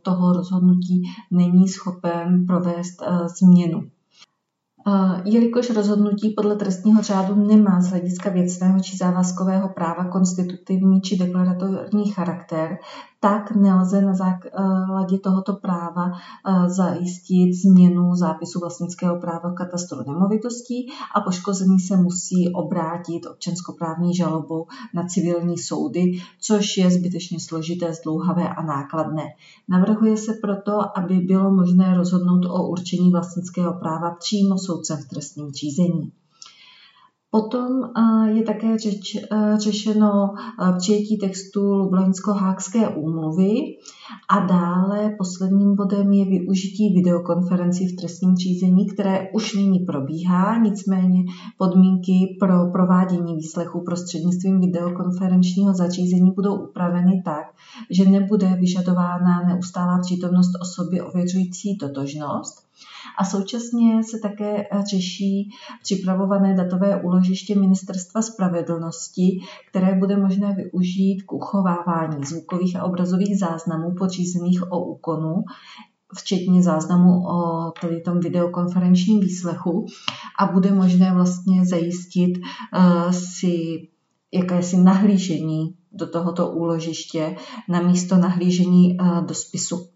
toho 0.01 0.33
rozhodnutí 0.33 1.03
není 1.31 1.67
schopen 1.67 2.45
provést 2.47 3.03
změnu. 3.39 3.81
Jelikož 5.25 5.69
rozhodnutí 5.69 6.29
podle 6.29 6.55
trestního 6.55 7.01
řádu 7.01 7.35
nemá 7.47 7.81
z 7.81 7.89
hlediska 7.89 8.29
věcného 8.29 8.79
či 8.79 8.97
závazkového 8.97 9.69
práva 9.69 10.05
konstitutivní 10.05 11.01
či 11.01 11.17
deklaratorní 11.17 12.11
charakter, 12.11 12.77
tak 13.25 13.55
nelze 13.55 14.01
na 14.01 14.13
základě 14.13 15.19
tohoto 15.19 15.53
práva 15.53 16.11
eh, 16.11 16.69
zajistit 16.69 17.53
změnu 17.53 18.15
zápisu 18.15 18.59
vlastnického 18.59 19.19
práva 19.19 19.49
v 19.49 19.53
katastru 19.53 20.03
nemovitostí 20.07 20.87
a 21.15 21.21
poškozený 21.21 21.79
se 21.79 21.97
musí 21.97 22.53
obrátit 22.53 23.25
občanskoprávní 23.25 24.15
žalobou 24.15 24.65
na 24.93 25.03
civilní 25.07 25.57
soudy, 25.57 26.21
což 26.41 26.77
je 26.77 26.91
zbytečně 26.91 27.39
složité, 27.39 27.93
zdlouhavé 27.93 28.49
a 28.49 28.61
nákladné. 28.61 29.23
Navrhuje 29.69 30.17
se 30.17 30.33
proto, 30.41 30.97
aby 30.97 31.15
bylo 31.15 31.51
možné 31.51 31.93
rozhodnout 31.97 32.45
o 32.45 32.67
určení 32.67 33.11
vlastnického 33.11 33.73
práva 33.73 34.15
přímo 34.19 34.57
soudcem 34.57 34.97
v 34.97 35.09
trestním 35.09 35.51
řízení. 35.51 36.11
Potom 37.35 37.91
je 38.25 38.43
také 38.43 38.77
řeč, 38.77 39.17
řešeno 39.57 40.33
přijetí 40.77 41.17
textu 41.17 41.73
Lublaňsko-Hákské 41.73 42.95
úmluvy 42.95 43.55
a 44.29 44.39
dále 44.39 45.15
posledním 45.17 45.75
bodem 45.75 46.13
je 46.13 46.25
využití 46.25 46.93
videokonferencí 46.93 47.87
v 47.87 47.95
trestním 47.95 48.35
řízení, 48.35 48.87
které 48.87 49.27
už 49.33 49.53
nyní 49.53 49.79
probíhá, 49.79 50.57
nicméně 50.57 51.23
podmínky 51.57 52.37
pro 52.39 52.71
provádění 52.71 53.35
výslechu 53.35 53.83
prostřednictvím 53.85 54.59
videokonferenčního 54.59 55.73
zařízení 55.73 56.31
budou 56.31 56.55
upraveny 56.55 57.21
tak, 57.25 57.45
že 57.89 58.09
nebude 58.09 58.55
vyžadována 58.59 59.41
neustálá 59.47 59.99
přítomnost 59.99 60.51
osoby 60.61 61.01
ověřující 61.01 61.77
totožnost, 61.77 62.64
a 63.17 63.25
současně 63.25 64.03
se 64.03 64.19
také 64.19 64.61
eh, 64.61 64.83
řeší 64.89 65.49
připravované 65.83 66.55
datové 66.55 67.01
úložiště 67.01 67.59
Ministerstva 67.59 68.21
spravedlnosti, 68.21 69.39
které 69.69 69.95
bude 69.95 70.17
možné 70.17 70.55
využít 70.55 71.23
k 71.23 71.33
uchovávání 71.33 72.25
zvukových 72.25 72.75
a 72.75 72.83
obrazových 72.83 73.39
záznamů 73.39 73.95
podřízených 73.97 74.71
o 74.71 74.85
úkonu, 74.85 75.43
včetně 76.17 76.63
záznamu 76.63 77.27
o 77.27 77.71
tady 77.81 78.01
tom 78.01 78.19
videokonferenčním 78.19 79.19
výslechu 79.19 79.85
a 80.39 80.45
bude 80.45 80.71
možné 80.71 81.13
vlastně 81.13 81.65
zajistit 81.65 82.37
uh, 82.37 83.11
si 83.11 83.87
jakési 84.33 84.77
nahlížení 84.77 85.75
do 85.91 86.07
tohoto 86.07 86.51
úložiště 86.51 87.35
na 87.69 87.81
místo 87.81 88.17
nahlížení 88.17 88.97
uh, 88.99 89.25
do 89.25 89.33
spisu. 89.33 89.94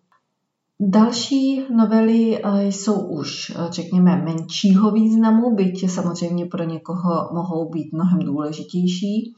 Další 0.82 1.66
novely 1.76 2.42
eh, 2.44 2.66
jsou 2.66 3.08
už, 3.08 3.50
eh, 3.50 3.68
řekněme, 3.70 4.16
menšího 4.16 4.92
významu, 4.92 5.56
byť 5.56 5.92
samozřejmě 5.92 6.46
pro 6.46 6.64
někoho 6.64 7.30
mohou 7.34 7.70
být 7.70 7.94
mnohem 7.94 8.20
důležitější. 8.20 9.36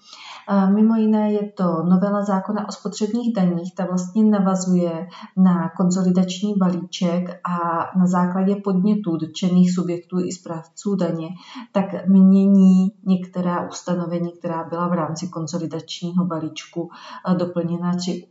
Eh, 0.49 0.69
mimo 0.71 0.95
jiné 0.95 1.31
je 1.31 1.51
to 1.51 1.63
novela 1.63 2.25
zákona 2.25 2.67
o 2.67 2.71
spotřebních 2.71 3.35
daních, 3.35 3.75
ta 3.75 3.85
vlastně 3.85 4.23
navazuje 4.23 5.07
na 5.37 5.69
konsolidační 5.77 6.53
balíček 6.57 7.29
a 7.29 7.57
na 7.99 8.07
základě 8.07 8.55
podnětů 8.55 9.17
dotčených 9.17 9.73
subjektů 9.73 10.19
i 10.19 10.31
správců 10.31 10.95
daně, 10.95 11.27
tak 11.71 12.07
mění 12.07 12.91
některá 13.05 13.69
ustanovení, 13.69 14.31
která 14.31 14.63
byla 14.69 14.87
v 14.87 14.93
rámci 14.93 15.27
konsolidačního 15.27 16.25
balíčku 16.25 16.89
doplněna 17.37 17.93
či, 17.93 18.27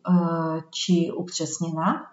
či 0.70 1.10
upřesněna. 1.16 2.10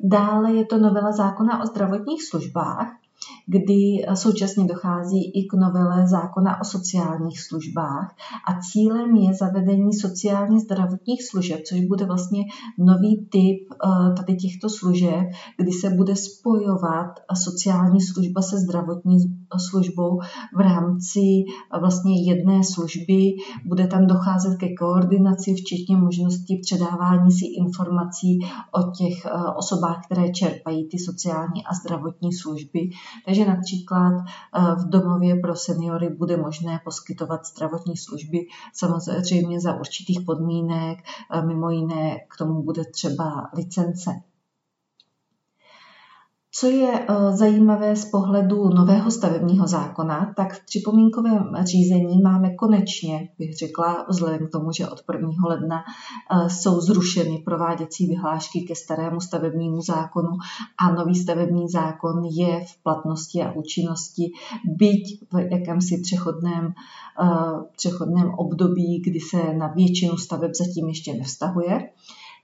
Dále 0.00 0.52
je 0.52 0.66
to 0.66 0.78
novela 0.78 1.12
zákona 1.12 1.62
o 1.62 1.66
zdravotních 1.66 2.28
službách, 2.28 2.92
kdy 3.46 4.06
současně 4.14 4.64
dochází 4.64 5.30
i 5.34 5.44
k 5.44 5.54
novele 5.54 6.08
zákona 6.08 6.60
o 6.60 6.64
sociálních 6.64 7.40
službách 7.40 8.14
a 8.48 8.60
cílem 8.72 9.16
je 9.16 9.34
zavedení 9.34 9.92
sociálně 9.92 10.60
zdravotních 10.60 11.28
služeb, 11.30 11.60
což 11.68 11.80
bude 11.80 12.04
vlastně 12.04 12.44
nový 12.78 13.26
typ 13.30 13.58
eh, 13.72 14.12
tady 14.16 14.36
těchto 14.36 14.68
služeb, 14.68 15.26
kdy 15.56 15.72
se 15.72 15.90
bude 15.90 16.16
spojovat 16.16 17.20
sociální 17.44 18.00
služba 18.00 18.42
se 18.42 18.58
zdravotní 18.58 19.16
službou 19.70 20.20
v 20.56 20.60
rámci 20.60 21.20
eh, 21.20 21.80
vlastně 21.80 22.30
jedné 22.30 22.64
služby. 22.64 23.32
Bude 23.64 23.86
tam 23.86 24.06
docházet 24.06 24.56
ke 24.58 24.74
koordinaci, 24.74 25.54
včetně 25.54 25.96
možnosti 25.96 26.60
předávání 26.62 27.32
si 27.32 27.44
informací 27.44 28.38
o 28.72 28.90
těch 28.90 29.26
eh, 29.26 29.30
osobách, 29.56 30.00
které 30.06 30.32
čerpají 30.32 30.88
ty 30.88 30.98
sociální 30.98 31.64
a 31.70 31.74
zdravotní 31.74 32.32
služby. 32.32 32.90
Takže 33.24 33.44
například 33.44 34.12
eh, 34.18 34.74
v 34.74 34.88
domově 34.88 35.36
pro 35.36 35.56
seniory 35.56 36.08
bude 36.08 36.36
možné 36.36 36.80
poskytovat 36.84 37.46
zdravotní 37.46 37.96
služby 37.96 38.46
samozřejmě 38.72 39.60
za 39.60 39.74
určitých 39.74 40.20
podmínek, 40.20 40.98
mimo 41.46 41.70
jiné 41.70 42.18
k 42.28 42.36
tomu 42.38 42.62
bude 42.62 42.84
třeba 42.84 43.50
licence. 43.54 44.10
Co 46.58 46.66
je 46.66 47.00
eh, 47.00 47.36
zajímavé 47.36 47.96
z 47.96 48.04
pohledu 48.04 48.68
nového 48.68 49.10
stavebního 49.10 49.66
zákona, 49.66 50.32
tak 50.36 50.54
v 50.54 50.64
připomínkovém 50.64 51.54
řízení 51.62 52.22
máme 52.22 52.54
konečně, 52.54 53.28
bych 53.38 53.56
řekla, 53.56 54.06
vzhledem 54.08 54.46
k 54.46 54.50
tomu, 54.50 54.72
že 54.72 54.88
od 54.88 55.02
1. 55.12 55.28
ledna 55.48 55.76
eh, 55.76 56.50
jsou 56.50 56.80
zrušeny 56.80 57.42
prováděcí 57.44 58.06
vyhlášky 58.06 58.60
ke 58.60 58.74
starému 58.74 59.20
stavebnímu 59.20 59.80
zákonu 59.80 60.30
a 60.78 60.92
nový 60.92 61.14
stavební 61.14 61.68
zákon 61.68 62.24
je 62.24 62.64
v 62.64 62.82
platnosti 62.82 63.42
a 63.42 63.52
účinnosti, 63.52 64.32
byť 64.64 65.20
v 65.32 65.38
jakémsi 65.50 65.98
přechodném, 65.98 66.72
eh, 67.22 67.26
přechodném 67.76 68.34
období, 68.34 69.02
kdy 69.04 69.20
se 69.20 69.54
na 69.54 69.66
většinu 69.66 70.16
staveb 70.16 70.50
zatím 70.54 70.88
ještě 70.88 71.14
nevztahuje 71.14 71.90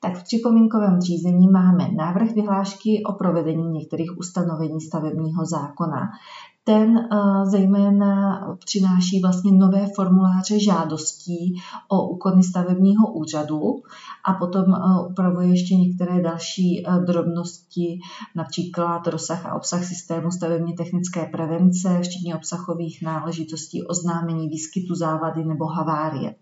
tak 0.04 0.18
v 0.18 0.24
připomínkovém 0.24 1.00
řízení 1.00 1.48
máme 1.48 1.88
návrh 1.96 2.30
vyhlášky 2.34 3.02
o 3.06 3.12
provedení 3.12 3.68
některých 3.68 4.18
ustanovení 4.18 4.80
stavebního 4.80 5.46
zákona. 5.46 6.00
Ten 6.64 6.98
eh, 6.98 7.06
zejména 7.46 8.40
přináší 8.64 9.20
vlastně 9.20 9.52
nové 9.52 9.86
formuláře 9.96 10.60
žádostí 10.60 11.54
o 11.88 12.08
úkony 12.08 12.42
stavebního 12.42 13.12
úřadu 13.12 13.82
a 14.24 14.32
potom 14.32 14.64
eh, 14.74 14.78
upravuje 15.10 15.48
ještě 15.48 15.74
některé 15.74 16.22
další 16.22 16.86
eh, 16.86 17.00
drobnosti, 17.06 18.00
například 18.34 19.06
rozsah 19.06 19.46
a 19.46 19.54
obsah 19.54 19.84
systému 19.84 20.30
stavebně 20.30 20.74
technické 20.74 21.26
prevence, 21.26 22.00
včetně 22.02 22.36
obsahových 22.36 23.02
náležitostí 23.02 23.82
oznámení 23.82 24.48
výskytu 24.48 24.94
závady 24.94 25.44
nebo 25.44 25.66
havárie. 25.66 26.34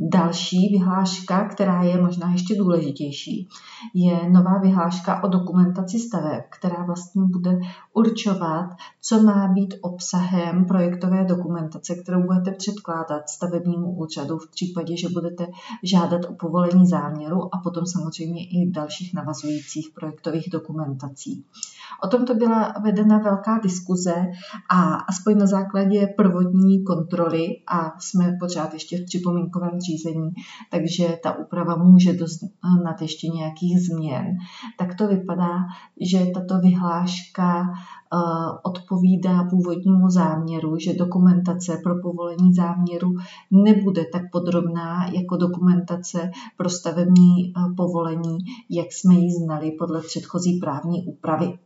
Další 0.00 0.68
vyhláška, 0.72 1.48
která 1.48 1.82
je 1.82 2.02
možná 2.02 2.32
ještě 2.32 2.54
důležitější, 2.54 3.48
je 3.94 4.30
nová 4.30 4.58
vyhláška 4.58 5.24
o 5.24 5.28
dokumentaci 5.28 5.98
staveb, 5.98 6.44
která 6.50 6.84
vlastně 6.84 7.22
bude 7.22 7.58
určovat, 7.94 8.70
co 9.02 9.22
má 9.22 9.48
být 9.48 9.74
obsahem 9.80 10.64
projektové 10.64 11.24
dokumentace, 11.24 11.94
kterou 11.94 12.22
budete 12.22 12.50
předkládat 12.50 13.28
stavebnímu 13.28 13.96
úřadu 13.96 14.38
v 14.38 14.50
případě, 14.50 14.96
že 14.96 15.08
budete 15.08 15.46
žádat 15.82 16.20
o 16.28 16.34
povolení 16.34 16.86
záměru 16.86 17.54
a 17.54 17.58
potom 17.64 17.86
samozřejmě 17.86 18.44
i 18.44 18.70
dalších 18.70 19.14
navazujících 19.14 19.90
projektových 19.94 20.50
dokumentací. 20.52 21.44
O 22.04 22.08
tomto 22.08 22.34
byla 22.34 22.74
vedena 22.82 23.18
velká 23.18 23.58
diskuze 23.62 24.14
a 24.70 24.94
aspoň 24.94 25.38
na 25.38 25.46
základě 25.46 26.06
prvotní 26.16 26.84
kontroly 26.84 27.46
a 27.66 28.00
jsme 28.00 28.36
pořád 28.40 28.72
ještě 28.74 28.98
v 28.98 29.04
připomínkovém 29.04 29.80
řízení, 29.88 30.30
takže 30.70 31.18
ta 31.22 31.38
úprava 31.38 31.76
může 31.76 32.12
doznat 32.12 33.02
ještě 33.02 33.28
nějakých 33.28 33.80
změn. 33.80 34.24
Tak 34.78 34.94
to 34.94 35.08
vypadá, 35.08 35.58
že 36.00 36.26
tato 36.34 36.58
vyhláška 36.58 37.62
eh, 37.62 38.16
odpovídá 38.62 39.44
původnímu 39.44 40.10
záměru, 40.10 40.78
že 40.78 40.94
dokumentace 40.94 41.80
pro 41.82 42.02
povolení 42.02 42.54
záměru 42.54 43.14
nebude 43.50 44.04
tak 44.12 44.22
podrobná 44.32 45.06
jako 45.06 45.36
dokumentace 45.36 46.30
pro 46.56 46.70
stavební 46.70 47.34
eh, 47.46 47.74
povolení, 47.76 48.38
jak 48.70 48.92
jsme 48.92 49.14
ji 49.14 49.30
znali 49.44 49.70
podle 49.70 50.00
předchozí 50.00 50.60
právní 50.60 51.06
úpravy. 51.06 51.58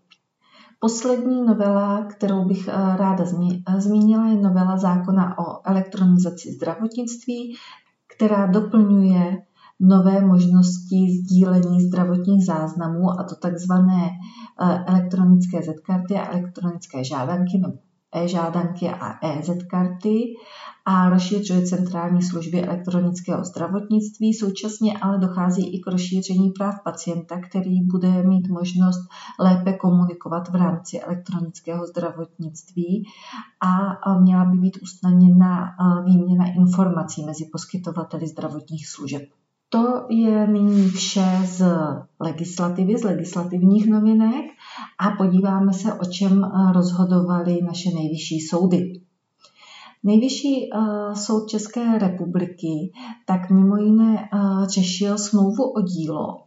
Poslední 0.85 1.43
novela, 1.47 2.05
kterou 2.05 2.45
bych 2.45 2.69
eh, 2.69 2.73
ráda 2.97 3.25
zmínila, 3.79 4.27
je 4.27 4.37
novela 4.37 4.77
zákona 4.77 5.39
o 5.39 5.61
elektronizaci 5.65 6.53
zdravotnictví, 6.53 7.57
která 8.17 8.47
doplňuje 8.47 9.39
nové 9.81 10.21
možnosti 10.21 11.07
sdílení 11.11 11.81
zdravotních 11.81 12.47
záznamů, 12.47 13.11
a 13.11 13.25
to 13.25 13.37
takzvané 13.37 14.11
eh, 14.11 14.85
elektronické 14.87 15.63
Z-karty 15.63 16.15
a 16.15 16.33
elektronické 16.33 17.05
žádanky 17.05 17.59
nebo 17.59 17.75
e-žádanky 18.15 18.89
a 18.89 19.27
e-Z-karty 19.27 20.35
a 20.85 21.09
rozšiřuje 21.09 21.67
centrální 21.67 22.23
služby 22.23 22.63
elektronického 22.63 23.45
zdravotnictví. 23.45 24.35
Současně 24.35 24.99
ale 24.99 25.19
dochází 25.19 25.75
i 25.75 25.81
k 25.81 25.87
rozšíření 25.87 26.51
práv 26.51 26.75
pacienta, 26.85 27.41
který 27.41 27.83
bude 27.83 28.23
mít 28.23 28.49
možnost 28.49 29.09
lépe 29.41 29.73
komunikovat 29.73 30.49
v 30.49 30.55
rámci 30.55 31.01
elektronického 31.01 31.87
zdravotnictví 31.87 33.07
a 34.05 34.19
měla 34.19 34.45
by 34.45 34.59
být 34.59 34.79
usnadněna 34.83 35.69
výměna 36.05 36.45
informací 36.57 37.25
mezi 37.25 37.45
poskytovateli 37.53 38.27
zdravotních 38.27 38.89
služeb. 38.89 39.23
To 39.69 40.07
je 40.11 40.47
nyní 40.47 40.89
vše 40.89 41.41
z 41.45 41.65
legislativy, 42.21 42.99
z 42.99 43.05
legislativních 43.05 43.91
novinek 43.91 44.45
a 44.99 45.11
podíváme 45.11 45.73
se, 45.73 45.95
o 45.95 46.05
čem 46.05 46.53
rozhodovaly 46.73 47.59
naše 47.63 47.91
nejvyšší 47.91 48.41
soudy. 48.41 49.02
Nejvyšší 50.05 50.71
uh, 50.73 51.15
soud 51.15 51.49
České 51.49 51.99
republiky 51.99 52.93
tak 53.27 53.51
mimo 53.51 53.77
jiné 53.77 54.29
uh, 54.35 54.67
řešil 54.67 55.19
smlouvu 55.19 55.65
o 55.65 55.81
dílo 55.81 56.43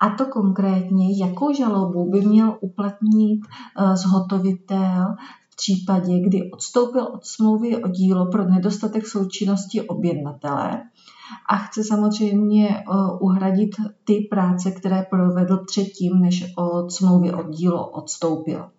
a 0.00 0.10
to 0.10 0.26
konkrétně, 0.26 1.18
jakou 1.18 1.52
žalobu 1.52 2.10
by 2.10 2.20
měl 2.20 2.58
uplatnit 2.60 3.40
uh, 3.78 3.94
zhotovitel 3.94 5.16
v 5.50 5.56
případě, 5.56 6.20
kdy 6.20 6.50
odstoupil 6.50 7.02
od 7.02 7.26
smlouvy 7.26 7.84
o 7.84 7.88
dílo 7.88 8.26
pro 8.26 8.44
nedostatek 8.44 9.06
součinnosti 9.06 9.82
objednatele 9.82 10.82
a 11.48 11.56
chce 11.56 11.84
samozřejmě 11.84 12.84
uhradit 13.20 13.70
ty 14.04 14.26
práce, 14.30 14.70
které 14.70 15.06
provedl 15.10 15.64
předtím, 15.66 16.20
než 16.20 16.52
od 16.56 16.92
smlouvy 16.92 17.32
o 17.32 17.42
dílo 17.42 17.88
odstoupil. 17.90 18.70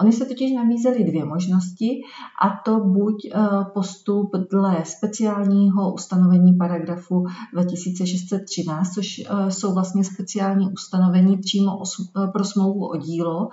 Oni 0.00 0.12
se 0.12 0.26
totiž 0.26 0.52
nabízely 0.52 1.04
dvě 1.04 1.24
možnosti, 1.24 2.00
a 2.42 2.48
to 2.64 2.80
buď 2.80 3.24
eh, 3.24 3.38
postup 3.74 4.30
dle 4.50 4.82
speciálního 4.84 5.94
ustanovení 5.94 6.52
paragrafu 6.52 7.26
2613, 7.52 8.92
což 8.92 9.18
eh, 9.18 9.50
jsou 9.50 9.74
vlastně 9.74 10.04
speciální 10.04 10.72
ustanovení 10.72 11.38
přímo 11.38 11.82
eh, 11.82 12.26
pro 12.32 12.44
smlouvu 12.44 12.86
o 12.86 12.96
dílo, 12.96 13.48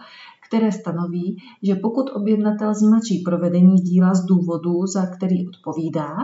které 0.48 0.72
stanoví, 0.72 1.38
že 1.64 1.76
pokud 1.76 2.10
objednatel 2.14 2.74
zmaří 2.74 3.20
provedení 3.20 3.76
díla 3.76 4.14
z 4.14 4.26
důvodu, 4.26 4.88
za 4.88 5.06
který 5.06 5.48
odpovídá, 5.48 6.16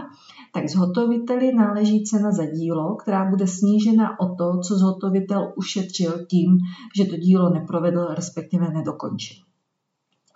tak 0.53 0.69
zhotoviteli 0.69 1.53
náleží 1.53 2.03
cena 2.03 2.31
za 2.31 2.45
dílo, 2.45 2.95
která 2.95 3.29
bude 3.29 3.47
snížena 3.47 4.19
o 4.19 4.35
to, 4.35 4.59
co 4.59 4.75
zhotovitel 4.75 5.53
ušetřil 5.55 6.25
tím, 6.25 6.57
že 6.95 7.05
to 7.05 7.17
dílo 7.17 7.49
neprovedl, 7.49 8.05
respektive 8.05 8.69
nedokončil. 8.69 9.52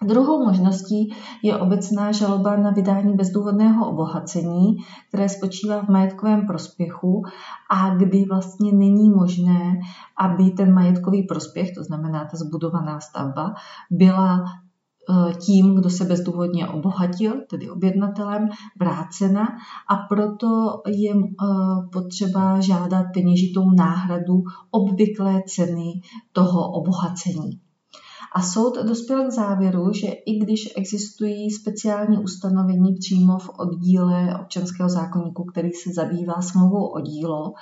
Druhou 0.04 0.46
možností 0.46 1.16
je 1.44 1.58
obecná 1.58 2.12
žaloba 2.12 2.56
na 2.56 2.72
vydání 2.72 3.14
bezdůvodného 3.14 3.90
obohacení, 3.90 4.78
které 5.08 5.30
spočívá 5.30 5.86
v 5.86 5.90
majetkovém 5.90 6.48
prospěchu 6.48 7.24
a 7.72 7.96
kdy 7.96 8.26
vlastně 8.26 8.72
není 8.74 9.10
možné, 9.10 9.80
aby 10.18 10.52
ten 10.52 10.74
majetkový 10.74 11.24
prospěch, 11.24 11.74
to 11.76 11.84
znamená 11.84 12.26
ta 12.26 12.38
zbudovaná 12.38 13.00
stavba, 13.00 13.54
byla 13.92 14.44
e, 14.44 15.34
tím, 15.34 15.76
kdo 15.76 15.90
se 15.90 16.06
bezdůvodně 16.06 16.68
obohatil, 16.68 17.34
tedy 17.50 17.70
objednatelem, 17.70 18.50
vrácena 18.80 19.48
a 19.90 19.96
proto 19.96 20.48
je 20.88 21.12
e, 21.12 21.18
potřeba 21.94 22.60
žádat 22.60 23.06
peněžitou 23.14 23.72
náhradu 23.78 24.44
obvyklé 24.72 25.42
ceny 25.48 26.02
toho 26.32 26.72
obohacení. 26.72 27.67
A 28.34 28.42
soud 28.42 28.78
dospěl 28.88 29.28
k 29.28 29.32
závěru, 29.32 29.94
že 29.94 30.08
i 30.08 30.40
když 30.40 30.74
existují 30.76 31.52
speciální 31.52 32.18
ustanovení 32.18 32.94
přímo 32.94 33.40
v 33.40 33.50
oddíle 33.50 34.40
občanského 34.42 34.90
zákonníku, 34.90 35.44
který 35.44 35.72
se 35.72 35.94
zabývá 35.94 36.42
smlouvou 36.42 36.86
o 36.86 37.00
dílo, 37.00 37.54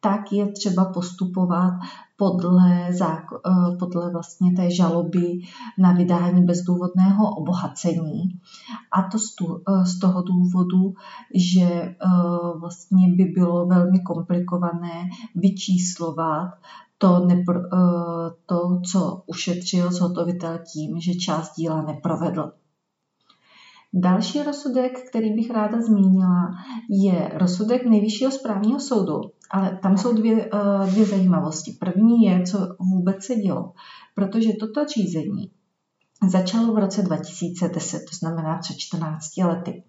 tak 0.00 0.32
je 0.32 0.52
třeba 0.52 0.84
postupovat 0.84 1.72
podle, 2.16 2.88
záko- 2.90 3.40
eh, 3.46 3.76
podle 3.76 4.12
vlastně 4.12 4.52
té 4.52 4.70
žaloby 4.70 5.40
na 5.78 5.92
vydání 5.92 6.44
bezdůvodného 6.44 7.30
obohacení. 7.30 8.22
A 8.92 9.02
to 9.02 9.18
z, 9.18 9.34
eh, 9.68 10.00
toho 10.00 10.22
důvodu, 10.22 10.94
že 11.34 11.62
eh, 11.62 11.94
vlastně 12.60 13.12
by 13.16 13.24
bylo 13.24 13.66
velmi 13.66 14.00
komplikované 14.00 15.10
vyčíslovat 15.34 16.50
to, 16.98 17.26
nepro, 17.26 17.60
eh, 17.60 18.30
to, 18.46 18.80
co 18.90 19.22
ušetřil 19.26 19.92
zhotovitel 19.92 20.58
tím, 20.72 21.00
že 21.00 21.14
část 21.14 21.54
díla 21.56 21.82
neprovedl. 21.82 22.52
Další 23.92 24.42
rozsudek, 24.42 25.08
který 25.08 25.34
bych 25.34 25.50
ráda 25.50 25.82
zmínila, 25.82 26.50
je 26.90 27.30
rozsudek 27.34 27.84
Nejvyššího 27.84 28.30
správního 28.30 28.80
soudu. 28.80 29.20
Ale 29.50 29.78
tam 29.82 29.96
jsou 29.96 30.12
dvě, 30.12 30.50
eh, 30.54 30.90
dvě 30.90 31.04
zajímavosti. 31.04 31.76
První 31.80 32.24
je, 32.24 32.42
co 32.42 32.58
vůbec 32.80 33.24
se 33.24 33.34
dělo, 33.34 33.72
protože 34.14 34.52
toto 34.52 34.84
řízení 34.84 35.50
začalo 36.26 36.74
v 36.74 36.78
roce 36.78 37.02
2010, 37.02 37.98
to 37.98 38.16
znamená 38.16 38.58
před 38.58 38.76
14 38.76 39.44
lety. 39.44 39.82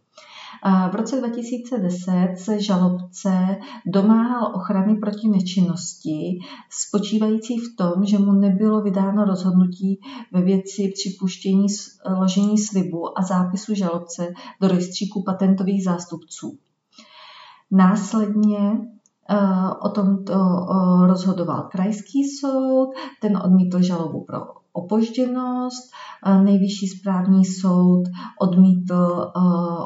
V 0.92 0.96
roce 0.96 1.20
2010 1.20 2.36
se 2.38 2.62
žalobce 2.62 3.30
domáhal 3.86 4.52
ochrany 4.56 4.96
proti 4.96 5.30
nečinnosti, 5.30 6.40
spočívající 6.70 7.58
v 7.58 7.76
tom, 7.76 8.06
že 8.06 8.20
mu 8.20 8.32
nebylo 8.32 8.82
vydáno 8.82 9.26
rozhodnutí 9.26 10.00
ve 10.32 10.42
věci 10.42 10.92
připuštění 10.94 11.68
ložení 12.20 12.58
slibu 12.58 13.20
a 13.20 13.22
zápisu 13.22 13.76
žalobce 13.76 14.34
do 14.62 14.68
rejstříku 14.68 15.24
patentových 15.24 15.84
zástupců. 15.84 16.58
Následně 17.72 18.80
eh, 19.30 19.38
o 19.82 19.90
tomto 19.90 20.34
rozhodoval 21.08 21.70
krajský 21.72 22.24
soud, 22.30 22.90
ten 23.22 23.38
odmítl 23.38 23.82
žalobu 23.82 24.26
pro 24.26 24.59
opožděnost. 24.74 25.92
Nejvyšší 26.44 26.88
správní 26.88 27.46
soud 27.46 28.04
odmítl, 28.42 29.32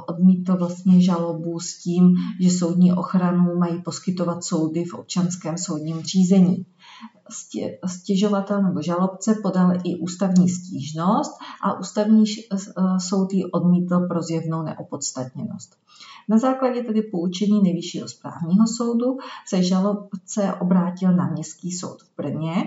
odmítl 0.09 0.57
vlastně 0.57 1.01
žalobu 1.01 1.59
s 1.59 1.77
tím, 1.77 2.15
že 2.41 2.49
soudní 2.49 2.93
ochranu 2.93 3.57
mají 3.59 3.81
poskytovat 3.81 4.43
soudy 4.43 4.86
v 4.86 4.93
občanském 4.93 5.57
soudním 5.57 6.01
řízení. 6.01 6.65
Stěžovatel 7.86 8.63
nebo 8.63 8.81
žalobce 8.81 9.36
podal 9.43 9.71
i 9.84 9.99
ústavní 9.99 10.49
stížnost 10.49 11.31
a 11.63 11.79
ústavní 11.79 12.23
soud 12.97 13.34
ji 13.34 13.45
odmítl 13.45 13.99
pro 13.99 14.21
zjevnou 14.21 14.61
neopodstatněnost. 14.61 15.75
Na 16.29 16.38
základě 16.38 16.84
tedy 16.84 17.01
poučení 17.01 17.61
Nejvyššího 17.61 18.07
správního 18.07 18.67
soudu 18.77 19.17
se 19.47 19.63
žalobce 19.63 20.53
obrátil 20.53 21.15
na 21.15 21.29
Městský 21.29 21.71
soud 21.71 22.01
v 22.01 22.15
Brně, 22.17 22.63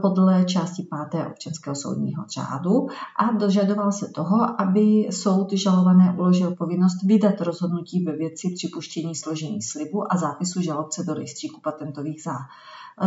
podle 0.00 0.44
části 0.44 0.86
5. 1.12 1.26
občanského 1.26 1.76
soudního 1.76 2.24
řádu 2.34 2.86
a 3.18 3.32
dožadoval 3.32 3.92
se 3.92 4.08
toho, 4.14 4.60
aby 4.60 5.08
soud 5.10 5.52
žalované 5.52 6.14
uložil 6.18 6.54
povinnost 6.54 7.02
vydat 7.02 7.40
rozhodnutí 7.40 8.04
ve 8.04 8.12
věci 8.16 8.52
připuštění 8.54 9.14
složení 9.14 9.62
slibu 9.62 10.12
a 10.12 10.16
zápisu 10.16 10.62
žalobce 10.62 11.04
do 11.04 11.14
rejstříku 11.14 11.60
patentových 11.60 12.22
zá, 12.22 12.38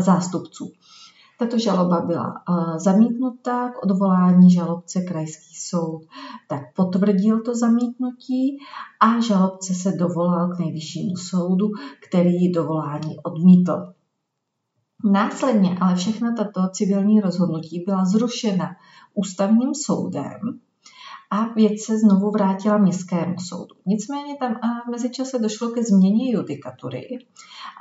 zástupců. 0.01 0.72
Tato 1.39 1.60
žaloba 1.60 2.01
byla 2.01 2.43
eh, 2.49 2.80
zamítnuta 2.80 3.70
k 3.70 3.84
odvolání 3.84 4.51
žalobce 4.51 5.01
krajský 5.01 5.55
soud, 5.55 6.01
tak 6.47 6.62
potvrdil 6.76 7.41
to 7.41 7.55
zamítnutí 7.55 8.57
a 8.99 9.22
žalobce 9.22 9.74
se 9.74 9.91
dovolal 9.91 10.49
k 10.49 10.60
nejvyššímu 10.60 11.18
soudu, 11.18 11.68
který 12.07 12.51
dovolání 12.51 13.20
odmítl. 13.24 13.93
Následně 15.03 15.77
ale 15.81 15.95
všechna 15.95 16.35
tato 16.35 16.69
civilní 16.73 17.21
rozhodnutí 17.21 17.83
byla 17.85 18.05
zrušena 18.05 18.75
ústavním 19.13 19.75
soudem 19.75 20.59
a 21.31 21.53
věc 21.53 21.83
se 21.83 21.97
znovu 21.97 22.31
vrátila 22.31 22.77
městskému 22.77 23.35
soudu. 23.39 23.75
Nicméně 23.85 24.35
tam 24.39 24.51
a 24.51 24.91
mezičase 24.91 25.39
došlo 25.39 25.69
ke 25.69 25.83
změně 25.83 26.31
judikatury 26.31 27.07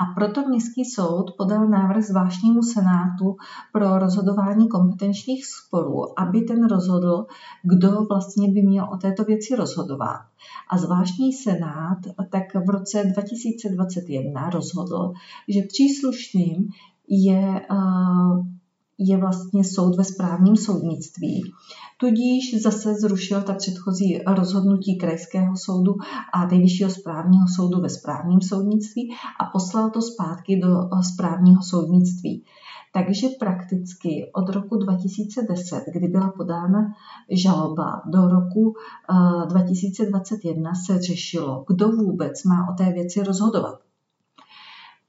a 0.01 0.15
proto 0.15 0.49
městský 0.49 0.85
soud 0.85 1.35
podal 1.37 1.69
návrh 1.69 2.05
zvláštnímu 2.05 2.63
senátu 2.63 3.37
pro 3.73 3.99
rozhodování 3.99 4.69
kompetenčních 4.69 5.47
sporů, 5.47 6.21
aby 6.21 6.41
ten 6.41 6.67
rozhodl, 6.67 7.27
kdo 7.63 7.91
vlastně 8.11 8.53
by 8.53 8.63
měl 8.63 8.89
o 8.93 8.97
této 8.97 9.25
věci 9.25 9.57
rozhodovat. 9.57 10.21
A 10.71 10.79
zvláštní 10.79 11.33
senát 11.33 11.99
tak 12.31 12.55
v 12.67 12.71
roce 12.71 13.05
2021 13.05 14.51
rozhodl, 14.51 15.13
že 15.49 15.61
příslušným 15.69 16.69
je, 17.09 17.61
eh, 17.71 18.59
je 18.99 19.17
vlastně 19.17 19.65
soud 19.65 19.97
ve 19.97 20.05
správním 20.05 20.57
soudnictví. 20.57 21.43
Tudíž 22.01 22.63
zase 22.63 22.95
zrušil 22.95 23.43
ta 23.43 23.55
předchozí 23.55 24.19
rozhodnutí 24.27 24.99
krajského 24.99 25.57
soudu 25.57 25.95
a 26.33 26.47
nejvyššího 26.47 26.91
správního 26.91 27.47
soudu 27.57 27.81
ve 27.81 27.89
správním 27.89 28.41
soudnictví 28.41 29.11
a 29.41 29.45
poslal 29.53 29.91
to 29.91 30.03
zpátky 30.03 30.57
do 30.57 30.81
eh, 30.81 31.03
správního 31.15 31.63
soudnictví. 31.63 32.45
Takže 32.95 33.29
prakticky 33.39 34.31
od 34.35 34.49
roku 34.49 34.77
2010, 34.77 35.85
kdy 35.93 36.09
byla 36.09 36.33
podána 36.37 36.79
žaloba, 37.31 38.03
do 38.07 38.29
roku 38.29 38.75
2021 39.49 40.71
eh, 40.71 40.75
se 40.87 41.03
řešilo, 41.03 41.65
kdo 41.69 41.89
vůbec 41.89 42.45
má 42.45 42.67
o 42.73 42.75
té 42.75 42.93
věci 42.93 43.23
rozhodovat. 43.23 43.88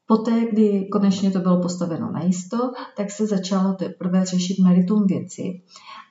Poté, 0.09 0.45
kdy 0.51 0.87
konečně 0.91 1.31
to 1.31 1.39
bylo 1.39 1.61
postaveno 1.61 2.11
na 2.11 2.21
jisto, 2.21 2.57
tak 2.97 3.11
se 3.11 3.27
začalo 3.27 3.73
teprve 3.73 4.25
řešit 4.25 4.63
meritum 4.63 5.07
věci. 5.07 5.61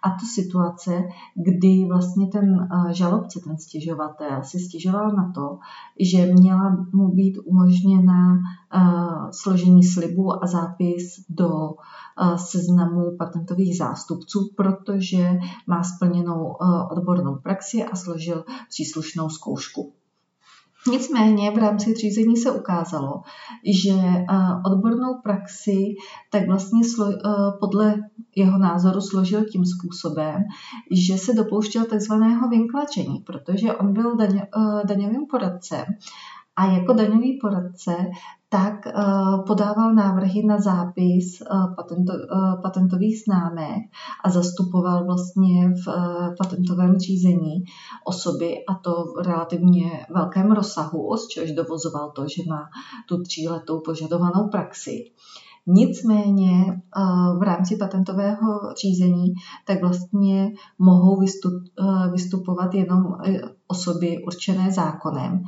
A 0.02 0.10
to 0.10 0.26
situace, 0.34 1.02
kdy 1.34 1.86
vlastně 1.88 2.26
ten 2.26 2.44
eh, 2.60 2.94
žalobce, 2.94 3.40
ten 3.44 3.58
stěžovatel, 3.58 4.44
si 4.44 4.58
stěžoval 4.58 5.10
na 5.10 5.32
to, 5.34 5.58
že 6.00 6.26
měla 6.26 6.86
mu 6.92 7.08
být 7.08 7.38
umožněna 7.44 8.32
uh, 8.34 9.30
složení 9.30 9.84
slibu 9.84 10.44
a 10.44 10.46
zápis 10.46 11.24
do 11.28 11.48
uh, 11.48 12.36
seznamu 12.36 13.16
patentových 13.18 13.78
zástupců, 13.78 14.50
protože 14.56 15.38
má 15.66 15.82
splněnou 15.82 16.56
odbornou 16.90 17.36
praxi 17.36 17.84
a 17.84 17.96
složil 17.96 18.44
příslušnou 18.68 19.28
zkoušku. 19.28 19.92
Nicméně 20.86 21.50
v 21.50 21.58
rámci 21.58 21.94
řízení 21.94 22.36
se 22.36 22.52
ukázalo, 22.52 23.22
že 23.64 23.92
eh, 23.92 24.24
odbornou 24.66 25.20
praxi 25.22 25.94
tak 26.30 26.46
vlastně 26.46 26.84
slo, 26.84 27.06
eh, 27.08 27.18
podle 27.60 27.94
jeho 28.36 28.58
názoru 28.58 29.00
složil 29.00 29.44
tím 29.44 29.64
způsobem, 29.64 30.42
že 30.90 31.18
se 31.18 31.34
dopouštěl 31.34 31.84
takzvaného 31.84 32.48
vynklačení, 32.48 33.18
protože 33.20 33.72
on 33.72 33.92
byl 33.92 34.16
daň, 34.16 34.38
eh, 34.38 34.86
daňovým 34.86 35.26
poradcem. 35.26 35.84
A 36.56 36.66
jako 36.66 36.92
daňový 36.92 37.38
poradce 37.40 37.96
tak 38.48 38.86
eh, 38.86 38.92
podával 39.46 39.94
návrhy 39.94 40.42
na 40.46 40.60
zápis 40.60 41.40
eh, 41.40 41.46
patento, 41.76 42.12
eh, 42.12 42.62
patentových 42.62 43.22
známek 43.24 43.82
a 44.24 44.30
zastupoval 44.30 45.04
vlastně 45.04 45.68
v 45.68 45.88
patentovém 46.38 46.98
řízení 46.98 47.64
osoby 48.04 48.64
a 48.68 48.74
to 48.74 48.90
v 48.90 49.26
relativně 49.26 50.06
velkém 50.14 50.52
rozsahu, 50.52 51.16
z 51.16 51.28
čehož 51.28 51.52
dovozoval 51.52 52.10
to, 52.10 52.28
že 52.28 52.42
má 52.48 52.68
tu 53.08 53.22
tříletou 53.22 53.80
požadovanou 53.80 54.48
praxi. 54.48 55.04
Nicméně 55.66 56.82
v 57.38 57.42
rámci 57.42 57.76
patentového 57.76 58.60
řízení 58.82 59.34
tak 59.66 59.80
vlastně 59.80 60.52
mohou 60.78 61.20
vystupovat 62.12 62.74
jenom 62.74 63.02
osoby 63.66 64.24
určené 64.26 64.72
zákonem 64.72 65.42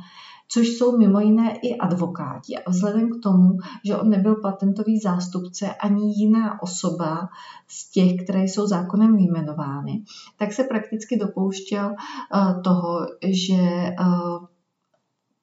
což 0.53 0.67
jsou 0.67 0.97
mimo 0.97 1.19
jiné 1.19 1.57
i 1.63 1.77
advokáti. 1.77 2.57
A 2.57 2.69
vzhledem 2.69 3.09
k 3.09 3.23
tomu, 3.23 3.57
že 3.85 3.97
on 3.97 4.09
nebyl 4.09 4.35
patentový 4.35 4.99
zástupce 4.99 5.73
ani 5.73 6.13
jiná 6.15 6.61
osoba 6.61 7.29
z 7.67 7.91
těch, 7.91 8.23
které 8.23 8.43
jsou 8.43 8.67
zákonem 8.67 9.15
vyjmenovány, 9.15 10.03
tak 10.37 10.53
se 10.53 10.63
prakticky 10.63 11.17
dopouštěl 11.17 11.85
uh, 11.85 12.61
toho, 12.61 13.07
že 13.23 13.93
uh, 13.99 14.45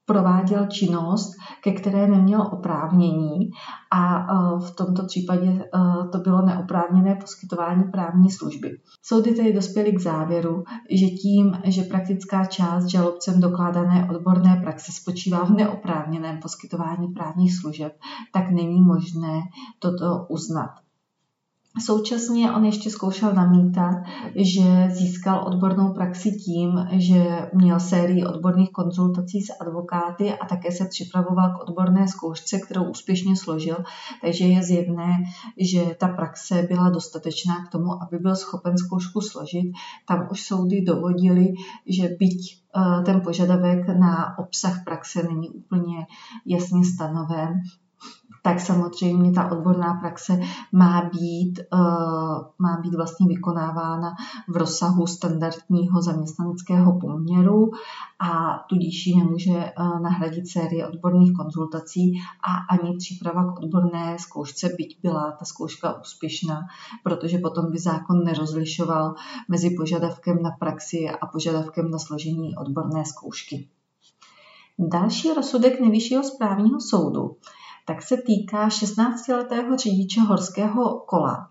prováděl 0.09 0.66
činnost, 0.66 1.30
ke 1.62 1.72
které 1.72 2.06
neměl 2.06 2.42
oprávnění 2.52 3.50
a 3.92 4.18
e, 4.18 4.24
v 4.61 4.74
tomto 4.74 5.06
případě 5.06 5.48
e, 5.48 5.68
to 6.12 6.18
bylo 6.18 6.42
neoprávněné 6.42 7.14
poskytování 7.14 7.84
právní 7.84 8.30
služby. 8.30 8.78
Soudy 9.02 9.34
tedy 9.34 9.52
dospěly 9.52 9.92
k 9.92 10.00
závěru, 10.00 10.64
že 10.90 11.06
tím, 11.06 11.59
že 11.64 11.82
praktická 11.82 12.44
část 12.44 12.86
žalobcem 12.86 13.40
dokládané 13.40 14.09
odborné 14.11 14.61
praxe 14.62 14.92
spočívá 14.92 15.44
v 15.44 15.50
neoprávněném 15.50 16.38
poskytování 16.38 17.09
právních 17.09 17.56
služeb, 17.61 17.92
tak 18.32 18.50
není 18.50 18.80
možné 18.82 19.40
toto 19.78 20.26
uznat. 20.28 20.70
Současně 21.85 22.53
on 22.53 22.64
ještě 22.64 22.91
zkoušel 22.91 23.35
namítat, 23.35 23.95
že 24.37 24.91
získal 24.91 25.45
odbornou 25.47 25.93
praxi 25.93 26.31
tím, 26.31 26.89
že 26.93 27.51
měl 27.55 27.81
sérii 27.81 28.24
odborných 28.24 28.70
konzultací 28.70 29.41
s 29.41 29.53
advokáty 29.61 30.33
a 30.33 30.47
také 30.47 30.72
se 30.72 30.85
připravoval 30.85 31.51
k 31.51 31.68
odborné 31.68 32.09
zkoušce, 32.09 32.59
kterou 32.59 32.91
úspěšně 32.91 33.37
složil, 33.37 33.76
takže 34.22 34.45
je 34.45 34.62
zjevné, 34.62 35.11
že 35.57 35.97
ta 36.01 36.09
praxe 36.09 36.66
byla 36.68 36.91
dostatečná 36.91 37.66
k 37.66 37.70
tomu, 37.72 38.03
aby 38.03 38.18
byl 38.18 38.37
schopen 38.37 38.79
zkoušku 38.79 39.20
složit. 39.20 39.72
Tam 40.09 40.29
už 40.31 40.41
soudy 40.41 40.81
dovodili, 40.81 41.53
že 41.87 42.09
byť 42.18 42.39
eh, 42.76 43.03
ten 43.03 43.20
požadavek 43.20 43.89
na 43.89 44.39
obsah 44.39 44.85
praxe 44.85 45.22
není 45.22 45.51
úplně 45.51 46.07
jasně 46.47 46.85
stanoven, 46.85 47.53
tak 48.43 48.61
samozřejmě 48.61 49.32
ta 49.32 49.53
odborná 49.53 49.95
praxe 49.95 50.41
má 50.72 51.03
být, 51.03 51.61
eh, 51.61 51.76
má 52.59 52.76
být 52.82 52.95
vlastně 52.95 53.26
vykonávána 53.26 54.14
v 54.49 54.57
rozsahu 54.57 55.07
standardního 55.07 56.03
zaměstnaneckého 56.03 57.01
poměru 57.01 57.70
a 58.18 58.59
tudíž 58.68 59.07
ji 59.07 59.16
nemůže 59.16 59.57
eh, 59.57 59.72
nahradit 60.03 60.49
série 60.49 60.89
odborných 60.89 61.32
konzultací 61.36 62.20
a 62.49 62.74
ani 62.74 62.97
příprava 62.97 63.53
k 63.53 63.59
odborné 63.59 64.16
zkoušce, 64.18 64.68
byť 64.78 64.99
byla 65.03 65.32
ta 65.39 65.45
zkouška 65.45 66.01
úspěšná, 66.01 66.61
protože 67.05 67.39
potom 67.39 67.70
by 67.70 67.78
zákon 67.78 68.24
nerozlišoval 68.24 69.14
mezi 69.49 69.70
požadavkem 69.70 70.43
na 70.43 70.51
praxi 70.51 71.11
a 71.22 71.26
požadavkem 71.26 71.91
na 71.91 71.99
složení 71.99 72.57
odborné 72.57 73.05
zkoušky. 73.05 73.68
Další 74.78 75.32
rozsudek 75.32 75.80
Nejvyššího 75.80 76.22
správního 76.22 76.80
soudu 76.80 77.36
tak 77.89 78.03
se 78.03 78.16
týká 78.16 78.68
16-letého 78.68 79.76
řidiče 79.76 80.20
horského 80.20 81.01
kola, 81.07 81.49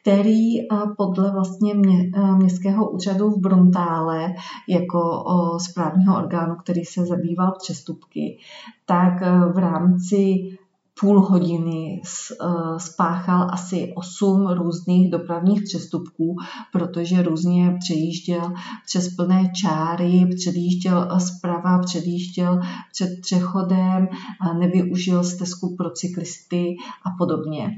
který 0.00 0.60
eh, 0.60 0.64
podle 0.96 1.32
vlastně 1.32 1.74
mě, 1.74 2.10
eh, 2.16 2.34
městského 2.34 2.90
úřadu 2.90 3.30
v 3.30 3.40
Bruntále 3.40 4.34
jako 4.68 5.24
správního 5.58 6.16
orgánu, 6.16 6.54
který 6.54 6.84
se 6.84 7.06
zabýval 7.06 7.52
přestupky, 7.62 8.38
tak 8.86 9.22
eh, 9.22 9.52
v 9.52 9.58
rámci 9.58 10.18
půl 11.00 11.20
hodiny 11.20 12.02
eh, 12.02 12.46
spáchal 12.78 13.48
asi 13.52 13.92
osm 13.96 14.46
různých 14.46 15.10
dopravních 15.10 15.62
přestupků, 15.62 16.36
protože 16.72 17.22
různě 17.22 17.76
přejížděl 17.80 18.52
přes 18.86 19.14
plné 19.14 19.52
čáry, 19.60 20.26
předjížděl 20.36 21.08
eh, 21.10 21.20
zprava, 21.20 21.78
předjížděl 21.78 22.60
před 22.92 23.10
přechodem, 23.22 24.08
eh, 24.08 24.54
nevyužil 24.54 25.24
stezku 25.24 25.76
pro 25.76 25.90
cyklisty 25.90 26.76
a 27.04 27.10
podobně. 27.18 27.70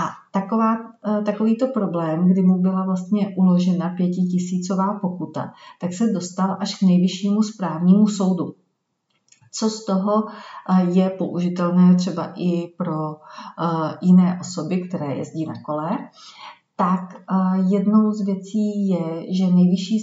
A 0.00 0.10
taková, 0.32 0.76
takovýto 1.24 1.66
problém, 1.66 2.28
kdy 2.28 2.42
mu 2.42 2.62
byla 2.62 2.84
vlastně 2.84 3.34
uložena 3.36 3.88
pětitisícová 3.88 4.98
pokuta, 5.00 5.52
tak 5.80 5.92
se 5.92 6.06
dostal 6.06 6.56
až 6.60 6.78
k 6.78 6.82
nejvyššímu 6.82 7.42
správnímu 7.42 8.08
soudu 8.08 8.54
co 9.58 9.70
z 9.70 9.84
toho 9.84 10.24
je 10.88 11.10
použitelné 11.10 11.94
třeba 11.94 12.32
i 12.36 12.68
pro 12.78 13.16
jiné 14.00 14.38
osoby, 14.40 14.88
které 14.88 15.16
jezdí 15.16 15.46
na 15.46 15.54
kole, 15.66 15.98
tak 16.78 17.00
jednou 17.70 18.12
z 18.12 18.26
věcí 18.26 18.88
je, 18.88 19.34
že 19.34 19.54
nejvyšší, 19.54 19.98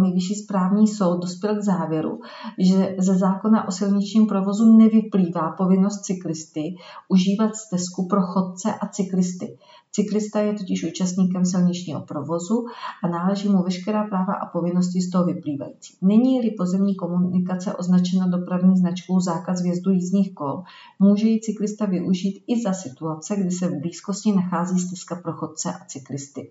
nejvyšší 0.00 0.34
správní 0.34 0.88
soud 0.88 1.20
dospěl 1.20 1.56
k 1.56 1.62
závěru, 1.62 2.18
že 2.58 2.96
ze 2.98 3.14
zákona 3.14 3.68
o 3.68 3.70
silničním 3.70 4.26
provozu 4.26 4.76
nevyplývá 4.76 5.52
povinnost 5.58 6.00
cyklisty 6.00 6.74
užívat 7.08 7.56
stezku 7.56 8.06
pro 8.10 8.22
chodce 8.22 8.74
a 8.74 8.88
cyklisty. 8.88 9.58
Cyklista 9.92 10.40
je 10.40 10.54
totiž 10.54 10.84
účastníkem 10.84 11.44
silničního 11.44 12.00
provozu 12.00 12.66
a 13.04 13.08
náleží 13.08 13.48
mu 13.48 13.62
veškerá 13.62 14.04
práva 14.04 14.34
a 14.34 14.46
povinnosti 14.46 15.00
z 15.00 15.10
toho 15.10 15.24
vyplývající. 15.24 15.94
Není-li 16.02 16.50
pozemní 16.50 16.96
komunikace 16.96 17.74
označena 17.74 18.26
dopravní 18.26 18.76
značkou 18.76 19.20
zákaz 19.20 19.62
vjezdu 19.62 19.90
jízdních 19.90 20.34
kol, 20.34 20.62
může 20.98 21.28
ji 21.28 21.40
cyklista 21.40 21.86
využít 21.86 22.44
i 22.46 22.62
za 22.62 22.72
situace, 22.72 23.36
kdy 23.36 23.50
se 23.50 23.68
v 23.68 23.80
blízkosti 23.80 24.32
nachází 24.32 24.80
stezka 24.80 25.16
pro 25.16 25.32
chodce 25.32 25.72
a 25.72 25.84
cyklisty. 25.84 26.50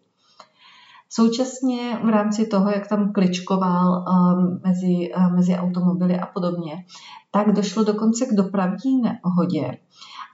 Současně 1.10 2.00
v 2.04 2.10
rámci 2.10 2.48
toho, 2.48 2.70
jak 2.70 2.88
tam 2.88 3.14
kličkoval 3.14 4.06
um, 4.10 4.62
mezi, 4.66 5.14
uh, 5.18 5.36
mezi 5.36 5.56
automobily 5.56 6.20
a 6.20 6.26
podobně, 6.26 6.86
tak 7.32 7.52
došlo 7.52 7.84
dokonce 7.84 8.26
k 8.26 8.34
dopravní 8.34 9.02
nehodě, 9.02 9.78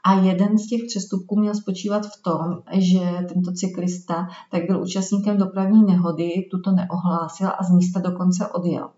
a 0.03 0.13
jeden 0.13 0.57
z 0.57 0.67
těch 0.67 0.81
přestupků 0.87 1.39
měl 1.39 1.55
spočívat 1.55 2.05
v 2.05 2.21
tom, 2.21 2.63
že 2.71 2.99
tento 3.33 3.51
cyklista 3.51 4.27
tak 4.51 4.65
byl 4.67 4.81
účastníkem 4.81 5.37
dopravní 5.37 5.83
nehody, 5.83 6.29
tuto 6.51 6.71
neohlásil 6.71 7.47
a 7.47 7.63
z 7.63 7.69
místa 7.69 7.99
dokonce 7.99 8.47
odjel. 8.47 8.89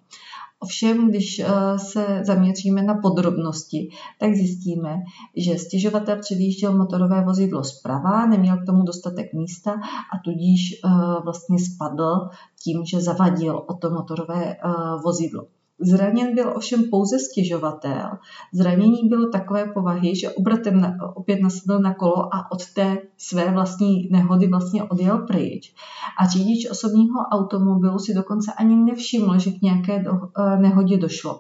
Ovšem, 0.60 1.10
když 1.10 1.40
eh, 1.40 1.80
se 1.80 2.22
zaměříme 2.26 2.84
na 2.84 2.94
podrobnosti, 2.94 3.90
tak 4.20 4.34
zjistíme, 4.34 4.98
že 5.38 5.58
stěžovatel 5.58 6.20
předjížděl 6.20 6.78
motorové 6.78 7.24
vozidlo 7.26 7.64
zprava, 7.64 8.26
neměl 8.26 8.58
k 8.58 8.66
tomu 8.66 8.84
dostatek 8.84 9.34
místa 9.34 9.72
a 10.14 10.18
tudíž 10.24 10.60
eh, 10.74 10.90
vlastně 11.24 11.58
spadl 11.60 12.30
tím, 12.64 12.86
že 12.86 13.02
zavadil 13.02 13.66
o 13.68 13.74
to 13.74 13.90
motorové 13.90 14.54
eh, 14.54 14.58
vozidlo. 15.04 15.48
Zraněn 15.80 16.36
byl 16.36 16.54
ovšem 16.56 16.84
pouze 16.90 17.20
stěžovatel. 17.20 18.10
Zranění 18.54 19.10
bylo 19.10 19.30
takové 19.30 19.66
povahy, 19.66 20.16
že 20.16 20.30
obratem 20.30 20.82
na, 20.82 20.98
opět 21.16 21.42
nasedl 21.42 21.80
na 21.80 21.94
kolo 21.94 22.36
a 22.36 22.52
od 22.52 22.74
té 22.74 22.98
své 23.18 23.52
vlastní 23.52 24.10
nehody 24.12 24.48
vlastně 24.48 24.84
odjel 24.84 25.18
pryč. 25.18 25.76
A 26.20 26.28
řidič 26.28 26.70
osobního 26.70 27.20
automobilu 27.32 28.00
si 28.00 28.14
dokonce 28.14 28.54
ani 28.58 28.76
nevšiml, 28.76 29.40
že 29.40 29.52
k 29.52 29.62
nějaké 29.62 30.04
do, 30.04 30.12
eh, 30.12 30.58
nehodě 30.58 30.98
došlo. 30.98 31.40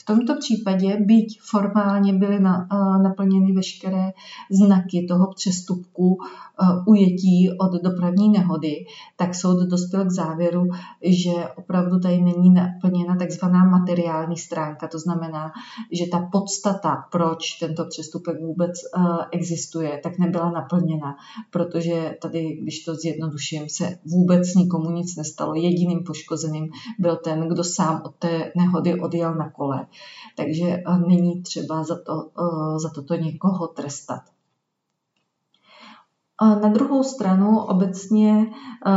V 0.00 0.04
tomto 0.04 0.36
případě, 0.36 0.96
byť 1.00 1.40
formálně 1.42 2.12
byly 2.12 2.40
na, 2.40 2.68
uh, 2.72 3.02
naplněny 3.02 3.52
veškeré 3.52 4.12
znaky 4.50 5.06
toho 5.08 5.32
přestupku 5.34 6.08
uh, 6.14 6.18
ujetí 6.86 7.50
od 7.58 7.82
dopravní 7.82 8.28
nehody, 8.28 8.86
tak 9.16 9.34
soud 9.34 9.58
dospěl 9.68 10.04
k 10.04 10.10
závěru, 10.10 10.66
že 11.02 11.32
opravdu 11.56 12.00
tady 12.00 12.22
není 12.22 12.50
naplněna 12.50 13.16
takzvaná 13.16 13.64
materiální 13.64 14.36
stránka. 14.36 14.88
To 14.88 14.98
znamená, 14.98 15.52
že 15.92 16.06
ta 16.06 16.28
podstata, 16.32 17.04
proč 17.12 17.52
tento 17.52 17.84
přestupek 17.84 18.40
vůbec 18.40 18.70
uh, 18.96 19.18
existuje, 19.30 20.00
tak 20.02 20.18
nebyla 20.18 20.50
naplněna, 20.50 21.16
protože 21.50 22.16
tady, 22.22 22.58
když 22.62 22.84
to 22.84 22.94
zjednoduším, 22.94 23.68
se 23.68 23.98
vůbec 24.04 24.54
nikomu 24.54 24.90
nic 24.90 25.16
nestalo. 25.16 25.54
Jediným 25.54 26.04
poškozeným 26.04 26.68
byl 26.98 27.16
ten, 27.16 27.48
kdo 27.48 27.64
sám 27.64 28.02
od 28.04 28.14
té 28.14 28.52
nehody 28.56 29.00
odjel 29.00 29.34
na 29.34 29.50
kole 29.50 29.86
takže 30.36 30.64
eh, 30.64 30.98
není 30.98 31.42
třeba 31.42 31.84
za, 31.84 32.02
to, 32.02 32.30
eh, 32.38 32.78
za 32.80 32.90
toto 32.94 33.14
někoho 33.14 33.66
trestat. 33.66 34.20
Na 36.42 36.68
druhou 36.68 37.02
stranu 37.02 37.58
obecně 37.58 38.46
eh, 38.86 38.90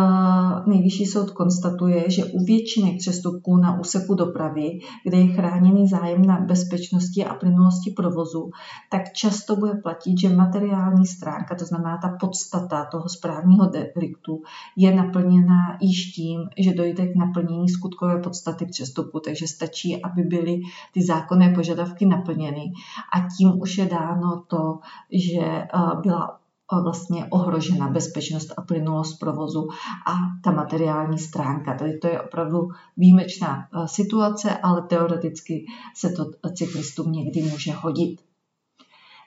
nejvyšší 0.70 1.06
soud 1.06 1.32
konstatuje, 1.32 2.10
že 2.10 2.26
u 2.26 2.44
většiny 2.44 2.96
přestupků 3.00 3.58
na 3.58 3.80
úseku 3.80 4.14
dopravy, 4.16 4.80
kde 5.04 5.18
je 5.18 5.28
chráněný 5.28 5.88
zájem 5.88 6.26
na 6.26 6.39
bezpečnosti 6.39 7.26
a 7.26 7.34
plynulosti 7.34 7.91
provozu, 7.91 8.52
tak 8.91 9.14
často 9.14 9.56
bude 9.56 9.74
platit, 9.74 10.20
že 10.20 10.30
materiální 10.30 11.06
stránka, 11.06 11.56
to 11.56 11.66
znamená 11.66 11.98
ta 11.98 12.18
podstata 12.20 12.86
toho 12.86 13.10
správního 13.10 13.66
deliktu, 13.66 14.41
je 14.76 14.96
naplněna 14.96 15.78
již 15.82 16.12
tím, 16.12 16.39
že 16.58 16.74
dojde 16.74 17.08
k 17.08 17.16
naplnění 17.16 17.70
skutkové 17.70 18.20
podstaty 18.20 18.66
přestupku, 18.66 19.20
takže 19.20 19.48
stačí, 19.48 20.02
aby 20.02 20.22
byly 20.22 20.62
ty 20.94 21.04
zákonné 21.04 21.50
požadavky 21.56 22.06
naplněny. 22.06 22.72
A 23.16 23.28
tím 23.38 23.62
už 23.62 23.78
je 23.78 23.86
dáno 23.86 24.44
to, 24.48 24.80
že 25.12 25.41
eh, 25.41 25.68
byla 26.04 26.43
vlastně 26.72 27.26
ohrožena 27.26 27.89
bezpečnost 27.89 28.53
a 28.57 28.61
plynulost 28.61 29.20
provozu 29.20 29.68
a 30.07 30.14
ta 30.43 30.51
materiální 30.51 31.20
stránka. 31.20 31.78
Tady 31.78 31.97
to 31.97 32.07
je 32.07 32.22
opravdu 32.22 32.70
výjimečná 32.97 33.57
e, 33.57 33.88
situace, 33.88 34.57
ale 34.57 34.82
teoreticky 34.82 35.66
se 35.95 36.09
to 36.09 36.26
cyklistům 36.55 37.11
někdy 37.11 37.41
může 37.41 37.72
hodit. 37.72 38.22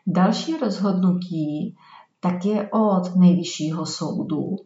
Další 0.07 0.57
rozhodnutí 0.57 1.77
tak 2.21 2.45
je 2.45 2.71
od 2.71 3.17
nejvyššího 3.17 3.87
soudu 3.87 4.57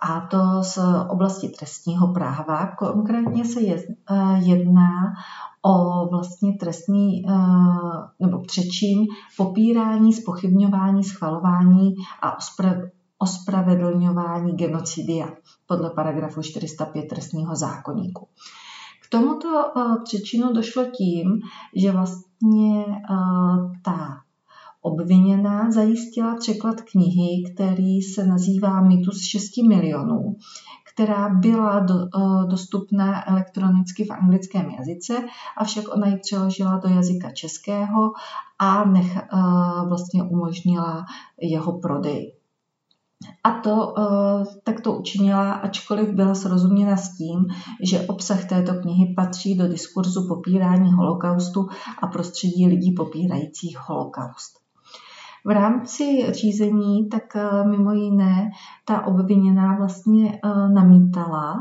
a 0.00 0.20
to 0.20 0.62
z 0.62 0.78
oblasti 1.08 1.48
trestního 1.48 2.08
práva. 2.12 2.66
Konkrétně 2.66 3.44
se 3.44 3.60
e, 3.60 3.74
jedná 4.38 5.14
o 5.62 6.06
vlastně 6.08 6.52
trestní 6.52 7.22
eh, 7.28 7.32
nebo 8.20 8.42
přečin 8.42 9.06
popírání, 9.36 10.12
spochybňování, 10.12 11.04
schvalování 11.04 11.94
a 12.22 12.36
ospravedlňování 13.18 14.52
genocidia 14.52 15.28
podle 15.66 15.90
paragrafu 15.90 16.42
405 16.42 17.08
trestního 17.08 17.56
zákoníku. 17.56 18.28
K 19.02 19.10
tomuto 19.10 19.48
eh, 19.48 19.82
přečinu 20.04 20.52
došlo 20.52 20.84
tím, 20.84 21.40
že 21.76 21.92
vlastně 21.92 22.84
eh, 22.86 22.96
ta 23.82 24.20
obviněná 24.80 25.70
zajistila 25.70 26.36
překlad 26.36 26.80
knihy, 26.80 27.52
který 27.52 28.02
se 28.02 28.26
nazývá 28.26 28.80
Mytus 28.80 29.22
6 29.22 29.56
milionů, 29.68 30.36
která 30.92 31.28
byla 31.28 31.80
do, 31.80 31.94
uh, 31.94 32.48
dostupná 32.48 33.28
elektronicky 33.30 34.04
v 34.04 34.10
anglickém 34.10 34.70
jazyce, 34.70 35.24
avšak 35.56 35.84
ona 35.94 36.06
ji 36.06 36.16
přeložila 36.16 36.78
do 36.78 36.88
jazyka 36.88 37.30
českého 37.30 38.12
a 38.58 38.84
nech, 38.84 39.18
uh, 39.32 39.88
vlastně 39.88 40.22
umožnila 40.22 41.04
jeho 41.40 41.78
prodej. 41.78 42.34
A 43.44 43.50
to 43.50 43.94
uh, 43.98 44.44
tak 44.64 44.80
to 44.80 44.92
učinila, 44.92 45.52
ačkoliv 45.52 46.08
byla 46.08 46.34
srozuměna 46.34 46.96
s 46.96 47.16
tím, 47.16 47.46
že 47.82 48.06
obsah 48.06 48.44
této 48.44 48.74
knihy 48.74 49.14
patří 49.16 49.54
do 49.54 49.68
diskurzu 49.68 50.28
popírání 50.28 50.92
holokaustu 50.92 51.68
a 52.02 52.06
prostředí 52.06 52.66
lidí 52.66 52.92
popírajících 52.92 53.78
holokaust. 53.88 54.67
V 55.48 55.50
rámci 55.50 56.32
řízení 56.32 57.08
tak 57.08 57.36
eh, 57.36 57.68
mimo 57.68 57.92
jiné 57.92 58.50
ta 58.84 59.06
obviněná 59.06 59.76
vlastně 59.76 60.32
eh, 60.32 60.68
namítala, 60.68 61.60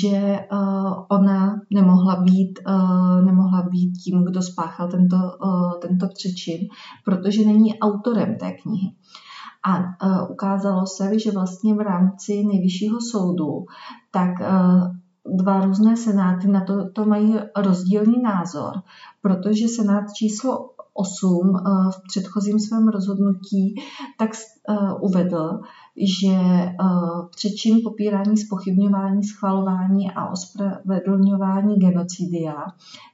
že 0.00 0.16
eh, 0.16 0.46
ona 1.08 1.60
nemohla 1.70 2.16
být, 2.16 2.58
nemohla 3.24 3.62
být 3.62 3.92
tím, 3.92 4.24
kdo 4.24 4.42
spáchal 4.42 4.88
tento, 4.88 5.16
tento 5.82 6.08
přečin, 6.08 6.68
protože 7.04 7.46
není 7.46 7.78
autorem 7.78 8.36
té 8.36 8.52
knihy. 8.52 8.92
A 9.64 9.78
ukázalo 10.30 10.86
se, 10.86 11.18
že 11.18 11.30
vlastně 11.30 11.74
v 11.74 11.80
rámci 11.80 12.44
nejvyššího 12.44 12.98
soudu 13.00 13.64
tak 14.10 14.30
dva 15.38 15.60
různé 15.60 15.96
senáty 15.96 16.48
na 16.48 16.60
to, 16.60 16.90
to 16.90 17.04
mají 17.04 17.34
rozdílný 17.56 18.22
názor, 18.22 18.72
protože 19.22 19.68
senát 19.68 20.04
číslo 20.12 20.70
8 21.00 21.52
v 21.90 21.98
předchozím 22.08 22.58
svém 22.58 22.88
rozhodnutí 22.88 23.74
tak 24.18 24.30
uvedl, 25.00 25.60
že 25.96 26.32
eh, 26.32 26.74
přečin 27.36 27.80
popírání, 27.84 28.36
spochybňování, 28.36 29.24
schvalování 29.24 30.10
a 30.10 30.30
ospravedlňování 30.30 31.76
genocidia 31.76 32.54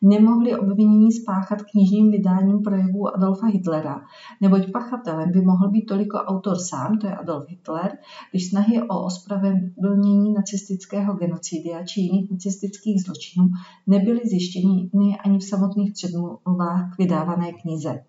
nemohli 0.02 0.56
obvinění 0.56 1.12
spáchat 1.12 1.62
knižním 1.62 2.10
vydáním 2.10 2.62
projevů 2.62 3.16
Adolfa 3.16 3.46
Hitlera, 3.46 4.00
neboť 4.40 4.72
pachatelem 4.72 5.32
by 5.32 5.40
mohl 5.40 5.70
být 5.70 5.86
toliko 5.86 6.18
autor 6.18 6.58
sám, 6.58 6.98
to 6.98 7.06
je 7.06 7.16
Adolf 7.16 7.48
Hitler, 7.48 7.98
když 8.30 8.50
snahy 8.50 8.82
o 8.82 9.04
ospravedlnění 9.04 10.32
nacistického 10.32 11.14
genocidia 11.14 11.84
či 11.84 12.00
jiných 12.00 12.30
nacistických 12.30 13.02
zločinů 13.02 13.48
nebyly 13.86 14.20
zjištěny 14.24 14.90
ani 15.24 15.38
v 15.38 15.44
samotných 15.44 15.92
předmluvách 15.92 16.94
k 16.94 16.98
vydávané 16.98 17.52
knize. 17.52 18.04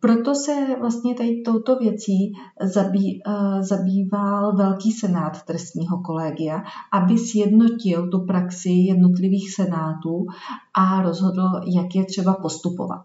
Proto 0.00 0.34
se 0.34 0.76
vlastně 0.80 1.14
tady 1.14 1.42
touto 1.42 1.76
věcí 1.76 2.32
zabý, 2.62 3.22
uh, 3.26 3.62
zabýval 3.62 4.56
Velký 4.56 4.92
senát 4.92 5.42
trestního 5.42 6.02
kolegia, 6.02 6.62
aby 6.92 7.18
sjednotil 7.18 8.10
tu 8.10 8.26
praxi 8.26 8.70
jednotlivých 8.70 9.54
senátů 9.54 10.26
a 10.74 11.02
rozhodl, 11.02 11.60
jak 11.74 11.94
je 11.94 12.04
třeba 12.04 12.34
postupovat. 12.34 13.02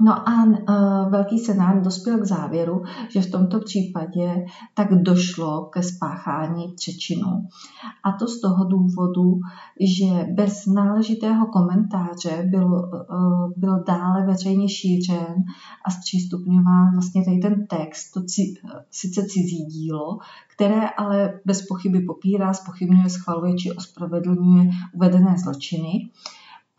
No 0.00 0.28
a 0.28 0.44
uh, 0.44 1.10
Velký 1.10 1.38
senát 1.38 1.84
dospěl 1.84 2.18
k 2.18 2.24
závěru, 2.24 2.82
že 3.08 3.20
v 3.20 3.30
tomto 3.30 3.60
případě 3.60 4.44
tak 4.74 4.94
došlo 4.94 5.64
ke 5.64 5.82
spáchání 5.82 6.72
přečinu. 6.76 7.48
A 8.04 8.12
to 8.12 8.28
z 8.28 8.40
toho 8.40 8.64
důvodu, 8.64 9.40
že 9.80 10.26
bez 10.34 10.66
náležitého 10.66 11.46
komentáře 11.46 12.48
byl, 12.50 12.66
uh, 12.66 13.52
byl 13.56 13.84
dále 13.86 14.26
veřejně 14.26 14.68
šířen 14.68 15.34
a 15.86 15.90
zpřístupňován 15.90 16.92
vlastně 16.92 17.24
tady 17.24 17.38
ten 17.38 17.66
text, 17.66 18.10
to 18.10 18.22
ci, 18.22 18.54
sice 18.90 19.22
cizí 19.22 19.64
dílo, 19.64 20.18
které 20.54 20.88
ale 20.88 21.40
bez 21.44 21.66
pochyby 21.66 22.00
popírá, 22.00 22.52
spochybňuje, 22.52 23.10
schvaluje 23.10 23.54
či 23.54 23.72
ospravedlňuje 23.72 24.70
uvedené 24.92 25.38
zločiny 25.38 26.10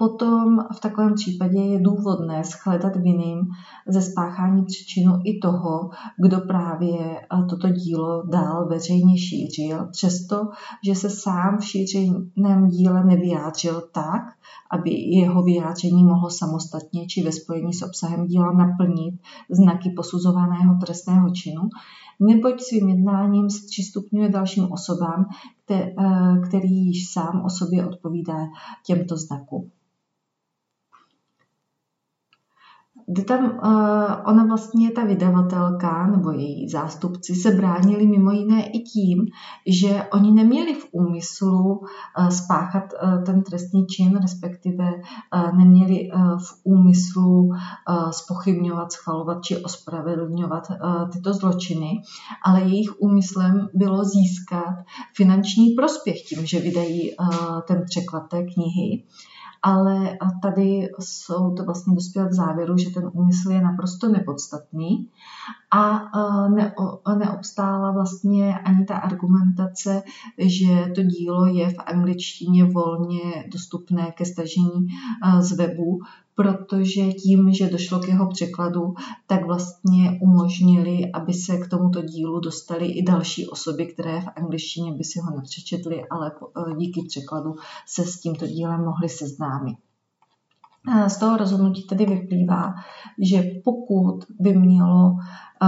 potom 0.02 0.58
v 0.78 0.80
takovém 0.80 1.14
případě 1.14 1.60
je 1.60 1.80
důvodné 1.80 2.44
shledat 2.44 2.96
vinným 2.96 3.40
ze 3.88 4.02
spáchání 4.02 4.66
příčinu 4.66 5.20
i 5.24 5.40
toho, 5.40 5.90
kdo 6.18 6.40
právě 6.40 6.98
eh, 7.00 7.44
toto 7.50 7.70
dílo 7.70 8.24
dál 8.24 8.68
veřejně 8.68 9.18
šířil, 9.18 9.88
přesto, 9.92 10.50
že 10.86 10.96
se 10.96 11.10
sám 11.10 11.58
v 11.58 11.66
šířeném 11.66 12.68
díle 12.68 13.04
nevyjádřil 13.04 13.84
tak, 13.92 14.22
aby 14.72 14.92
jeho 14.92 15.44
vyjádření 15.44 16.04
mohlo 16.04 16.30
samostatně 16.30 17.08
či 17.08 17.24
ve 17.24 17.32
spojení 17.32 17.74
s 17.74 17.82
obsahem 17.82 18.26
díla 18.26 18.52
naplnit 18.52 19.20
znaky 19.50 19.94
posuzovaného 19.98 20.76
trestného 20.86 21.30
činu, 21.30 21.62
neboť 22.20 22.62
svým 22.62 22.90
jednáním 22.90 23.50
zpřístupňuje 23.50 24.30
dalším 24.30 24.72
osobám, 24.72 25.26
eh, 25.72 25.94
který 26.48 26.70
již 26.70 27.14
sám 27.14 27.42
o 27.46 27.50
sobě 27.50 27.88
odpovídá 27.88 28.38
těmto 28.86 29.18
znakům. 29.18 29.72
Kdy 33.08 33.24
tam 33.24 33.46
uh, 33.46 33.52
ona 34.26 34.46
vlastně, 34.46 34.92
ta 34.92 35.06
vydavatelka 35.06 36.08
nebo 36.08 36.32
její 36.32 36.70
zástupci 36.70 37.36
se 37.36 37.52
bránili 37.52 38.08
mimo 38.08 38.32
jiné 38.32 38.70
i 38.70 38.80
tím, 38.80 39.26
že 39.68 40.04
oni 40.14 40.32
neměli 40.32 40.74
v 40.74 40.88
úmyslu 40.92 41.80
uh, 41.80 42.30
spáchat 42.30 42.84
uh, 43.04 43.24
ten 43.24 43.44
trestný 43.44 43.86
čin, 43.86 44.18
respektive 44.22 44.86
uh, 44.86 45.58
neměli 45.58 46.12
uh, 46.12 46.40
v 46.40 46.60
úmyslu 46.64 47.44
uh, 47.44 48.10
spochybňovat, 48.12 48.92
schvalovat 48.92 49.44
či 49.44 49.58
ospravedlňovat 49.58 50.70
uh, 50.70 51.10
tyto 51.10 51.34
zločiny, 51.34 52.02
ale 52.46 52.62
jejich 52.62 53.02
úmyslem 53.02 53.70
bylo 53.74 54.04
získat 54.04 54.76
finanční 55.16 55.70
prospěch 55.70 56.22
tím, 56.22 56.46
že 56.46 56.60
vydají 56.60 57.16
uh, 57.16 57.62
ten 57.68 57.84
překlad 57.86 58.30
té 58.30 58.44
knihy 58.44 59.04
ale 59.64 60.18
tady 60.42 60.90
jsou 61.00 61.56
to 61.56 61.64
vlastně 61.64 61.96
dospěl 61.96 62.28
k 62.30 62.34
závěru, 62.34 62.78
že 62.78 62.90
ten 62.90 63.12
úmysl 63.14 63.52
je 63.52 63.62
naprosto 63.62 64.10
nepodstatný 64.10 65.10
a 65.72 67.16
neobstála 67.18 67.92
vlastně 67.92 68.60
ani 68.60 68.86
ta 68.86 68.96
argumentace, 68.98 70.04
že 70.38 70.92
to 70.96 71.04
dílo 71.04 71.46
je 71.46 71.70
v 71.70 71.80
angličtině 71.86 72.66
volně 72.66 73.50
dostupné 73.52 74.12
ke 74.12 74.26
stažení 74.26 74.88
z 75.40 75.52
webu, 75.52 76.00
protože 76.36 77.14
tím, 77.14 77.54
že 77.54 77.70
došlo 77.70 78.00
k 78.00 78.08
jeho 78.08 78.28
překladu, 78.28 78.94
tak 79.28 79.46
vlastně 79.46 80.20
umožnili, 80.22 81.12
aby 81.14 81.34
se 81.34 81.58
k 81.58 81.68
tomuto 81.68 82.02
dílu 82.02 82.40
dostali 82.40 82.86
i 82.86 83.04
další 83.04 83.48
osoby, 83.48 83.86
které 83.86 84.22
v 84.22 84.28
angličtině 84.36 84.94
by 84.94 85.04
si 85.04 85.20
ho 85.20 85.36
nepřečetly, 85.36 86.04
ale 86.10 86.32
e, 86.32 86.76
díky 86.76 87.02
překladu 87.08 87.56
se 87.88 88.06
s 88.06 88.20
tímto 88.20 88.48
dílem 88.48 88.82
mohli 88.82 89.10
seznámit. 89.10 89.78
Z 91.08 91.18
toho 91.18 91.38
rozhodnutí 91.38 91.84
tedy 91.88 92.06
vyplývá, 92.06 92.74
že 93.22 93.44
pokud 93.64 94.20
by 94.40 94.54
mělo 94.54 95.12
e, 95.12 95.68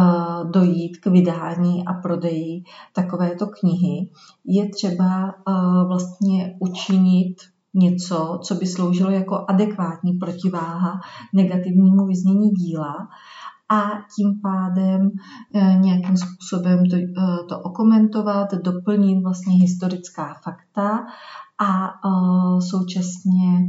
dojít 0.51 0.97
k 0.97 1.05
vydání 1.05 1.85
a 1.85 1.93
prodeji 1.93 2.63
takovéto 2.93 3.47
knihy, 3.47 4.09
je 4.45 4.69
třeba 4.69 5.27
e, 5.27 5.33
vlastně 5.87 6.55
učinit 6.59 7.35
něco, 7.73 8.39
co 8.43 8.55
by 8.55 8.65
sloužilo 8.65 9.09
jako 9.11 9.45
adekvátní 9.47 10.13
protiváha 10.13 10.99
negativnímu 11.33 12.05
vyznění 12.05 12.49
díla 12.49 13.07
a 13.73 13.91
tím 14.15 14.39
pádem 14.41 15.11
eh, 15.55 15.75
nějakým 15.79 16.17
způsobem 16.17 16.85
to, 16.89 16.95
eh, 16.95 17.43
to 17.49 17.59
okomentovat, 17.59 18.53
doplnit 18.53 19.23
vlastně 19.23 19.53
historická 19.53 20.33
fakta 20.43 21.05
a 21.59 21.87
eh, 21.87 22.61
současně 22.61 23.67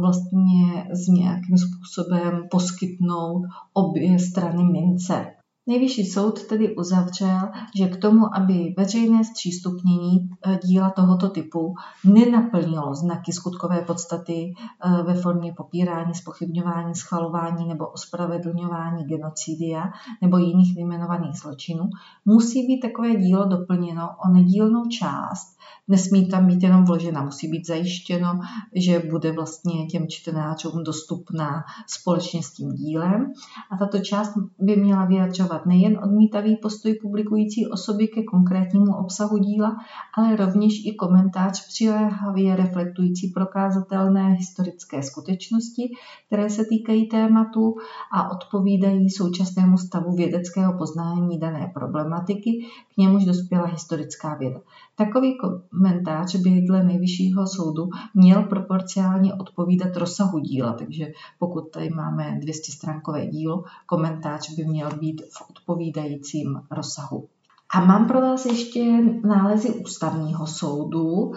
vlastně 0.00 0.86
s 0.92 1.08
nějakým 1.08 1.58
způsobem 1.58 2.48
poskytnout 2.50 3.42
obě 3.72 4.18
strany 4.18 4.64
mince. 4.64 5.26
Nejvyšší 5.66 6.04
soud 6.04 6.46
tedy 6.46 6.76
uzavřel, 6.76 7.40
že 7.78 7.88
k 7.88 7.96
tomu, 7.96 8.36
aby 8.36 8.74
veřejné 8.78 9.24
zpřístupnění 9.24 10.28
eh, 10.46 10.58
díla 10.64 10.90
tohoto 10.90 11.28
typu 11.28 11.74
nenaplnilo 12.04 12.94
znaky 12.94 13.32
skutkové 13.32 13.80
podstaty 13.80 14.54
eh, 14.54 15.02
ve 15.02 15.14
formě 15.14 15.52
popírání, 15.56 16.14
spochybňování, 16.14 16.94
schvalování 16.94 17.68
nebo 17.68 17.86
ospravedlňování 17.86 19.04
genocidia 19.04 19.92
nebo 20.20 20.38
jiných 20.38 20.74
vyjmenovaných 20.74 21.38
zločinů, 21.38 21.84
musí 22.24 22.66
být 22.66 22.80
takové 22.80 23.16
dílo 23.16 23.44
doplněno 23.44 24.08
o 24.24 24.32
nedílnou 24.32 24.88
část, 24.88 25.51
Nesmí 25.88 26.28
tam 26.28 26.46
být 26.46 26.62
jenom 26.62 26.84
vložena, 26.84 27.24
musí 27.24 27.48
být 27.48 27.66
zajištěno, 27.66 28.40
že 28.74 28.98
bude 29.10 29.32
vlastně 29.32 29.86
těm 29.86 30.06
čtenářům 30.08 30.84
dostupná 30.84 31.64
společně 31.86 32.42
s 32.42 32.52
tím 32.52 32.74
dílem. 32.74 33.32
A 33.70 33.76
tato 33.76 33.98
část 33.98 34.32
by 34.58 34.76
měla 34.76 35.04
vyjadřovat 35.04 35.66
nejen 35.66 35.98
odmítavý 36.04 36.56
postoj 36.56 36.94
publikující 36.94 37.66
osoby 37.66 38.08
ke 38.08 38.22
konkrétnímu 38.22 38.94
obsahu 38.94 39.38
díla, 39.38 39.76
ale 40.14 40.36
rovněž 40.36 40.72
i 40.84 40.94
komentář 40.94 41.66
přiléhavě 41.68 42.56
reflektující 42.56 43.28
prokázatelné 43.28 44.28
historické 44.28 45.02
skutečnosti, 45.02 45.90
které 46.26 46.50
se 46.50 46.64
týkají 46.64 47.08
tématu 47.08 47.74
a 48.12 48.30
odpovídají 48.30 49.10
současnému 49.10 49.78
stavu 49.78 50.16
vědeckého 50.16 50.78
poznání 50.78 51.38
dané 51.38 51.70
problematiky, 51.74 52.66
k 52.94 52.96
němuž 52.98 53.24
dospěla 53.24 53.66
historická 53.66 54.34
věda. 54.34 54.60
Takový 54.96 55.38
komentář 55.38 56.36
by 56.36 56.60
dle 56.60 56.84
nejvyššího 56.84 57.46
soudu 57.46 57.88
měl 58.14 58.42
proporcionálně 58.42 59.34
odpovídat 59.34 59.96
rozsahu 59.96 60.38
díla, 60.38 60.72
takže 60.72 61.06
pokud 61.38 61.70
tady 61.70 61.90
máme 61.90 62.38
200 62.40 62.72
stránkové 62.72 63.26
dílo, 63.26 63.64
komentář 63.86 64.54
by 64.56 64.64
měl 64.64 64.90
být 65.00 65.20
v 65.20 65.50
odpovídajícím 65.50 66.60
rozsahu. 66.70 67.28
A 67.74 67.84
mám 67.84 68.06
pro 68.06 68.20
vás 68.20 68.46
ještě 68.46 68.98
nálezy 69.24 69.70
ústavního 69.70 70.46
soudu. 70.46 71.32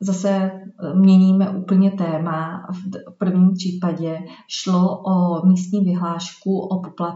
Zase 0.00 0.50
měníme 0.94 1.50
úplně 1.50 1.90
téma. 1.90 2.66
V 2.70 3.18
prvním 3.18 3.52
případě 3.54 4.18
šlo 4.48 5.02
o 5.02 5.46
místní 5.46 5.80
vyhlášku 5.80 6.58
o 6.58 6.82
poplat 6.82 7.14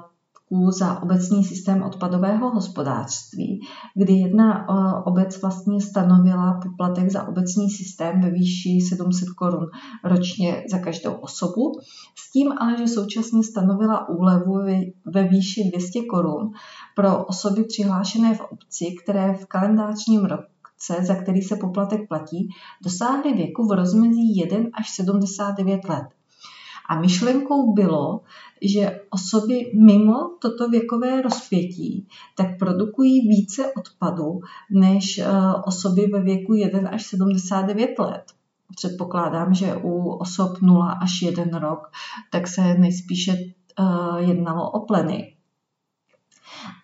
poplatků 0.49 0.71
za 0.71 1.03
obecní 1.03 1.45
systém 1.45 1.83
odpadového 1.83 2.51
hospodářství, 2.51 3.61
kdy 3.95 4.13
jedna 4.13 4.59
eh, 4.61 5.03
obec 5.05 5.43
vlastně 5.43 5.81
stanovila 5.81 6.61
poplatek 6.63 7.11
za 7.11 7.29
obecní 7.29 7.71
systém 7.71 8.21
ve 8.21 8.31
výši 8.31 8.81
700 8.89 9.29
korun 9.31 9.67
ročně 10.05 10.65
za 10.71 10.79
každou 10.79 11.13
osobu, 11.13 11.73
s 12.19 12.33
tím 12.33 12.53
ale, 12.59 12.79
že 12.79 12.89
současně 12.89 13.43
stanovila 13.43 14.09
úlevu 14.09 14.59
ve 15.07 15.25
výši 15.25 15.71
200 15.71 16.03
korun 16.03 16.51
pro 16.97 17.25
osoby 17.25 17.65
přihlášené 17.65 18.35
v 18.35 18.41
obci, 18.41 18.95
které 19.03 19.35
v 19.35 19.47
kalendářním 19.47 20.27
správce, 20.27 21.07
za 21.07 21.15
který 21.15 21.43
se 21.43 21.57
poplatek 21.57 22.09
platí, 22.09 22.49
dosáhly 22.83 23.33
věku 23.33 23.67
v 23.67 23.73
rozmezí 23.73 24.37
1 24.37 24.59
až 24.73 24.91
79 24.91 25.89
let. 25.89 26.07
A 26.89 27.01
myšlenkou 27.01 27.73
bylo, 27.73 28.21
že 28.63 29.01
osoby 29.11 29.73
mimo 29.75 30.31
toto 30.41 30.69
věkové 30.69 31.23
rozpětí 31.23 32.09
tak 32.37 32.59
produkují 32.59 33.29
více 33.29 33.73
odpadu 33.73 34.41
než 34.71 35.19
eh, 35.19 35.29
osoby 35.65 36.07
ve 36.07 36.21
věku 36.21 36.55
1 36.55 36.91
až 36.91 37.03
79 37.07 37.99
let. 37.99 38.25
Předpokládám, 38.77 39.55
že 39.55 39.77
u 39.77 40.11
osob 40.11 40.61
0 40.63 40.91
až 40.93 41.23
1 41.23 41.59
rok 41.59 41.91
tak 42.31 42.49
se 42.49 42.75
nejspíše 42.75 43.33
eh, 43.33 43.85
jednalo 44.19 44.71
o 44.71 44.81
pleny. 44.81 45.37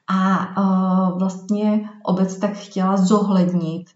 A 0.09 0.45
eh, 0.45 1.19
vlastně 1.19 1.91
obec 2.05 2.39
tak 2.39 2.53
chtěla 2.53 2.97
zohlednit 2.97 3.91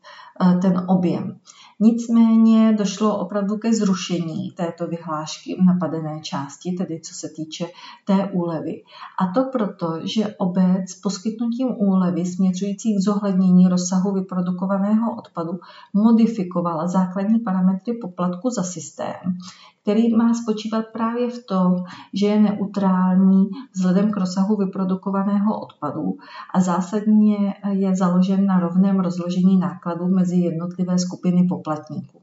ten 0.63 0.85
objem. 0.89 1.41
Nicméně 1.81 2.73
došlo 2.79 3.19
opravdu 3.19 3.57
ke 3.59 3.75
zrušení 3.75 4.51
této 4.51 4.87
vyhlášky 4.87 5.57
v 5.61 5.65
napadené 5.65 6.21
části, 6.21 6.73
tedy 6.73 7.01
co 7.01 7.15
se 7.15 7.29
týče 7.37 7.67
té 8.05 8.31
úlevy. 8.33 8.83
A 9.19 9.27
to 9.35 9.45
proto, 9.53 10.01
že 10.05 10.35
obec 10.39 10.95
poskytnutím 11.03 11.69
úlevy 11.77 12.27
směřující 12.27 12.97
k 12.97 13.01
zohlednění 13.01 13.69
rozsahu 13.69 14.13
vyprodukovaného 14.13 15.17
odpadu 15.17 15.61
modifikovala 15.93 16.87
základní 16.89 17.39
parametry 17.39 17.93
poplatku 18.03 18.51
za 18.51 18.63
systém, 18.63 19.39
který 19.85 20.17
má 20.17 20.35
spočívat 20.35 20.85
právě 20.93 21.31
v 21.31 21.47
tom, 21.47 21.77
že 22.13 22.27
je 22.27 22.41
neutrální 22.41 23.49
vzhledem 23.75 24.11
k 24.11 24.17
rozsahu 24.17 24.57
vyprodukovaného 24.57 25.61
odpadu 25.61 26.17
a 26.55 26.61
zásadně 26.61 27.55
je 27.71 27.97
založen 27.97 28.47
na 28.47 28.61
rovném 28.61 29.01
rozložení 29.01 29.59
nákladů 29.59 30.09
mezi 30.09 30.37
jednotlivé 30.37 30.99
skupiny 30.99 31.47
poplatníků. 31.49 32.21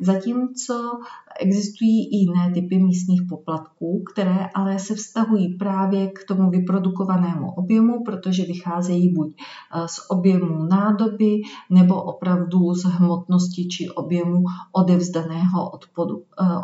Zatímco 0.00 0.98
existují 1.40 2.06
i 2.12 2.16
jiné 2.16 2.50
typy 2.54 2.78
místních 2.78 3.22
poplatků, 3.28 4.02
které 4.12 4.46
ale 4.54 4.78
se 4.78 4.94
vztahují 4.94 5.54
právě 5.54 6.08
k 6.08 6.24
tomu 6.28 6.50
vyprodukovanému 6.50 7.50
objemu, 7.50 8.04
protože 8.04 8.44
vycházejí 8.44 9.14
buď 9.14 9.36
eh, 9.36 9.88
z 9.88 10.00
objemu 10.08 10.64
nádoby 10.64 11.42
nebo 11.70 12.02
opravdu 12.02 12.74
z 12.74 12.84
hmotnosti 12.84 13.68
či 13.68 13.90
objemu 13.90 14.42
odevzdaného 14.72 15.70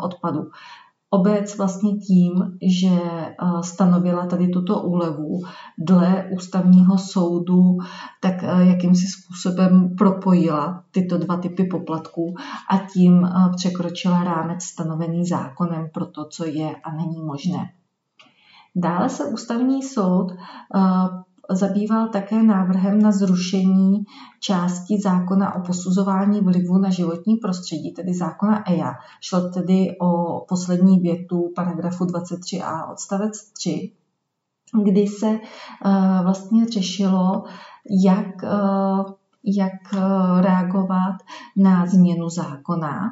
odpadu. 0.01 0.51
Obec 1.13 1.57
vlastně 1.57 1.91
tím, 1.91 2.57
že 2.61 2.87
eh, 2.87 3.33
stanovila 3.63 4.25
tady 4.25 4.47
tuto 4.47 4.81
úlevu 4.81 5.39
dle 5.77 6.29
ústavního 6.33 6.97
soudu, 6.97 7.77
tak 8.21 8.43
eh, 8.43 8.65
jakýmsi 8.65 9.07
způsobem 9.07 9.95
propojila 9.97 10.83
tyto 10.91 11.17
dva 11.17 11.37
typy 11.37 11.63
poplatků 11.63 12.35
a 12.69 12.77
tím 12.77 13.25
eh, 13.25 13.29
překročila 13.55 14.23
rámec 14.23 14.63
stanovený 14.63 15.25
zákonem 15.25 15.89
pro 15.93 16.05
to, 16.05 16.25
co 16.25 16.45
je 16.45 16.75
a 16.75 16.91
není 16.91 17.21
možné. 17.25 17.69
Dále 18.75 19.09
se 19.09 19.25
ústavní 19.25 19.83
soud 19.83 20.31
zabýval 21.55 22.07
také 22.07 22.43
návrhem 22.43 23.01
na 23.01 23.11
zrušení 23.11 24.03
části 24.39 24.99
zákona 25.01 25.55
o 25.55 25.61
posuzování 25.61 26.41
vlivu 26.41 26.77
na 26.77 26.89
životní 26.89 27.35
prostředí, 27.35 27.93
tedy 27.93 28.13
zákona 28.13 28.63
EIA. 28.69 28.93
Šlo 29.21 29.49
tedy 29.49 29.97
o 30.01 30.39
poslední 30.49 30.99
větu 30.99 31.51
paragrafu 31.55 32.05
23a 32.05 32.91
odstavec 32.91 33.51
3, 33.51 33.91
kdy 34.83 35.07
se 35.07 35.27
uh, 35.27 36.23
vlastně 36.23 36.65
řešilo, 36.65 37.43
jak, 38.05 38.43
uh, 38.43 39.11
jak 39.43 39.93
reagovat 40.41 41.15
na 41.57 41.85
změnu 41.85 42.29
zákona 42.29 43.09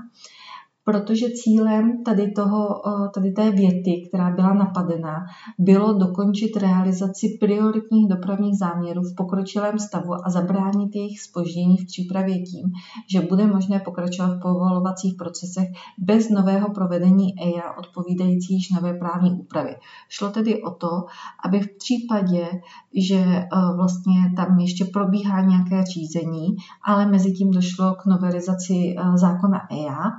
protože 0.84 1.26
cílem 1.30 2.04
tady, 2.04 2.32
toho, 2.32 2.82
tady 3.14 3.32
té 3.32 3.52
věty, 3.52 4.08
která 4.08 4.32
byla 4.32 4.54
napadena, 4.54 5.26
bylo 5.60 5.94
dokončit 5.94 6.58
realizaci 6.58 7.38
prioritních 7.40 8.10
dopravních 8.10 8.58
záměrů 8.58 9.02
v 9.02 9.16
pokročilém 9.16 9.80
stavu 9.80 10.14
a 10.26 10.30
zabránit 10.30 10.96
jejich 10.96 11.22
spoždění 11.22 11.78
v 11.78 11.86
přípravě 11.86 12.36
tím, 12.36 12.72
že 13.12 13.22
bude 13.22 13.48
možné 13.48 13.80
pokračovat 13.80 14.36
v 14.36 14.42
povolovacích 14.42 15.16
procesech 15.18 15.68
bez 15.98 16.30
nového 16.30 16.70
provedení 16.74 17.34
EIA 17.42 17.74
odpovídající 17.80 18.54
již 18.54 18.70
nové 18.70 18.94
právní 18.94 19.32
úpravy. 19.32 19.76
Šlo 20.10 20.30
tedy 20.30 20.62
o 20.64 20.72
to, 20.72 21.06
aby 21.46 21.60
v 21.60 21.78
případě, 21.78 22.48
že 22.94 23.46
vlastně 23.76 24.14
tam 24.36 24.60
ještě 24.60 24.86
probíhá 24.86 25.42
nějaké 25.42 25.84
řízení, 25.84 26.48
ale 26.86 27.06
mezi 27.06 27.32
tím 27.32 27.52
došlo 27.52 27.96
k 27.96 28.06
novelizaci 28.06 28.96
zákona 29.16 29.60
EIA, 29.72 30.12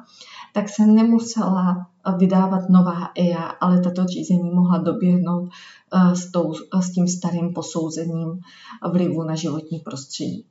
tak 0.53 0.69
se 0.69 0.87
nemusela 0.87 1.87
vydávat 2.17 2.69
nová 2.69 3.11
EIA, 3.17 3.43
ale 3.43 3.81
tato 3.81 4.05
řízení 4.05 4.51
mohla 4.51 4.79
doběhnout 4.79 5.49
eh, 5.95 6.17
s, 6.17 6.31
tou, 6.31 6.55
s 6.81 6.93
tím 6.93 7.09
starým 7.09 7.53
posouzením 7.55 8.41
vlivu 8.93 9.23
na 9.23 9.35
životní 9.35 9.79
prostředí. 9.79 10.45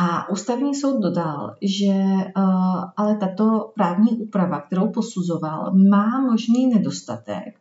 A 0.00 0.28
ústavní 0.30 0.74
soud 0.74 1.00
dodal, 1.00 1.56
že 1.62 1.92
eh, 1.92 2.32
ale 2.96 3.16
tato 3.16 3.72
právní 3.74 4.10
úprava, 4.10 4.60
kterou 4.60 4.88
posuzoval, 4.88 5.72
má 5.74 6.20
možný 6.20 6.66
nedostatek, 6.66 7.60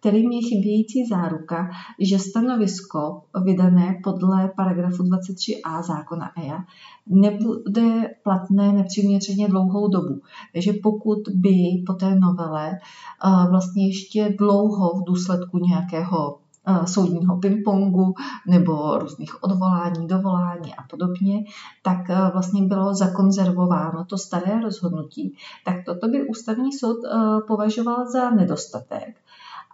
kterým 0.00 0.32
je 0.32 0.40
chybějící 0.48 1.06
záruka, 1.06 1.70
že 1.98 2.18
stanovisko 2.18 3.22
vydané 3.44 4.00
podle 4.04 4.52
paragrafu 4.56 5.02
23a 5.02 5.82
zákona 5.82 6.30
EIA 6.42 6.64
nebude 7.06 8.10
platné 8.22 8.72
nepřiměřeně 8.72 9.48
dlouhou 9.48 9.88
dobu. 9.88 10.20
Takže 10.52 10.72
pokud 10.82 11.18
by 11.34 11.82
po 11.86 11.92
té 11.92 12.14
novele 12.14 12.70
eh, 12.70 13.50
vlastně 13.50 13.86
ještě 13.86 14.34
dlouho 14.38 15.00
v 15.00 15.04
důsledku 15.04 15.58
nějakého 15.58 16.38
eh, 16.66 16.86
soudního 16.86 17.36
pingpongu 17.36 18.14
nebo 18.46 18.98
různých 18.98 19.42
odvolání, 19.42 20.08
dovolání 20.08 20.74
a 20.74 20.82
podobně, 20.90 21.44
tak 21.82 22.10
eh, 22.10 22.30
vlastně 22.32 22.62
bylo 22.62 22.94
zakonzervováno 22.94 24.04
to 24.04 24.18
staré 24.18 24.60
rozhodnutí, 24.60 25.34
tak 25.64 25.84
toto 25.86 26.08
by 26.08 26.28
ústavní 26.28 26.72
soud 26.72 26.98
považoval 27.46 28.10
za 28.10 28.30
nedostatek 28.30 29.14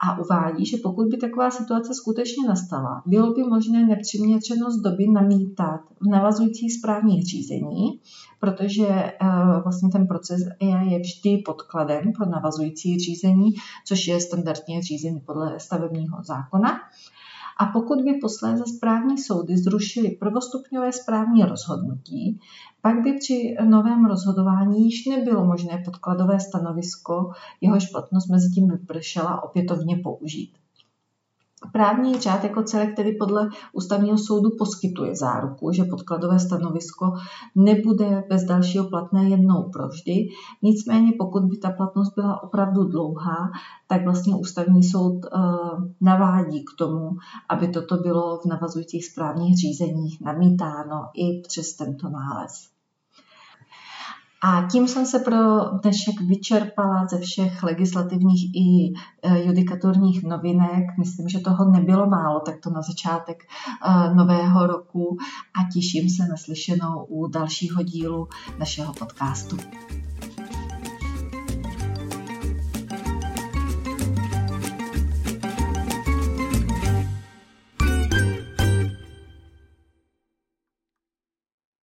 a 0.09 0.19
uvádí, 0.19 0.67
že 0.67 0.77
pokud 0.83 1.09
by 1.09 1.17
taková 1.17 1.51
situace 1.51 1.95
skutečně 1.95 2.49
nastala, 2.49 3.03
bylo 3.07 3.33
by 3.33 3.43
možné 3.43 3.87
nepřiměřenost 3.87 4.81
doby 4.81 5.07
namítat 5.09 5.81
v 6.01 6.07
navazujících 6.07 6.79
správních 6.79 7.27
řízení, 7.27 8.01
protože 8.41 8.87
eh, 8.87 9.15
vlastně 9.63 9.89
ten 9.89 10.07
proces 10.07 10.41
je 10.61 10.99
vždy 10.99 11.39
podkladem 11.39 12.13
pro 12.13 12.27
navazující 12.27 12.99
řízení, 12.99 13.51
což 13.87 14.07
je 14.07 14.21
standardně 14.21 14.83
řízení 14.83 15.21
podle 15.21 15.61
stavebního 15.61 16.23
zákona. 16.23 16.81
A 17.59 17.67
pokud 17.67 18.03
by 18.03 18.19
posléze 18.21 18.65
správní 18.77 19.19
soudy 19.19 19.57
zrušily 19.57 20.11
prvostupňové 20.11 20.93
správní 20.93 21.43
rozhodnutí, 21.43 22.41
pak 22.81 23.03
by 23.03 23.13
při 23.19 23.57
novém 23.69 24.05
rozhodování 24.05 24.85
již 24.85 25.07
nebylo 25.07 25.45
možné 25.45 25.83
podkladové 25.85 26.41
stanovisko, 26.41 27.31
jehož 27.61 27.87
platnost 27.87 28.29
mezi 28.29 28.51
tím 28.51 28.69
vypršela, 28.69 29.43
opětovně 29.43 29.97
použít. 29.97 30.53
Právní 31.73 32.21
řád 32.21 32.45
jako 32.45 32.62
celek 32.62 32.97
tedy 32.97 33.12
podle 33.12 33.49
ústavního 33.73 34.19
soudu 34.19 34.51
poskytuje 34.59 35.17
záruku, 35.17 35.73
že 35.73 35.85
podkladové 35.85 36.39
stanovisko 36.39 37.12
nebude 37.55 38.25
bez 38.29 38.45
dalšího 38.45 38.89
platné 38.89 39.29
jednou 39.29 39.62
provždy. 39.73 40.29
Nicméně 40.62 41.12
pokud 41.19 41.45
by 41.45 41.57
ta 41.57 41.71
platnost 41.71 42.15
byla 42.15 42.43
opravdu 42.43 42.85
dlouhá, 42.85 43.51
tak 43.87 44.05
vlastně 44.05 44.35
ústavní 44.35 44.83
soud 44.83 45.27
uh, 45.35 45.41
navádí 46.01 46.65
k 46.65 46.71
tomu, 46.79 47.11
aby 47.49 47.69
toto 47.69 47.97
bylo 47.97 48.39
v 48.39 48.45
navazujících 48.45 49.07
správních 49.07 49.59
řízeních 49.59 50.21
namítáno 50.21 51.09
i 51.15 51.41
přes 51.41 51.77
tento 51.77 52.09
nález. 52.09 52.74
A 54.47 54.69
tím 54.73 54.89
jsem 54.89 55.07
se 55.07 55.19
pro 55.19 55.39
dnešek 55.83 56.21
vyčerpala 56.21 57.07
ze 57.07 57.19
všech 57.19 57.63
legislativních 57.63 58.55
i 58.55 58.93
e, 59.23 59.45
judikaturních 59.45 60.23
novinek. 60.23 60.85
Myslím, 60.99 61.29
že 61.29 61.39
toho 61.39 61.71
nebylo 61.71 62.07
málo, 62.07 62.41
tak 62.41 62.61
to 62.61 62.71
na 62.71 62.83
začátek 62.83 63.43
e, 63.43 64.15
nového 64.15 64.67
roku 64.67 65.17
a 65.61 65.73
těším 65.73 66.11
se 66.11 66.29
na 66.29 66.37
slyšenou 66.37 67.05
u 67.09 67.27
dalšího 67.27 67.83
dílu 67.83 68.29
našeho 68.59 68.93
podcastu. 68.93 69.57